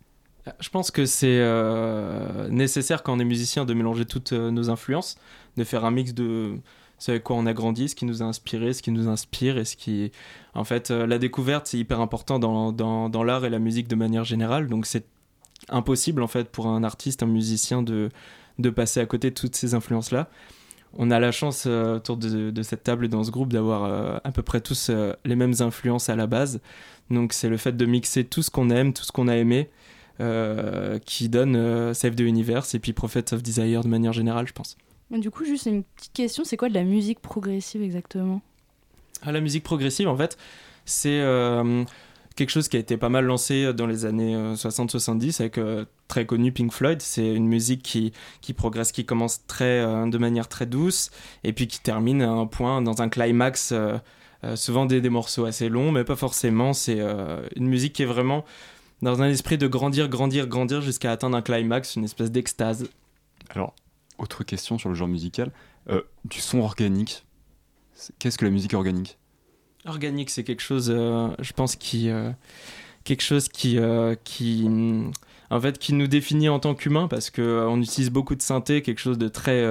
Je 0.61 0.69
pense 0.69 0.93
que 0.93 1.07
c'est 1.07 1.41
euh, 1.41 2.49
nécessaire 2.49 3.03
quand 3.03 3.15
on 3.15 3.19
est 3.19 3.25
musicien 3.25 3.65
de 3.65 3.75
mélanger 3.75 4.05
toutes 4.05 4.33
euh, 4.33 4.53
nos 4.53 4.71
influences, 4.71 5.17
de 5.57 5.65
faire 5.65 5.85
un 5.85 5.91
mix 5.91 6.15
de 6.15 6.61
ce 6.99 7.11
avec 7.11 7.25
quoi 7.25 7.37
on 7.37 7.47
a 7.47 7.53
grandi, 7.53 7.89
ce 7.89 7.95
qui 7.95 8.05
nous 8.05 8.23
a 8.23 8.27
inspiré, 8.27 8.73
ce 8.73 8.83
qui 8.83 8.91
nous 8.91 9.09
inspire 9.09 9.59
et 9.59 9.65
ce 9.65 9.77
qui... 9.77 10.13
En 10.55 10.65
fait, 10.65 10.91
euh, 10.91 11.07
la 11.07 11.19
découverte, 11.19 11.67
c'est 11.67 11.79
hyper 11.79 12.01
important 12.01 12.39
dans, 12.39 13.25
l'art 13.25 13.45
et 13.45 13.51
la 13.51 13.59
musique 13.59 13.89
de 13.89 13.97
manière 13.97 14.25
générale, 14.25 14.69
donc 14.69 14.87
c'est 14.87 15.05
impossible 15.69 16.23
en 16.23 16.27
fait 16.27 16.49
pour 16.51 16.67
un 16.67 16.85
artiste, 16.85 17.23
un 17.23 17.27
musicien 17.27 17.83
de, 17.83 18.11
de 18.59 18.71
passer 18.71 19.01
à 19.01 19.07
côté 19.07 19.31
de 19.31 19.35
toutes 19.35 19.57
ces 19.57 19.75
influences-là. 19.75 20.29
On 20.99 21.11
a 21.11 21.21
la 21.21 21.33
chance 21.33 21.65
euh, 21.67 21.97
autour 21.97 22.17
de, 22.17 22.63
cette 22.63 22.83
table 22.83 23.05
et 23.05 23.09
dans 23.09 23.25
ce 23.25 23.31
groupe 23.31 23.53
d'avoir 23.53 23.85
euh, 23.85 24.17
à 24.25 24.33
peu 24.33 24.43
près 24.43 24.61
tous 24.61 24.91
les 25.25 25.37
mêmes 25.37 25.55
influences 25.61 26.09
à 26.09 26.17
la 26.17 26.27
base. 26.27 26.61
Donc 27.11 27.35
c'est 27.35 27.51
le 27.51 27.59
fait 27.59 27.77
de 27.77 27.85
mixer 27.85 28.25
tout 28.25 28.43
ce 28.43 28.51
qu'on 28.51 28.71
aime, 28.71 28.95
tout 28.95 29.05
ce 29.05 29.13
qu'on 29.13 29.29
a 29.29 29.37
aimé, 29.37 29.69
qui 31.05 31.29
donne 31.29 31.93
Save 31.93 32.15
the 32.15 32.21
Universe 32.21 32.75
et 32.75 32.79
puis 32.79 32.95
Prophets 32.95 33.35
of 33.35 33.43
Desire 33.43 33.83
de 33.83 33.89
manière 33.89 34.15
générale, 34.15 34.49
je 34.49 34.55
pense. 34.55 34.79
Du 35.11 35.31
coup, 35.31 35.45
juste 35.45 35.67
une 35.67 35.85
petite 35.85 36.13
question 36.13 36.45
c'est 36.45 36.57
quoi 36.57 36.69
de 36.69 36.75
la 36.75 36.83
musique 36.83 37.21
progressive 37.21 37.83
exactement? 37.83 38.41
Ah, 39.23 39.33
la 39.33 39.41
musique 39.41 39.63
progressive, 39.65 40.09
en 40.09 40.17
fait, 40.17 40.37
c'est 40.85 41.21
euh, 41.21 41.85
quelque 42.35 42.51
chose 42.51 42.69
qui 42.69 42.77
a 42.77 42.81
été 42.81 42.97
pas 42.97 43.09
mal 43.09 43.25
lancé 43.25 43.73
dans 43.73 43.87
les 43.87 44.05
années 44.05 44.35
euh, 44.35 44.55
60-70 44.55 45.41
avec 45.41 45.59
euh, 45.59 45.85
très 46.09 46.27
connu 46.27 46.53
Pink 46.53 46.73
Floyd. 46.73 47.01
C'est 47.01 47.35
une 47.35 47.47
musique 47.47 47.83
qui, 47.83 48.13
qui 48.41 48.53
progresse, 48.53 48.93
qui 48.93 49.05
commence 49.07 49.47
très, 49.47 49.81
euh, 49.81 50.07
de 50.07 50.19
manière 50.19 50.49
très 50.49 50.67
douce 50.67 51.11
et 51.45 51.53
puis 51.53 51.67
qui 51.67 51.81
termine 51.81 52.21
à 52.23 52.31
un 52.31 52.47
point, 52.47 52.83
dans 52.83 53.01
un 53.01 53.09
climax. 53.09 53.73
euh, 53.73 53.97
euh, 54.45 54.55
souvent 54.55 54.85
des, 54.85 55.01
des 55.01 55.09
morceaux 55.09 55.47
assez 55.47 55.71
longs, 55.71 55.93
mais 55.93 56.05
pas 56.05 56.15
forcément. 56.15 56.75
C'est 56.75 57.01
euh, 57.01 57.41
une 57.57 57.67
musique 57.69 57.95
qui 57.95 58.03
est 58.03 58.07
vraiment 58.07 58.45
dans 59.01 59.23
un 59.23 59.29
esprit 59.31 59.57
de 59.57 59.67
grandir, 59.67 60.09
grandir, 60.11 60.47
grandir 60.47 60.83
jusqu'à 60.83 61.11
atteindre 61.11 61.39
un 61.39 61.43
climax, 61.43 61.97
une 61.97 62.05
espèce 62.05 62.31
d'extase. 62.31 62.87
Alors, 63.49 63.75
autre 64.19 64.45
question 64.45 64.79
sur 64.79 64.89
le 64.89 64.95
genre 64.95 65.09
musical, 65.09 65.53
euh, 65.89 66.03
du 66.25 66.41
son 66.41 66.61
organique. 66.61 67.27
Qu'est-ce 68.19 68.39
que 68.39 68.45
la 68.45 68.51
musique 68.51 68.75
organique? 68.75 69.19
Organique, 69.87 70.31
c'est 70.31 70.45
quelque 70.45 70.63
chose, 70.63 70.93
euh, 70.95 71.29
je 71.39 71.53
pense, 71.53 71.77
qui, 71.77 72.11
euh, 72.11 72.31
quelque 73.05 73.23
chose 73.23 73.49
qui, 73.49 73.79
qui, 74.25 74.65
hum, 74.67 75.13
en 75.49 75.61
fait, 75.61 75.79
qui 75.79 75.93
nous 75.93 76.09
définit 76.09 76.49
en 76.49 76.59
tant 76.59 76.75
qu'humains 76.75 77.07
parce 77.07 77.31
que 77.31 77.41
euh, 77.41 77.69
on 77.69 77.81
utilise 77.81 78.11
beaucoup 78.11 78.35
de 78.35 78.43
synthé, 78.43 78.83
quelque 78.83 78.99
chose 78.99 79.17
de 79.17 79.29
très, 79.29 79.65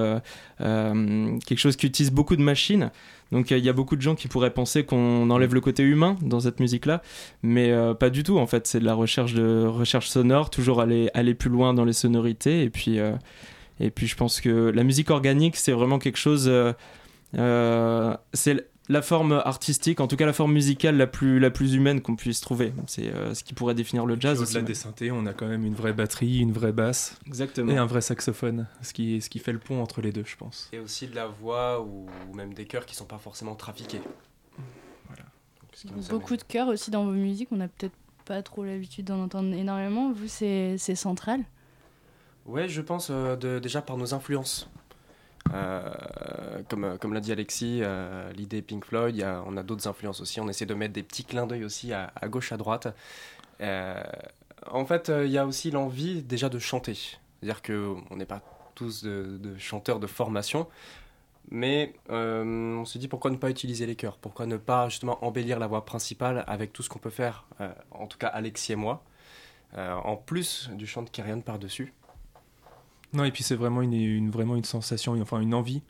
quelque 0.58 1.58
chose 1.58 1.76
qui 1.76 1.88
utilise 1.88 2.12
beaucoup 2.12 2.36
de 2.36 2.42
machines. 2.42 2.92
Donc 3.32 3.52
il 3.52 3.58
y 3.58 3.70
a 3.70 3.74
beaucoup 3.74 3.96
de 3.96 4.02
gens 4.02 4.16
qui 4.16 4.28
pourraient 4.28 4.54
penser 4.54 4.86
qu'on 4.86 5.30
enlève 5.30 5.54
le 5.54 5.60
côté 5.60 5.84
humain 5.84 6.16
dans 6.22 6.40
cette 6.40 6.60
musique-là, 6.60 7.02
mais 7.44 7.74
pas 8.00 8.10
du 8.10 8.24
tout. 8.24 8.38
En 8.38 8.48
fait, 8.48 8.68
c'est 8.68 8.80
de 8.80 8.86
la 8.86 8.94
recherche 8.94 9.34
de 9.34 9.66
recherche 9.66 10.08
sonore, 10.08 10.50
toujours 10.50 10.80
aller 10.80 11.10
aller 11.14 11.34
plus 11.34 11.50
loin 11.50 11.74
dans 11.74 11.86
les 11.86 11.94
sonorités 11.94 12.64
et 12.64 12.70
puis. 12.70 13.00
Et 13.80 13.92
puis 13.92 14.08
je 14.08 14.16
pense 14.16 14.42
que 14.42 14.50
la 14.50 14.84
musique 14.84 15.10
organique, 15.10 15.56
c'est 15.56 15.72
vraiment 15.72 16.00
quelque 16.00 16.18
chose. 16.18 16.48
euh, 16.48 16.74
euh, 17.38 18.16
c'est 18.34 18.70
la 18.88 19.02
forme 19.02 19.32
artistique, 19.32 20.00
en 20.00 20.08
tout 20.08 20.16
cas 20.16 20.26
la 20.26 20.34
forme 20.34 20.54
musicale 20.54 20.96
la 20.96 21.08
plus, 21.08 21.40
la 21.40 21.50
plus 21.50 21.74
humaine 21.74 22.02
qu'on 22.02 22.16
puisse 22.16 22.40
trouver. 22.40 22.72
C'est 22.88 23.08
euh, 23.08 23.34
ce 23.34 23.44
qui 23.44 23.54
pourrait 23.54 23.74
définir 23.74 24.06
le 24.06 24.16
jazz. 24.20 24.42
Au-delà 24.42 24.62
des 24.62 24.76
synthés, 24.76 25.12
on 25.12 25.26
a 25.26 25.34
quand 25.34 25.48
même 25.48 25.66
une 25.66 25.74
vraie 25.74 25.94
batterie, 25.94 26.40
une 26.40 26.52
vraie 26.52 26.72
basse 26.72 27.18
Exactement. 27.26 27.72
et 27.72 27.78
un 27.78 27.88
vrai 27.88 28.02
saxophone, 28.02 28.68
ce 28.82 28.94
qui, 28.94 29.22
ce 29.22 29.30
qui 29.30 29.40
fait 29.40 29.54
le 29.54 29.60
pont 29.60 29.82
entre 29.82 30.02
les 30.02 30.12
deux, 30.12 30.24
je 30.26 30.36
pense. 30.36 30.70
Et 30.72 30.80
aussi 30.80 31.08
de 31.08 31.16
la 31.16 31.26
voix 31.28 31.82
ou, 31.82 32.08
même 32.36 32.54
des 32.54 32.66
chœurs 32.66 32.86
qui 32.86 32.96
sont 32.96 33.06
pas 33.06 33.18
forcément 33.18 33.56
trafiqués. 33.56 34.02
Voilà. 35.08 35.24
Donc, 35.86 36.08
Beaucoup 36.10 36.38
de 36.38 36.44
chœurs 36.44 36.68
aussi 36.68 36.92
dans 36.92 37.06
vos 37.06 37.12
musiques, 37.12 37.50
on 37.52 37.58
n'a 37.58 37.68
peut-être 37.68 37.96
pas 38.26 38.42
trop 38.44 38.64
l'habitude 38.64 39.06
d'en 39.06 39.20
entendre 39.20 39.54
énormément. 39.56 40.12
Vous, 40.12 40.28
c'est 40.28 40.78
c'est 40.78 40.96
central. 40.96 41.42
Ouais, 42.46 42.68
je 42.70 42.82
pense 42.82 43.10
euh, 43.12 43.36
de- 43.36 43.60
déjà 43.60 43.82
par 43.82 43.98
nos 43.98 44.14
influences. 44.14 44.70
Euh, 45.54 45.94
comme 46.70 46.98
comme 47.00 47.14
l'a 47.14 47.20
dit 47.22 47.32
Alexis, 47.32 47.82
euh, 47.84 48.32
l'idée 48.34 48.62
Pink 48.62 48.86
Floyd, 48.86 49.24
on 49.48 49.58
a 49.58 49.64
d'autres 49.64 49.88
influences 49.88 50.22
aussi. 50.22 50.40
On 50.40 50.50
essaie 50.50 50.66
de 50.66 50.74
mettre 50.74 50.94
des 50.94 51.04
petits 51.04 51.26
clins 51.26 51.48
d'œil 51.48 51.64
aussi 51.66 51.94
à, 51.94 52.12
gauche, 52.26 52.52
à 52.52 52.58
droite. 52.58 52.88
Euh, 53.62 54.04
en 54.72 54.86
fait, 54.86 55.10
euh, 55.10 55.26
il 55.26 55.32
y 55.32 55.38
a 55.38 55.46
aussi 55.48 55.72
l'envie 55.72 56.24
déjà 56.24 56.50
de 56.50 56.60
chanter. 56.60 56.96
C'est-à-dire 57.42 57.62
qu'on 57.64 58.16
n'est 58.16 58.26
pas 58.26 58.42
tous 58.76 59.04
de, 59.04 59.40
chanteurs 59.58 60.00
de 60.00 60.08
formation, 60.08 60.68
mais 61.52 61.94
euh, 62.12 62.78
on 62.78 62.86
se 62.86 62.98
dit 62.98 63.08
pourquoi 63.08 63.32
ne 63.32 63.38
pas 63.38 63.50
utiliser 63.52 63.86
les 63.86 63.96
chœurs? 63.96 64.18
Pourquoi 64.18 64.46
ne 64.48 64.58
pas 64.58 64.90
justement 64.90 65.24
embellir 65.26 65.60
la 65.60 65.68
voix 65.68 65.86
principale 65.86 66.44
avec 66.48 66.74
tout 66.74 66.84
ce 66.84 66.90
qu'on 66.90 67.00
peut 67.00 67.10
faire, 67.12 67.46
euh, 67.62 67.72
en 67.92 68.08
tout 68.08 68.18
cas 68.18 68.28
Alexis 68.28 68.74
et 68.74 68.76
moi, 68.76 69.04
euh, 69.78 69.94
en 69.96 70.18
plus 70.18 70.70
du 70.74 70.88
chant 70.88 71.04
de 71.04 71.10
Kyrian 71.10 71.42
par-dessus? 71.42 71.94
Non, 73.16 73.24
et 73.24 73.32
puis 73.32 73.44
c'est 73.44 73.56
vraiment 73.56 73.82
une, 73.82 73.94
une- 73.94 74.30
vraiment 74.32 74.56
une 74.56 74.64
sensation, 74.66 75.20
enfin 75.22 75.40
une 75.40 75.54
envie 75.54 75.82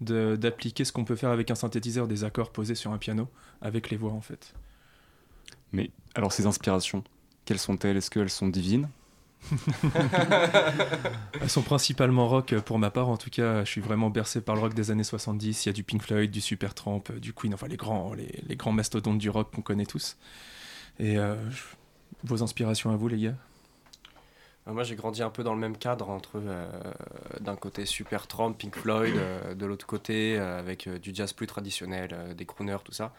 de- 0.00 0.36
d'appliquer 0.36 0.84
ce 0.84 0.92
qu'on 0.92 1.04
peut 1.04 1.16
faire 1.16 1.30
avec 1.30 1.50
un 1.50 1.54
synthétiseur, 1.54 2.06
des 2.08 2.24
accords 2.24 2.50
posés 2.52 2.74
sur 2.74 2.92
un 2.92 2.98
piano, 2.98 3.28
avec 3.62 3.90
les 3.90 3.96
voix 3.96 4.12
en 4.12 4.20
fait. 4.20 4.54
Mais 5.72 5.90
alors, 6.14 6.32
ces 6.32 6.46
inspirations, 6.46 7.04
quelles 7.44 7.58
sont-elles? 7.58 7.96
Est-ce 7.96 8.10
qu'elles 8.10 8.30
sont 8.30 8.48
divines? 8.48 8.88
Elles 11.40 11.50
sont 11.50 11.62
principalement 11.62 12.28
rock 12.28 12.52
euh, 12.52 12.60
pour 12.60 12.78
ma 12.78 12.90
part, 12.90 13.08
en 13.08 13.16
tout 13.16 13.30
cas, 13.30 13.64
je 13.64 13.70
suis 13.70 13.80
vraiment 13.80 14.10
bercé 14.10 14.40
par 14.40 14.54
le 14.54 14.60
rock 14.62 14.74
des 14.74 14.90
années 14.90 15.04
70. 15.04 15.66
Il 15.66 15.68
y 15.68 15.70
a 15.70 15.72
du 15.72 15.82
Pink 15.84 16.02
Floyd, 16.02 16.30
du 16.30 16.40
Supertramp, 16.40 17.02
euh, 17.10 17.18
du 17.18 17.32
Queen, 17.32 17.52
enfin 17.54 17.66
les 17.68 17.76
grands, 17.76 18.14
les, 18.14 18.42
les 18.46 18.56
grands 18.56 18.72
mastodontes 18.72 19.18
du 19.18 19.30
rock 19.30 19.50
qu'on 19.54 19.62
connaît 19.62 19.86
tous. 19.86 20.16
Et 21.00 21.18
euh, 21.18 21.36
vos 22.24 22.42
inspirations 22.42 22.90
à 22.92 22.96
vous, 22.96 23.08
les 23.08 23.18
gars? 23.20 23.34
Moi, 24.66 24.82
j'ai 24.82 24.96
grandi 24.96 25.22
un 25.22 25.28
peu 25.28 25.44
dans 25.44 25.52
le 25.52 25.60
même 25.60 25.76
cadre 25.76 26.08
entre 26.08 26.36
euh, 26.36 26.66
d'un 27.40 27.54
côté 27.54 27.84
Supertramp, 27.84 28.54
Pink 28.54 28.74
Floyd, 28.76 29.14
euh, 29.14 29.54
de 29.54 29.66
l'autre 29.66 29.86
côté 29.86 30.38
euh, 30.38 30.58
avec 30.58 30.86
euh, 30.86 30.98
du 30.98 31.14
jazz 31.14 31.34
plus 31.34 31.46
traditionnel, 31.46 32.10
euh, 32.14 32.32
des 32.34 32.46
crooners, 32.46 32.78
tout 32.82 32.92
ça. 32.92 33.12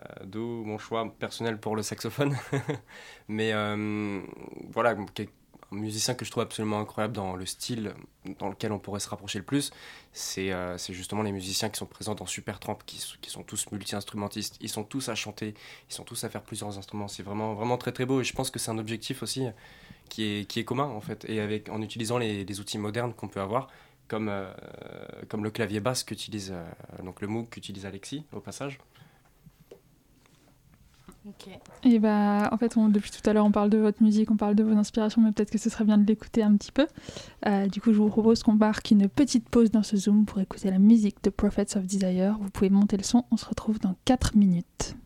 Euh, 0.00 0.24
D'où 0.24 0.64
mon 0.64 0.78
choix 0.78 1.12
personnel 1.18 1.60
pour 1.60 1.76
le 1.76 1.82
saxophone. 1.82 2.36
Mais 3.28 3.52
euh, 3.52 4.22
voilà, 4.70 4.94
musicien 5.72 6.14
que 6.14 6.24
je 6.24 6.30
trouve 6.30 6.42
absolument 6.42 6.80
incroyable 6.80 7.14
dans 7.14 7.34
le 7.34 7.46
style 7.46 7.94
dans 8.38 8.48
lequel 8.48 8.72
on 8.72 8.78
pourrait 8.78 9.00
se 9.00 9.08
rapprocher 9.08 9.38
le 9.38 9.44
plus, 9.44 9.72
c'est 10.12 10.52
euh, 10.52 10.76
justement 10.78 11.22
les 11.22 11.32
musiciens 11.32 11.68
qui 11.68 11.78
sont 11.78 11.86
présents 11.86 12.14
dans 12.14 12.26
Supertramp, 12.26 12.78
qui, 12.86 13.04
qui 13.20 13.30
sont 13.30 13.42
tous 13.42 13.70
multi-instrumentistes. 13.72 14.56
Ils 14.60 14.68
sont 14.68 14.84
tous 14.84 15.08
à 15.08 15.14
chanter, 15.14 15.54
ils 15.90 15.94
sont 15.94 16.04
tous 16.04 16.22
à 16.24 16.28
faire 16.28 16.42
plusieurs 16.42 16.78
instruments. 16.78 17.08
C'est 17.08 17.22
vraiment, 17.22 17.54
vraiment 17.54 17.78
très 17.78 17.92
très 17.92 18.06
beau 18.06 18.20
et 18.20 18.24
je 18.24 18.32
pense 18.32 18.50
que 18.50 18.58
c'est 18.58 18.70
un 18.70 18.78
objectif 18.78 19.22
aussi 19.22 19.46
qui 20.08 20.24
est, 20.24 20.44
qui 20.44 20.60
est 20.60 20.64
commun 20.64 20.84
en 20.84 21.00
fait, 21.00 21.24
et 21.28 21.40
avec, 21.40 21.70
en 21.70 21.80
utilisant 21.80 22.18
les, 22.18 22.60
outils 22.60 22.78
modernes 22.78 23.14
qu'on 23.14 23.28
peut 23.28 23.40
avoir, 23.40 23.68
comme, 24.08 24.28
euh, 24.28 24.52
le 25.32 25.50
clavier 25.50 25.80
basse 25.80 26.04
qu'utilise, 26.04 26.52
euh, 26.52 27.02
donc 27.02 27.22
le 27.22 27.28
Moog 27.28 27.48
qu'utilise 27.48 27.86
Alexis 27.86 28.24
au 28.32 28.40
passage. 28.40 28.78
Ok. 31.24 31.48
Et 31.84 31.98
bah, 32.00 32.48
en 32.52 32.56
fait, 32.56 32.76
on- 32.76 32.88
depuis 32.88 33.10
tout 33.12 33.28
à 33.30 33.32
l'heure, 33.32 33.44
on 33.46 33.52
parle 33.52 33.70
de 33.70 33.78
votre 33.78 34.02
musique, 34.02 34.30
on 34.32 34.36
parle 34.36 34.56
de 34.56 34.64
vos 34.64 34.76
inspirations, 34.76 35.22
mais 35.22 35.30
peut-être 35.30 35.50
que 35.52 35.58
ce 35.58 35.70
serait 35.70 35.84
bien 35.84 35.98
de 35.98 36.04
l'écouter 36.06 36.42
un 36.42 36.56
petit 36.56 36.72
peu. 36.72 36.86
Euh, 37.46 37.66
du 37.68 37.80
coup, 37.80 37.92
je 37.92 37.98
vous 37.98 38.08
propose 38.08 38.42
qu'on 38.42 38.54
marque 38.54 38.90
une 38.90 39.08
petite 39.08 39.48
pause 39.48 39.70
dans 39.70 39.84
ce 39.84 39.96
Zoom 39.96 40.24
pour 40.24 40.40
écouter 40.40 40.70
la 40.70 40.78
musique 40.80 41.22
de 41.22 41.30
Prophets 41.30 41.76
of 41.76 41.86
Desire. 41.86 42.38
Vous 42.40 42.50
pouvez 42.50 42.70
monter 42.70 42.96
le 42.96 43.04
son, 43.04 43.24
on 43.30 43.36
se 43.36 43.46
retrouve 43.46 43.78
dans 43.78 43.94
4 44.04 44.36
minutes. 44.36 44.96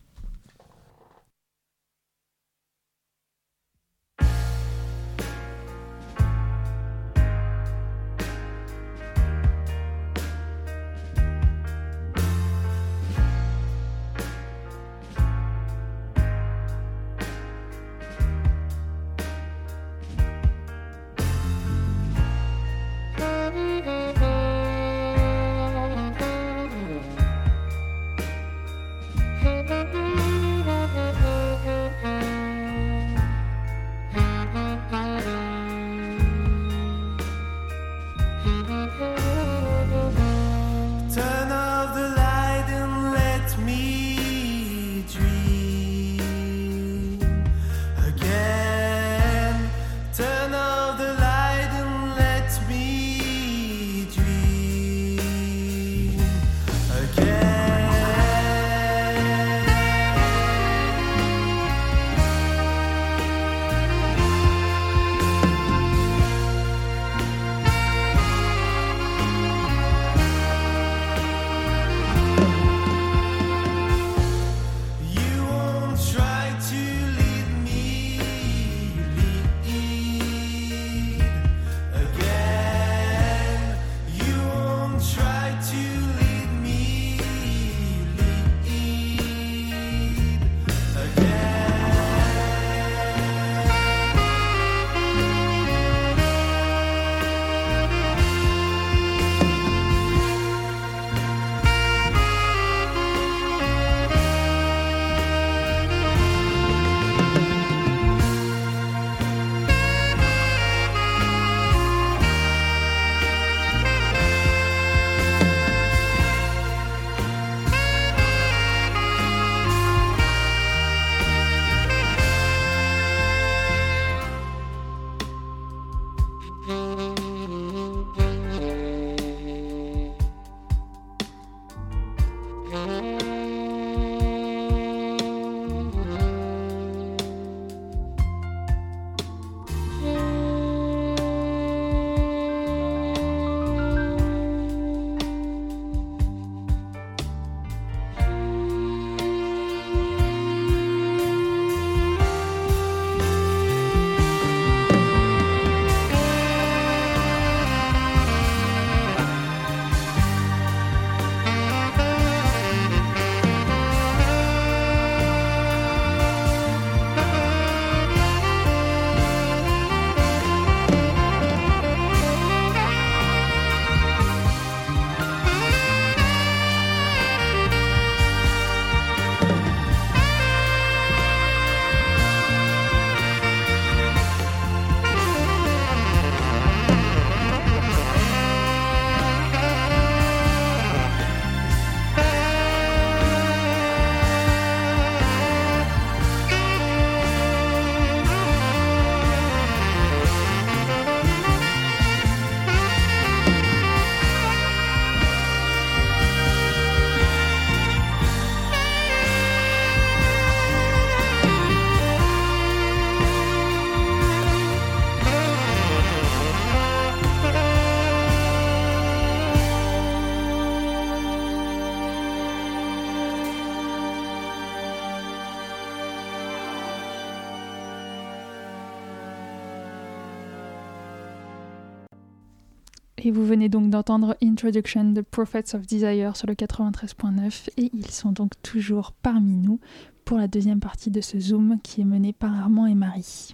Et 233.27 233.31
vous 233.31 233.45
venez 233.45 233.67
donc 233.67 233.89
d'entendre 233.89 234.37
Introduction 234.41 235.13
The 235.13 235.21
Prophets 235.21 235.75
of 235.75 235.85
Desire 235.85 236.37
sur 236.37 236.47
le 236.47 236.53
93.9 236.53 237.67
et 237.75 237.91
ils 237.93 238.09
sont 238.09 238.31
donc 238.31 238.51
toujours 238.63 239.11
parmi 239.21 239.57
nous 239.57 239.81
pour 240.23 240.37
la 240.37 240.47
deuxième 240.47 240.79
partie 240.79 241.11
de 241.11 241.19
ce 241.19 241.37
Zoom 241.37 241.77
qui 241.83 241.99
est 241.99 242.05
mené 242.05 242.31
par 242.31 242.57
Armand 242.57 242.87
et 242.87 242.95
Marie. 242.95 243.53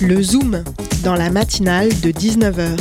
Le 0.00 0.22
Zoom 0.22 0.62
dans 1.02 1.16
la 1.16 1.30
matinale 1.30 1.88
de 1.88 2.12
19h. 2.12 2.78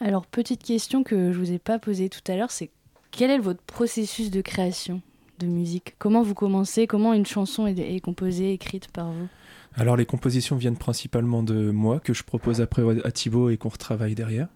Alors, 0.00 0.26
petite 0.26 0.62
question 0.62 1.02
que 1.02 1.32
je 1.32 1.38
vous 1.38 1.52
ai 1.52 1.58
pas 1.58 1.78
posée 1.78 2.10
tout 2.10 2.30
à 2.30 2.36
l'heure, 2.36 2.50
c'est 2.50 2.68
quel 3.10 3.30
est 3.30 3.38
votre 3.38 3.62
processus 3.62 4.30
de 4.30 4.42
création 4.42 5.00
de 5.38 5.46
musique? 5.46 5.94
Comment 5.98 6.22
vous 6.22 6.34
commencez? 6.34 6.86
Comment 6.86 7.14
une 7.14 7.24
chanson 7.24 7.66
est, 7.66 7.78
est 7.78 8.00
composée, 8.00 8.52
écrite 8.52 8.88
par 8.88 9.12
vous? 9.12 9.28
Alors 9.76 9.96
les 9.96 10.06
compositions 10.06 10.56
viennent 10.56 10.76
principalement 10.76 11.42
de 11.42 11.70
moi, 11.70 11.98
que 12.00 12.12
je 12.12 12.22
propose 12.24 12.60
après 12.60 12.82
à 13.06 13.10
Thibaut 13.12 13.50
et 13.50 13.56
qu'on 13.56 13.70
retravaille 13.70 14.14
derrière. 14.14 14.48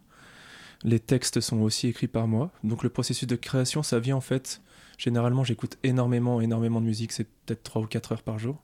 Les 0.84 1.00
textes 1.00 1.40
sont 1.40 1.60
aussi 1.62 1.88
écrits 1.88 2.06
par 2.06 2.26
moi. 2.28 2.50
Donc 2.64 2.82
le 2.82 2.90
processus 2.90 3.26
de 3.26 3.36
création, 3.36 3.82
ça 3.82 3.98
vient 3.98 4.16
en 4.16 4.20
fait, 4.20 4.60
généralement 4.98 5.42
j'écoute 5.42 5.78
énormément, 5.82 6.40
énormément 6.40 6.80
de 6.80 6.86
musique, 6.86 7.12
c'est 7.12 7.24
peut-être 7.46 7.62
3 7.62 7.82
ou 7.82 7.86
4 7.86 8.12
heures 8.12 8.22
par 8.22 8.38
jour. 8.38 8.62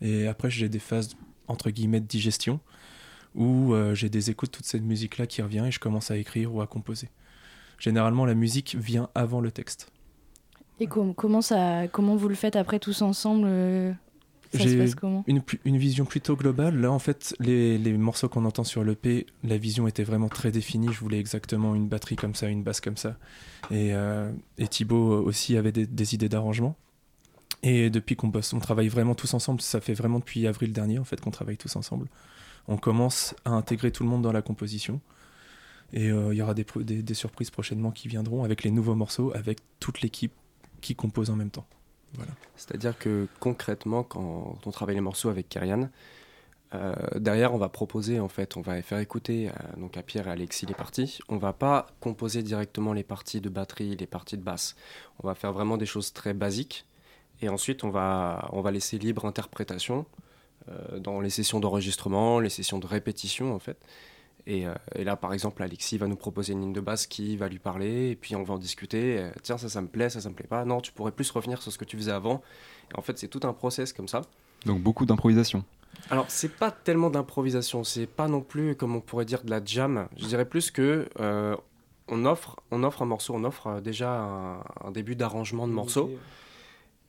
Et 0.00 0.28
après 0.28 0.50
j'ai 0.50 0.68
des 0.68 0.78
phases, 0.78 1.16
entre 1.48 1.70
guillemets, 1.70 2.00
de 2.00 2.06
digestion, 2.06 2.60
où 3.34 3.72
euh, 3.74 3.94
j'ai 3.94 4.08
des 4.08 4.30
écoutes 4.30 4.50
de 4.52 4.56
toute 4.58 4.66
cette 4.66 4.82
musique-là 4.82 5.26
qui 5.26 5.42
revient 5.42 5.64
et 5.66 5.70
je 5.72 5.80
commence 5.80 6.10
à 6.12 6.16
écrire 6.16 6.54
ou 6.54 6.60
à 6.62 6.66
composer. 6.68 7.08
Généralement 7.78 8.24
la 8.24 8.34
musique 8.34 8.76
vient 8.78 9.08
avant 9.16 9.40
le 9.40 9.50
texte. 9.50 9.90
Et 10.78 10.86
com- 10.86 11.14
comment, 11.14 11.42
ça, 11.42 11.88
comment 11.88 12.14
vous 12.14 12.28
le 12.28 12.34
faites 12.36 12.54
après 12.56 12.78
tous 12.78 13.02
ensemble 13.02 13.44
euh, 13.46 13.92
J'ai 14.58 14.76
une, 15.26 15.42
une 15.64 15.76
vision 15.78 16.04
plutôt 16.04 16.36
globale. 16.36 16.78
Là, 16.80 16.90
en 16.92 16.98
fait, 16.98 17.34
les, 17.40 17.78
les 17.78 17.92
morceaux 17.96 18.28
qu'on 18.28 18.44
entend 18.44 18.64
sur 18.64 18.84
l'EP, 18.84 19.26
la 19.44 19.56
vision 19.56 19.86
était 19.88 20.04
vraiment 20.04 20.28
très 20.28 20.50
définie. 20.50 20.92
Je 20.92 21.00
voulais 21.00 21.18
exactement 21.20 21.74
une 21.74 21.88
batterie 21.88 22.16
comme 22.16 22.34
ça, 22.34 22.48
une 22.48 22.62
basse 22.62 22.80
comme 22.80 22.96
ça. 22.96 23.16
Et, 23.70 23.94
euh, 23.94 24.30
et 24.58 24.68
Thibaut 24.68 25.22
aussi 25.22 25.56
avait 25.56 25.72
des, 25.72 25.86
des 25.86 26.14
idées 26.14 26.28
d'arrangement. 26.28 26.76
Et 27.62 27.90
depuis 27.90 28.16
qu'on 28.16 28.28
bosse, 28.28 28.52
on 28.52 28.58
travaille 28.58 28.88
vraiment 28.88 29.14
tous 29.14 29.32
ensemble. 29.34 29.60
Ça 29.60 29.80
fait 29.80 29.94
vraiment 29.94 30.18
depuis 30.18 30.46
avril 30.46 30.72
dernier, 30.72 30.98
en 30.98 31.04
fait, 31.04 31.20
qu'on 31.20 31.30
travaille 31.30 31.56
tous 31.56 31.76
ensemble. 31.76 32.08
On 32.68 32.76
commence 32.76 33.34
à 33.44 33.50
intégrer 33.50 33.90
tout 33.90 34.02
le 34.02 34.08
monde 34.10 34.22
dans 34.22 34.32
la 34.32 34.42
composition. 34.42 35.00
Et 35.94 36.10
euh, 36.10 36.32
il 36.34 36.38
y 36.38 36.42
aura 36.42 36.54
des- 36.54 36.64
des 37.02 37.14
surprises 37.14 37.50
prochainement 37.50 37.90
qui 37.90 38.08
viendront 38.08 38.44
avec 38.44 38.64
les 38.64 38.70
nouveaux 38.70 38.94
morceaux, 38.94 39.32
avec 39.34 39.58
toute 39.78 40.00
l'équipe 40.00 40.32
qui 40.80 40.94
compose 40.94 41.30
en 41.30 41.36
même 41.36 41.50
temps. 41.50 41.66
C'est-à-dire 42.56 42.98
que 42.98 43.26
concrètement, 43.40 44.02
quand 44.02 44.58
on 44.64 44.70
travaille 44.70 44.94
les 44.94 45.00
morceaux 45.00 45.28
avec 45.28 45.48
Kyrian, 45.48 45.88
euh, 46.74 46.94
derrière, 47.16 47.52
on 47.54 47.58
va 47.58 47.68
proposer, 47.68 48.18
en 48.18 48.28
fait, 48.28 48.56
on 48.56 48.62
va 48.62 48.80
faire 48.82 48.98
écouter 48.98 49.48
euh, 49.48 49.80
donc 49.80 49.96
à 49.96 50.02
Pierre 50.02 50.28
et 50.28 50.30
Alexis 50.30 50.66
les 50.66 50.74
parties. 50.74 51.18
On 51.28 51.36
va 51.36 51.52
pas 51.52 51.88
composer 52.00 52.42
directement 52.42 52.92
les 52.92 53.02
parties 53.02 53.40
de 53.40 53.48
batterie, 53.48 53.96
les 53.96 54.06
parties 54.06 54.38
de 54.38 54.42
basse. 54.42 54.74
On 55.22 55.26
va 55.26 55.34
faire 55.34 55.52
vraiment 55.52 55.76
des 55.76 55.86
choses 55.86 56.12
très 56.12 56.32
basiques. 56.32 56.86
Et 57.42 57.48
ensuite, 57.48 57.84
on 57.84 57.90
va, 57.90 58.48
on 58.52 58.62
va 58.62 58.70
laisser 58.70 58.98
libre 58.98 59.26
interprétation 59.26 60.06
euh, 60.68 60.98
dans 60.98 61.20
les 61.20 61.30
sessions 61.30 61.60
d'enregistrement, 61.60 62.40
les 62.40 62.48
sessions 62.48 62.78
de 62.78 62.86
répétition, 62.86 63.54
en 63.54 63.58
fait. 63.58 63.78
Et, 64.46 64.66
euh, 64.66 64.74
et 64.94 65.04
là, 65.04 65.16
par 65.16 65.32
exemple, 65.32 65.62
Alexis 65.62 65.98
va 65.98 66.08
nous 66.08 66.16
proposer 66.16 66.52
une 66.52 66.60
ligne 66.60 66.72
de 66.72 66.80
basse 66.80 67.06
qui 67.06 67.36
va 67.36 67.48
lui 67.48 67.58
parler, 67.58 68.10
et 68.10 68.16
puis 68.16 68.34
on 68.34 68.42
va 68.42 68.54
en 68.54 68.58
discuter. 68.58 69.18
Euh, 69.18 69.30
Tiens, 69.42 69.58
ça, 69.58 69.68
ça 69.68 69.80
me 69.80 69.86
plaît, 69.86 70.10
ça, 70.10 70.20
ça 70.20 70.28
me 70.28 70.34
plaît 70.34 70.48
pas. 70.48 70.64
Non, 70.64 70.80
tu 70.80 70.92
pourrais 70.92 71.12
plus 71.12 71.30
revenir 71.30 71.62
sur 71.62 71.70
ce 71.70 71.78
que 71.78 71.84
tu 71.84 71.96
faisais 71.96 72.12
avant. 72.12 72.42
Et 72.92 72.98
en 72.98 73.02
fait, 73.02 73.18
c'est 73.18 73.28
tout 73.28 73.40
un 73.44 73.52
process 73.52 73.92
comme 73.92 74.08
ça. 74.08 74.22
Donc 74.66 74.80
beaucoup 74.82 75.06
d'improvisation. 75.06 75.64
Alors, 76.10 76.26
c'est 76.28 76.56
pas 76.56 76.70
tellement 76.70 77.10
d'improvisation, 77.10 77.84
c'est 77.84 78.06
pas 78.06 78.26
non 78.26 78.40
plus, 78.40 78.74
comme 78.74 78.96
on 78.96 79.00
pourrait 79.00 79.24
dire, 79.26 79.44
de 79.44 79.50
la 79.50 79.64
jam. 79.64 80.08
Je 80.16 80.26
dirais 80.26 80.44
plus 80.46 80.70
que 80.70 81.08
euh, 81.20 81.56
on, 82.08 82.24
offre, 82.24 82.56
on 82.70 82.82
offre 82.82 83.02
un 83.02 83.06
morceau, 83.06 83.34
on 83.36 83.44
offre 83.44 83.80
déjà 83.80 84.10
un, 84.10 84.64
un 84.84 84.90
début 84.92 85.14
d'arrangement 85.16 85.68
de 85.68 85.72
morceau. 85.72 86.10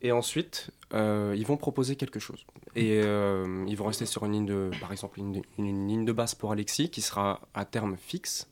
Et 0.04 0.12
ensuite, 0.12 0.70
euh, 0.92 1.34
ils 1.34 1.46
vont 1.46 1.56
proposer 1.56 1.96
quelque 1.96 2.20
chose. 2.20 2.44
Et 2.76 3.00
euh, 3.02 3.64
ils 3.66 3.74
vont 3.74 3.86
rester 3.86 4.04
sur 4.04 4.26
une 4.26 4.32
ligne 4.32 4.46
de, 4.46 4.70
par 4.78 4.92
exemple, 4.92 5.18
une, 5.18 5.42
ligne 5.56 6.04
de 6.04 6.12
basse 6.12 6.34
pour 6.34 6.52
Alexis 6.52 6.90
qui 6.90 7.00
sera 7.00 7.40
à 7.54 7.64
terme 7.64 7.96
fixe 7.96 8.46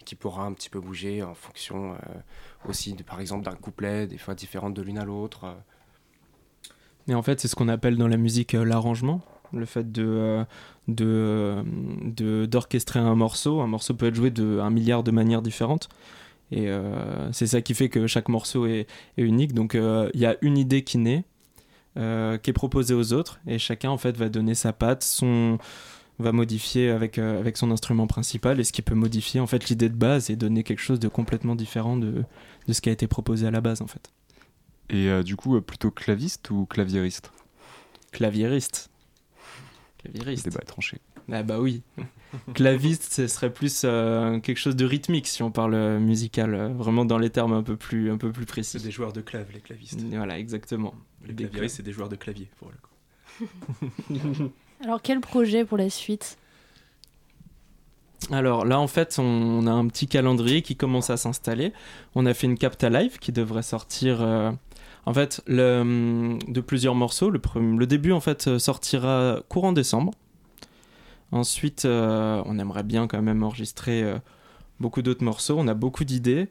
et 0.00 0.04
qui 0.04 0.16
pourra 0.16 0.44
un 0.44 0.52
petit 0.52 0.68
peu 0.68 0.80
bouger 0.80 1.22
en 1.22 1.34
fonction 1.34 1.92
euh, 1.92 2.68
aussi, 2.68 2.94
de, 2.94 3.04
par 3.04 3.20
exemple, 3.20 3.44
d'un 3.44 3.54
couplet, 3.54 4.08
des 4.08 4.18
fois 4.18 4.34
différentes 4.34 4.74
de 4.74 4.82
l'une 4.82 4.98
à 4.98 5.04
l'autre. 5.04 5.46
Et 7.06 7.14
en 7.14 7.22
fait, 7.22 7.38
c'est 7.38 7.46
ce 7.46 7.54
qu'on 7.54 7.68
appelle 7.68 7.96
dans 7.96 8.08
la 8.08 8.16
musique 8.16 8.54
l'arrangement. 8.54 9.20
Le 9.52 9.64
fait 9.64 9.92
de- 9.92 10.44
d'orchestrer 10.88 12.98
un 12.98 13.14
morceau. 13.14 13.60
Un 13.60 13.68
morceau 13.68 13.94
peut 13.94 14.06
être 14.06 14.16
joué 14.16 14.32
de 14.32 14.58
un 14.58 14.70
milliard 14.70 15.04
de 15.04 15.12
manières 15.12 15.42
différentes. 15.42 15.88
Et 16.52 16.68
euh, 16.68 17.30
c'est 17.32 17.46
ça 17.46 17.60
qui 17.60 17.74
fait 17.74 17.88
que 17.88 18.06
chaque 18.06 18.28
morceau 18.28 18.66
est, 18.66 18.86
est 19.16 19.22
unique. 19.22 19.52
Donc 19.52 19.74
euh, 19.74 20.10
il 20.14 20.20
y 20.20 20.26
a 20.26 20.36
une 20.42 20.58
idée 20.58 20.84
qui 20.84 20.98
naît, 20.98 21.24
euh, 21.96 22.38
qui 22.38 22.50
est 22.50 22.52
proposée 22.52 22.94
aux 22.94 23.12
autres. 23.12 23.40
Et 23.46 23.58
chacun, 23.58 23.90
en 23.90 23.98
fait, 23.98 24.16
va 24.16 24.28
donner 24.28 24.54
sa 24.54 24.72
patte, 24.72 25.02
son 25.02 25.58
va 26.18 26.32
modifier 26.32 26.90
avec, 26.90 27.18
euh, 27.18 27.38
avec 27.38 27.56
son 27.56 27.70
instrument 27.70 28.06
principal 28.06 28.58
et 28.58 28.64
ce 28.64 28.72
qui 28.72 28.82
peut 28.82 28.94
modifier 28.94 29.40
en 29.40 29.46
fait 29.46 29.68
l'idée 29.68 29.88
de 29.88 29.94
base 29.94 30.30
et 30.30 30.36
donner 30.36 30.62
quelque 30.62 30.80
chose 30.80 30.98
de 30.98 31.08
complètement 31.08 31.54
différent 31.54 31.96
de, 31.96 32.24
de 32.66 32.72
ce 32.72 32.80
qui 32.80 32.88
a 32.88 32.92
été 32.92 33.06
proposé 33.06 33.46
à 33.46 33.50
la 33.50 33.60
base 33.60 33.82
en 33.82 33.86
fait. 33.86 34.10
Et 34.88 35.08
euh, 35.08 35.22
du 35.22 35.36
coup, 35.36 35.56
euh, 35.56 35.60
plutôt 35.60 35.90
claviste 35.90 36.50
ou 36.50 36.64
claviériste? 36.64 37.32
Claviériste. 38.12 38.88
Claviériste. 39.98 40.46
Le 40.46 40.50
débat 40.50 40.62
est 40.62 40.66
tranché. 40.66 40.98
Ah 41.32 41.42
bah 41.42 41.58
oui. 41.60 41.82
Claviste, 42.54 43.12
ce 43.12 43.26
serait 43.26 43.52
plus 43.52 43.82
euh, 43.84 44.38
quelque 44.40 44.58
chose 44.58 44.76
de 44.76 44.84
rythmique 44.84 45.26
si 45.26 45.42
on 45.42 45.50
parle 45.50 45.74
euh, 45.74 45.98
musical, 45.98 46.54
euh, 46.54 46.68
vraiment 46.68 47.04
dans 47.04 47.18
les 47.18 47.30
termes 47.30 47.52
un 47.52 47.62
peu 47.62 47.76
plus, 47.76 48.10
un 48.10 48.18
peu 48.18 48.30
plus 48.30 48.44
précis. 48.46 48.78
C'est 48.78 48.84
des 48.86 48.90
joueurs 48.92 49.12
de 49.12 49.20
clave, 49.22 49.46
les 49.52 49.60
clavistes. 49.60 50.00
Voilà, 50.12 50.38
exactement. 50.38 50.94
Les 51.26 51.34
claviéristes, 51.34 51.76
c'est 51.76 51.82
des 51.82 51.92
joueurs 51.92 52.08
de 52.08 52.16
clavier, 52.16 52.48
pour 52.58 52.70
le 52.70 52.76
coup. 52.76 54.50
Alors, 54.84 55.00
quel 55.02 55.20
projet 55.20 55.64
pour 55.64 55.78
la 55.78 55.88
suite? 55.90 56.36
Alors 58.30 58.64
là, 58.64 58.78
en 58.80 58.86
fait, 58.88 59.16
on, 59.18 59.22
on 59.22 59.66
a 59.66 59.70
un 59.72 59.86
petit 59.88 60.06
calendrier 60.08 60.62
qui 60.62 60.76
commence 60.76 61.10
à 61.10 61.16
s'installer. 61.16 61.72
On 62.14 62.26
a 62.26 62.34
fait 62.34 62.46
une 62.46 62.58
capta 62.58 62.90
live 62.90 63.18
qui 63.18 63.32
devrait 63.32 63.62
sortir. 63.62 64.20
euh, 64.22 64.50
en 65.06 65.14
fait, 65.14 65.42
le, 65.46 66.38
de 66.48 66.60
plusieurs 66.60 66.94
morceaux. 66.94 67.30
Le, 67.30 67.38
pre- 67.38 67.76
le 67.78 67.86
début, 67.86 68.12
en 68.12 68.20
fait, 68.20 68.58
sortira 68.58 69.40
courant 69.48 69.72
décembre. 69.72 70.12
Ensuite, 71.32 71.84
euh, 71.84 72.42
on 72.46 72.58
aimerait 72.58 72.82
bien 72.82 73.06
quand 73.06 73.20
même 73.20 73.42
enregistrer 73.42 74.02
euh, 74.02 74.18
beaucoup 74.80 75.02
d'autres 75.02 75.24
morceaux. 75.24 75.56
On 75.58 75.66
a 75.68 75.74
beaucoup 75.74 76.04
d'idées, 76.04 76.48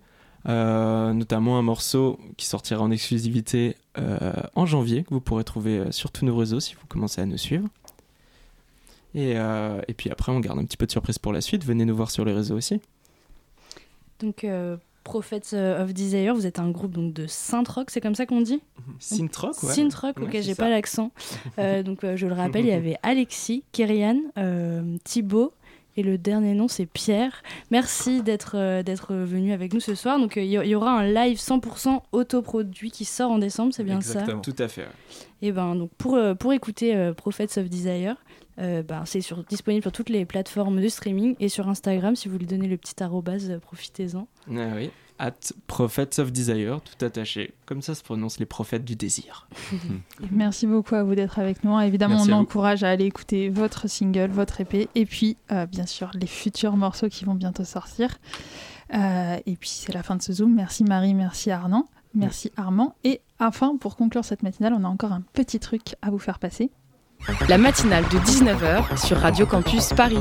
euh, 0.48 1.14
notamment 1.14 1.58
un 1.58 1.62
morceau 1.62 2.20
qui 2.38 2.46
sortira 2.46 2.84
en 2.84 2.92
exclusivité 2.92 3.78
en 4.56 4.66
janvier, 4.66 5.04
que 5.04 5.12
vous 5.12 5.22
pourrez 5.22 5.46
trouver 5.46 5.90
sur 5.94 6.12
tous 6.12 6.26
nos 6.26 6.36
réseaux 6.36 6.60
si 6.60 6.76
vous 6.76 6.86
commencez 6.88 7.22
à 7.22 7.26
nous 7.26 7.38
suivre. 7.38 7.70
Et, 9.14 9.36
et 9.36 9.94
puis 9.94 10.10
après, 10.10 10.34
on 10.34 10.42
garde 10.42 10.60
un 10.60 10.66
petit 10.66 10.76
peu 10.76 10.86
de 10.86 10.92
surprise 10.92 11.18
pour 11.18 11.32
la 11.32 11.40
suite. 11.40 11.64
Venez 11.64 11.86
nous 11.86 11.96
voir 11.96 12.12
sur 12.12 12.26
les 12.26 12.34
réseaux 12.34 12.58
aussi. 12.58 12.82
Donc, 14.20 14.46
Prophets 15.06 15.54
euh, 15.54 15.84
of 15.84 15.94
Desire, 15.94 16.34
vous 16.36 16.46
êtes 16.48 16.60
un 16.60 16.72
groupe 16.72 16.92
donc, 16.92 17.14
de 17.14 17.28
synth 17.28 17.70
rock, 17.70 17.92
c'est 17.92 18.02
comme 18.02 18.16
ça 18.16 18.26
qu'on 18.26 18.42
dit 18.42 18.62
Synth-rock, 19.00 19.62
ouais. 19.64 19.74
Synth 19.74 19.94
rock, 19.94 20.16
ok, 20.20 20.34
Ouais, 20.34 20.42
j'ai 20.42 20.56
pas 20.56 20.68
l'accent. 20.70 21.12
Euh, 21.60 21.84
donc, 21.84 22.04
euh, 22.04 22.18
je 22.18 22.28
le 22.28 22.34
rappelle, 22.34 22.66
il 22.66 22.70
y 22.70 22.72
avait 22.84 22.98
Alexis, 23.04 23.64
Kyrian, 23.72 24.20
euh, 24.38 24.98
Thibaut. 25.06 25.54
Et 25.98 26.04
le 26.04 26.18
dernier 26.18 26.54
nom, 26.56 26.68
c'est 26.68 26.86
Pierre. 26.86 27.42
Merci 27.72 28.22
d'être 28.22 28.56
euh, 28.58 28.84
d'être 28.84 29.14
venu 29.16 29.54
avec 29.54 29.74
nous 29.74 29.80
ce 29.80 29.96
soir. 29.96 30.20
Donc, 30.20 30.34
il 30.36 30.44
y, 30.44 30.56
y 30.56 30.76
aura 30.76 30.92
un 30.92 31.06
live 31.08 31.38
100% 31.38 32.02
autoproduit 32.12 32.92
qui 32.92 33.06
sort 33.06 33.32
en 33.32 33.38
décembre, 33.38 33.74
c'est 33.74 33.86
bien 33.86 34.02
ça? 34.02 34.24
Tout 34.24 34.56
à 34.60 34.68
fait. 34.68 34.82
ouais. 34.82 34.88
Et 35.42 35.52
ben 35.52 35.76
donc 35.76 35.92
pour, 35.98 36.16
euh, 36.16 36.34
pour 36.34 36.52
écouter 36.54 36.96
euh, 36.96 37.14
Prophets 37.14 37.60
of 37.60 37.70
Desire, 37.70 38.16
euh, 38.60 38.84
ben, 38.84 39.04
c'est 39.06 39.22
sur, 39.22 39.44
disponible 39.44 39.84
sur 39.84 39.92
toutes 39.92 40.10
les 40.10 40.26
plateformes 40.26 40.82
de 40.82 40.88
streaming 40.88 41.36
et 41.40 41.50
sur 41.50 41.68
Instagram 41.68 42.16
si 42.16 42.30
vous 42.30 42.38
lui 42.38 42.46
donnez 42.46 42.68
le 42.68 42.78
petit 42.78 43.02
arrobase, 43.04 43.50
euh, 43.50 43.60
profitez-en. 43.60 44.28
Ah 44.50 44.74
oui. 44.76 44.90
At 45.18 45.32
Prophets 45.68 46.20
of 46.20 46.34
Desire, 46.34 46.82
tout 46.82 47.06
attaché. 47.06 47.54
Comme 47.66 47.82
ça 47.82 47.96
se 47.96 48.04
prononce 48.04 48.38
les 48.38 48.46
prophètes 48.46 48.84
du 48.84 48.96
désir. 48.96 49.48
Merci 50.32 50.68
beaucoup 50.68 50.96
à 50.96 51.04
vous 51.04 51.16
d'être 51.16 51.40
avec 51.40 51.64
nous. 51.64 51.80
Évidemment, 51.80 52.16
Merci 52.16 52.32
on 52.32 52.36
à 52.36 52.40
encourage 52.40 52.84
à 52.84 52.90
aller 52.90 53.06
écouter 53.06 53.50
votre 53.50 53.90
single, 53.90 54.30
votre 54.32 54.60
EP, 54.62 54.90
et 54.94 55.06
puis 55.06 55.38
euh, 55.52 55.66
bien 55.66 55.86
sûr 55.86 56.12
les 56.14 56.28
futurs 56.28 56.76
morceaux 56.76 57.08
qui 57.08 57.24
vont 57.26 57.36
bientôt 57.36 57.64
sortir. 57.64 58.18
Euh, 58.94 59.38
et 59.46 59.56
puis 59.56 59.70
c'est 59.70 59.94
la 59.94 60.04
fin 60.04 60.16
de 60.16 60.22
ce 60.22 60.34
Zoom. 60.34 60.54
Merci 60.54 60.84
Marie, 60.84 61.14
merci 61.14 61.50
Arnan, 61.50 61.86
merci 62.14 62.52
Armand. 62.58 62.96
Et 63.04 63.22
enfin, 63.40 63.78
pour 63.78 63.96
conclure 63.96 64.26
cette 64.26 64.44
matinale, 64.44 64.74
on 64.74 64.84
a 64.84 64.88
encore 64.88 65.14
un 65.14 65.22
petit 65.34 65.60
truc 65.60 65.96
à 66.02 66.10
vous 66.10 66.20
faire 66.20 66.40
passer. 66.40 66.72
La 67.50 67.58
matinale 67.58 68.04
de 68.04 68.18
19h 68.20 69.04
sur 69.04 69.18
Radio 69.18 69.48
Campus 69.48 69.90
Paris. 69.94 70.20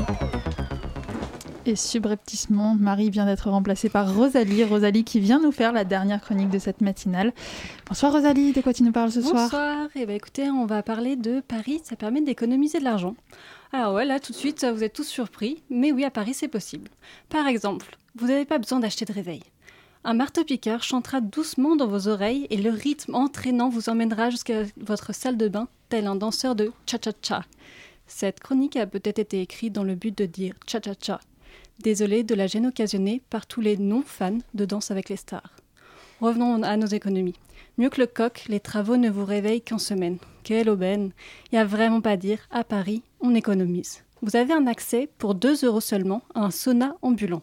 Et 1.67 1.75
subrepticement, 1.75 2.75
Marie 2.75 3.11
vient 3.11 3.25
d'être 3.25 3.49
remplacée 3.49 3.89
par 3.89 4.13
Rosalie. 4.13 4.63
Rosalie 4.63 5.03
qui 5.03 5.19
vient 5.19 5.39
nous 5.39 5.51
faire 5.51 5.71
la 5.71 5.83
dernière 5.83 6.21
chronique 6.21 6.49
de 6.49 6.57
cette 6.57 6.81
matinale. 6.81 7.31
Bonsoir 7.87 8.11
Rosalie, 8.11 8.53
de 8.53 8.61
quoi 8.61 8.73
tu 8.73 8.83
nous 8.83 8.91
parles 8.91 9.11
ce 9.11 9.21
soir? 9.21 9.43
Bonsoir. 9.43 9.87
Eh 9.95 10.05
ben, 10.05 10.15
écoutez, 10.15 10.49
on 10.49 10.65
va 10.65 10.81
parler 10.81 11.15
de 11.15 11.41
Paris. 11.41 11.79
Ça 11.83 11.95
permet 11.95 12.21
d'économiser 12.21 12.79
de 12.79 12.83
l'argent. 12.83 13.15
Alors 13.71 13.93
ouais, 13.93 14.05
là 14.05 14.19
tout 14.19 14.31
de 14.31 14.37
suite, 14.37 14.65
vous 14.65 14.83
êtes 14.83 14.93
tous 14.93 15.07
surpris. 15.07 15.63
Mais 15.69 15.91
oui, 15.91 16.05
à 16.05 16.11
Paris, 16.11 16.33
c'est 16.33 16.47
possible. 16.47 16.89
Par 17.29 17.45
exemple, 17.47 17.97
vous 18.15 18.27
n'avez 18.27 18.45
pas 18.45 18.57
besoin 18.57 18.79
d'acheter 18.79 19.05
de 19.05 19.13
réveil. 19.13 19.43
Un 20.07 20.13
marteau-piqueur 20.13 20.83
chantera 20.83 21.19
doucement 21.19 21.75
dans 21.75 21.87
vos 21.87 22.07
oreilles 22.07 22.45
et 22.51 22.57
le 22.57 22.69
rythme 22.69 23.15
entraînant 23.15 23.69
vous 23.69 23.89
emmènera 23.89 24.29
jusqu'à 24.29 24.61
votre 24.77 25.15
salle 25.15 25.35
de 25.35 25.47
bain, 25.47 25.67
tel 25.89 26.05
un 26.05 26.15
danseur 26.15 26.53
de 26.53 26.71
cha-cha-cha. 26.85 27.43
Cette 28.05 28.39
chronique 28.39 28.75
a 28.75 28.85
peut-être 28.85 29.17
été 29.17 29.41
écrite 29.41 29.73
dans 29.73 29.83
le 29.83 29.95
but 29.95 30.15
de 30.15 30.27
dire 30.27 30.53
cha-cha-cha. 30.67 31.19
Désolé 31.79 32.21
de 32.21 32.35
la 32.35 32.45
gêne 32.45 32.67
occasionnée 32.67 33.23
par 33.31 33.47
tous 33.47 33.61
les 33.61 33.77
non-fans 33.77 34.37
de 34.53 34.65
Danse 34.65 34.91
avec 34.91 35.09
les 35.09 35.15
stars. 35.15 35.55
Revenons 36.21 36.61
à 36.61 36.77
nos 36.77 36.85
économies. 36.85 37.39
Mieux 37.79 37.89
que 37.89 38.01
le 38.01 38.05
coq, 38.05 38.45
les 38.47 38.59
travaux 38.59 38.97
ne 38.97 39.09
vous 39.09 39.25
réveillent 39.25 39.63
qu'en 39.63 39.79
semaine. 39.79 40.19
Quelle 40.43 40.69
aubaine 40.69 41.13
Il 41.51 41.55
n'y 41.55 41.59
a 41.59 41.65
vraiment 41.65 42.01
pas 42.01 42.11
à 42.11 42.17
dire, 42.17 42.47
à 42.51 42.63
Paris, 42.63 43.01
on 43.21 43.33
économise. 43.33 44.03
Vous 44.21 44.35
avez 44.35 44.53
un 44.53 44.67
accès 44.67 45.09
pour 45.17 45.33
2 45.33 45.65
euros 45.65 45.81
seulement 45.81 46.21
à 46.35 46.41
un 46.41 46.51
sauna 46.51 46.95
ambulant. 47.01 47.41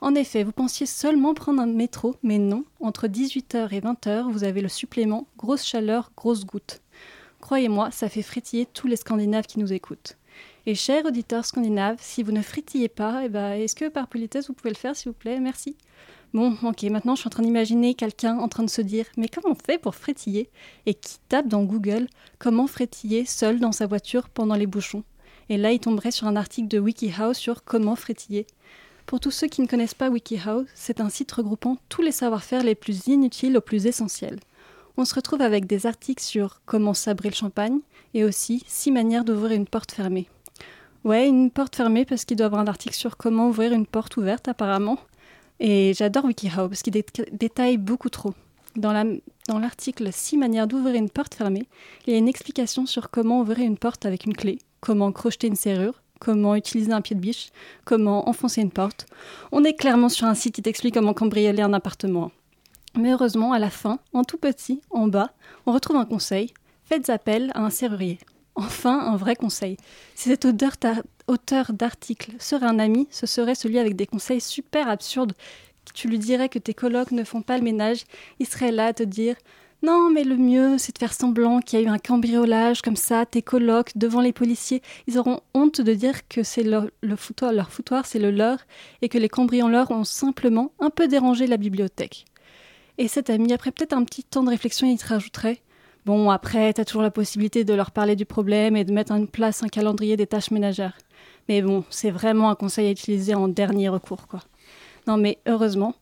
En 0.00 0.14
effet, 0.14 0.44
vous 0.44 0.52
pensiez 0.52 0.86
seulement 0.86 1.34
prendre 1.34 1.60
un 1.60 1.66
métro, 1.66 2.16
mais 2.22 2.38
non, 2.38 2.64
entre 2.80 3.06
18h 3.06 3.74
et 3.74 3.80
20h, 3.80 4.30
vous 4.30 4.44
avez 4.44 4.62
le 4.62 4.68
supplément 4.68 5.26
grosse 5.36 5.64
chaleur, 5.64 6.10
grosse 6.16 6.46
goutte. 6.46 6.80
Croyez-moi, 7.40 7.90
ça 7.90 8.08
fait 8.08 8.22
frétiller 8.22 8.66
tous 8.66 8.86
les 8.86 8.96
Scandinaves 8.96 9.46
qui 9.46 9.58
nous 9.58 9.72
écoutent. 9.72 10.16
Et 10.66 10.74
chers 10.74 11.04
auditeurs 11.04 11.44
scandinaves, 11.44 11.98
si 12.00 12.22
vous 12.22 12.32
ne 12.32 12.42
frétillez 12.42 12.88
pas, 12.88 13.22
eh 13.24 13.28
ben, 13.28 13.52
est-ce 13.52 13.74
que 13.74 13.88
par 13.88 14.08
politesse 14.08 14.48
vous 14.48 14.52
pouvez 14.52 14.70
le 14.70 14.76
faire 14.76 14.94
s'il 14.94 15.10
vous 15.10 15.18
plaît? 15.18 15.40
Merci. 15.40 15.76
Bon, 16.32 16.56
ok, 16.62 16.82
maintenant 16.84 17.16
je 17.16 17.20
suis 17.20 17.28
en 17.28 17.30
train 17.30 17.42
d'imaginer 17.42 17.94
quelqu'un 17.94 18.38
en 18.38 18.48
train 18.48 18.62
de 18.62 18.70
se 18.70 18.82
dire 18.82 19.06
Mais 19.16 19.28
comment 19.28 19.52
on 19.52 19.54
fait 19.54 19.78
pour 19.78 19.94
frétiller? 19.94 20.48
Et 20.86 20.94
qui 20.94 21.18
tape 21.28 21.48
dans 21.48 21.64
Google 21.64 22.06
comment 22.38 22.66
frétiller 22.66 23.24
seul 23.24 23.58
dans 23.58 23.72
sa 23.72 23.86
voiture 23.86 24.28
pendant 24.28 24.54
les 24.54 24.66
bouchons? 24.66 25.02
Et 25.48 25.56
là, 25.56 25.72
il 25.72 25.80
tomberait 25.80 26.12
sur 26.12 26.28
un 26.28 26.36
article 26.36 26.68
de 26.68 26.78
WikiHow 26.78 27.34
sur 27.34 27.64
comment 27.64 27.96
frétiller. 27.96 28.46
Pour 29.10 29.18
tous 29.18 29.32
ceux 29.32 29.48
qui 29.48 29.60
ne 29.60 29.66
connaissent 29.66 29.92
pas 29.92 30.08
WikiHow, 30.08 30.66
c'est 30.72 31.00
un 31.00 31.08
site 31.08 31.32
regroupant 31.32 31.78
tous 31.88 32.00
les 32.00 32.12
savoir-faire 32.12 32.62
les 32.62 32.76
plus 32.76 33.08
inutiles 33.08 33.56
aux 33.56 33.60
plus 33.60 33.86
essentiels. 33.86 34.38
On 34.96 35.04
se 35.04 35.16
retrouve 35.16 35.42
avec 35.42 35.66
des 35.66 35.86
articles 35.86 36.22
sur 36.22 36.60
comment 36.64 36.94
sabrer 36.94 37.28
le 37.28 37.34
champagne 37.34 37.80
et 38.14 38.22
aussi 38.22 38.62
six 38.68 38.92
manières 38.92 39.24
d'ouvrir 39.24 39.50
une 39.50 39.66
porte 39.66 39.90
fermée. 39.90 40.28
Ouais, 41.02 41.26
une 41.26 41.50
porte 41.50 41.74
fermée 41.74 42.04
parce 42.04 42.24
qu'il 42.24 42.36
doit 42.36 42.44
y 42.44 42.46
avoir 42.46 42.62
un 42.62 42.68
article 42.68 42.94
sur 42.94 43.16
comment 43.16 43.48
ouvrir 43.48 43.72
une 43.72 43.84
porte 43.84 44.16
ouverte 44.16 44.46
apparemment. 44.46 45.00
Et 45.58 45.92
j'adore 45.92 46.26
WikiHow 46.26 46.68
parce 46.68 46.82
qu'il 46.82 46.92
dé 46.92 47.04
détaille 47.32 47.78
beaucoup 47.78 48.10
trop. 48.10 48.32
Dans 48.76 48.92
l'article 49.58 50.04
dans 50.04 50.12
6 50.12 50.36
manières 50.36 50.68
d'ouvrir 50.68 50.94
une 50.94 51.10
porte 51.10 51.34
fermée, 51.34 51.66
il 52.06 52.12
y 52.12 52.14
a 52.14 52.18
une 52.20 52.28
explication 52.28 52.86
sur 52.86 53.10
comment 53.10 53.40
ouvrir 53.40 53.66
une 53.66 53.76
porte 53.76 54.06
avec 54.06 54.24
une 54.24 54.36
clé, 54.36 54.60
comment 54.80 55.10
crocheter 55.10 55.48
une 55.48 55.56
serrure, 55.56 56.00
comment 56.20 56.54
utiliser 56.54 56.92
un 56.92 57.00
pied 57.00 57.16
de 57.16 57.20
biche, 57.20 57.50
comment 57.84 58.28
enfoncer 58.28 58.60
une 58.60 58.70
porte. 58.70 59.06
On 59.50 59.64
est 59.64 59.74
clairement 59.74 60.08
sur 60.08 60.28
un 60.28 60.34
site 60.34 60.54
qui 60.54 60.62
t'explique 60.62 60.94
comment 60.94 61.14
cambrioler 61.14 61.62
un 61.62 61.72
appartement. 61.72 62.30
Mais 62.96 63.12
heureusement, 63.12 63.52
à 63.52 63.58
la 63.58 63.70
fin, 63.70 63.98
en 64.12 64.22
tout 64.22 64.36
petit, 64.36 64.80
en 64.90 65.08
bas, 65.08 65.32
on 65.66 65.72
retrouve 65.72 65.96
un 65.96 66.04
conseil. 66.04 66.52
Faites 66.84 67.10
appel 67.10 67.50
à 67.54 67.64
un 67.64 67.70
serrurier. 67.70 68.18
Enfin, 68.56 68.98
un 68.98 69.16
vrai 69.16 69.36
conseil. 69.36 69.76
Si 70.14 70.28
cet 70.28 70.44
auteur 70.44 71.72
d'article 71.72 72.32
serait 72.38 72.66
un 72.66 72.78
ami, 72.78 73.06
ce 73.10 73.26
serait 73.26 73.54
celui 73.54 73.78
avec 73.78 73.96
des 73.96 74.06
conseils 74.06 74.40
super 74.40 74.88
absurdes. 74.88 75.32
Tu 75.94 76.08
lui 76.08 76.18
dirais 76.18 76.48
que 76.48 76.58
tes 76.58 76.74
colocs 76.74 77.12
ne 77.12 77.24
font 77.24 77.42
pas 77.42 77.56
le 77.56 77.64
ménage, 77.64 78.04
il 78.38 78.46
serait 78.46 78.72
là 78.72 78.86
à 78.86 78.92
te 78.92 79.02
dire 79.02 79.36
non, 79.82 80.10
mais 80.10 80.24
le 80.24 80.36
mieux, 80.36 80.76
c'est 80.76 80.92
de 80.92 80.98
faire 80.98 81.14
semblant 81.14 81.60
qu'il 81.60 81.80
y 81.80 81.82
a 81.82 81.86
eu 81.86 81.88
un 81.88 81.98
cambriolage 81.98 82.82
comme 82.82 82.96
ça, 82.96 83.24
tes 83.24 83.40
colocs, 83.40 83.92
devant 83.96 84.20
les 84.20 84.32
policiers. 84.32 84.82
Ils 85.06 85.18
auront 85.18 85.40
honte 85.54 85.80
de 85.80 85.94
dire 85.94 86.28
que 86.28 86.42
c'est 86.42 86.62
leur, 86.62 86.88
le 87.02 87.16
foutoir, 87.16 87.52
leur 87.54 87.70
foutoir, 87.70 88.04
c'est 88.04 88.18
le 88.18 88.30
leur, 88.30 88.58
et 89.00 89.08
que 89.08 89.16
les 89.16 89.30
cambrioleurs 89.30 89.90
ont 89.90 90.04
simplement 90.04 90.72
un 90.80 90.90
peu 90.90 91.08
dérangé 91.08 91.46
la 91.46 91.56
bibliothèque. 91.56 92.26
Et 92.98 93.08
cet 93.08 93.30
ami, 93.30 93.54
après 93.54 93.72
peut-être 93.72 93.94
un 93.94 94.04
petit 94.04 94.22
temps 94.22 94.42
de 94.42 94.50
réflexion, 94.50 94.86
il 94.86 94.98
te 94.98 95.06
rajouterait 95.06 95.62
Bon, 96.06 96.30
après, 96.30 96.72
t'as 96.72 96.84
toujours 96.84 97.02
la 97.02 97.10
possibilité 97.10 97.62
de 97.62 97.74
leur 97.74 97.90
parler 97.90 98.16
du 98.16 98.24
problème 98.24 98.76
et 98.76 98.84
de 98.84 98.92
mettre 98.92 99.12
en 99.12 99.26
place 99.26 99.62
un 99.62 99.68
calendrier 99.68 100.16
des 100.16 100.26
tâches 100.26 100.50
ménagères. 100.50 100.96
Mais 101.48 101.60
bon, 101.60 101.84
c'est 101.90 102.10
vraiment 102.10 102.50
un 102.50 102.54
conseil 102.54 102.88
à 102.88 102.90
utiliser 102.90 103.34
en 103.34 103.48
dernier 103.48 103.88
recours, 103.90 104.26
quoi. 104.26 104.40
Non, 105.06 105.16
mais 105.16 105.38
heureusement, 105.46 105.94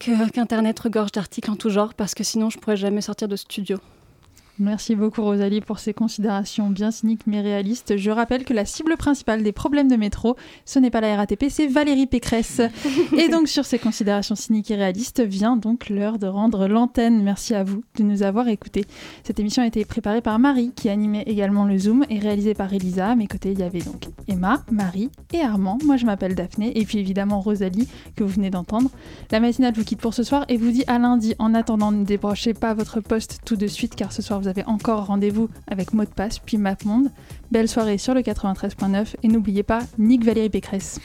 qu'Internet 0.00 0.78
regorge 0.80 1.12
d'articles 1.12 1.50
en 1.50 1.56
tout 1.56 1.70
genre 1.70 1.94
parce 1.94 2.14
que 2.14 2.24
sinon 2.24 2.50
je 2.50 2.58
pourrais 2.58 2.76
jamais 2.76 3.02
sortir 3.02 3.28
de 3.28 3.36
studio. 3.36 3.78
Merci 4.60 4.94
beaucoup 4.94 5.22
Rosalie 5.22 5.62
pour 5.62 5.78
ces 5.78 5.94
considérations 5.94 6.68
bien 6.68 6.90
cyniques 6.90 7.26
mais 7.26 7.40
réalistes. 7.40 7.96
Je 7.96 8.10
rappelle 8.10 8.44
que 8.44 8.52
la 8.52 8.66
cible 8.66 8.98
principale 8.98 9.42
des 9.42 9.52
problèmes 9.52 9.88
de 9.88 9.96
métro, 9.96 10.36
ce 10.66 10.78
n'est 10.78 10.90
pas 10.90 11.00
la 11.00 11.16
RATP, 11.16 11.46
c'est 11.48 11.66
Valérie 11.66 12.06
Pécresse. 12.06 12.60
et 13.16 13.30
donc 13.30 13.48
sur 13.48 13.64
ces 13.64 13.78
considérations 13.78 14.34
cyniques 14.34 14.70
et 14.70 14.76
réalistes 14.76 15.22
vient 15.22 15.56
donc 15.56 15.88
l'heure 15.88 16.18
de 16.18 16.26
rendre 16.26 16.68
l'antenne. 16.68 17.22
Merci 17.22 17.54
à 17.54 17.64
vous 17.64 17.82
de 17.96 18.02
nous 18.02 18.22
avoir 18.22 18.48
écoutés. 18.48 18.84
Cette 19.24 19.40
émission 19.40 19.62
a 19.62 19.66
été 19.66 19.82
préparée 19.86 20.20
par 20.20 20.38
Marie 20.38 20.72
qui 20.76 20.90
animait 20.90 21.22
également 21.22 21.64
le 21.64 21.78
Zoom 21.78 22.04
et 22.10 22.18
réalisée 22.18 22.52
par 22.52 22.70
Elisa. 22.74 23.12
À 23.12 23.14
mes 23.16 23.28
côtés, 23.28 23.52
il 23.52 23.60
y 23.60 23.62
avait 23.62 23.80
donc 23.80 24.08
Emma, 24.28 24.62
Marie 24.70 25.08
et 25.32 25.40
Armand. 25.40 25.78
Moi 25.86 25.96
je 25.96 26.04
m'appelle 26.04 26.34
Daphné 26.34 26.78
et 26.78 26.84
puis 26.84 26.98
évidemment 26.98 27.40
Rosalie 27.40 27.88
que 28.14 28.24
vous 28.24 28.34
venez 28.34 28.50
d'entendre. 28.50 28.90
La 29.30 29.40
matinale 29.40 29.72
vous 29.72 29.84
quitte 29.84 30.02
pour 30.02 30.12
ce 30.12 30.22
soir 30.22 30.44
et 30.50 30.58
vous 30.58 30.70
dit 30.70 30.84
à 30.86 30.98
lundi. 30.98 31.34
En 31.38 31.54
attendant, 31.54 31.92
ne 31.92 32.04
débrochez 32.04 32.52
pas 32.52 32.74
votre 32.74 33.00
poste 33.00 33.38
tout 33.46 33.56
de 33.56 33.66
suite 33.66 33.94
car 33.94 34.12
ce 34.12 34.20
soir 34.20 34.38
vous 34.38 34.49
avez 34.50 34.64
encore 34.66 35.06
rendez-vous 35.06 35.48
avec 35.66 35.94
Mot 35.94 36.04
de 36.04 36.10
passe, 36.10 36.38
puis 36.38 36.58
MapMonde. 36.58 37.10
Belle 37.50 37.68
soirée 37.68 37.98
sur 37.98 38.14
le 38.14 38.20
93.9 38.20 39.14
et 39.22 39.28
n'oubliez 39.28 39.62
pas 39.62 39.80
Nick 39.98 40.24
Valérie 40.24 40.50
Pécresse. 40.50 41.00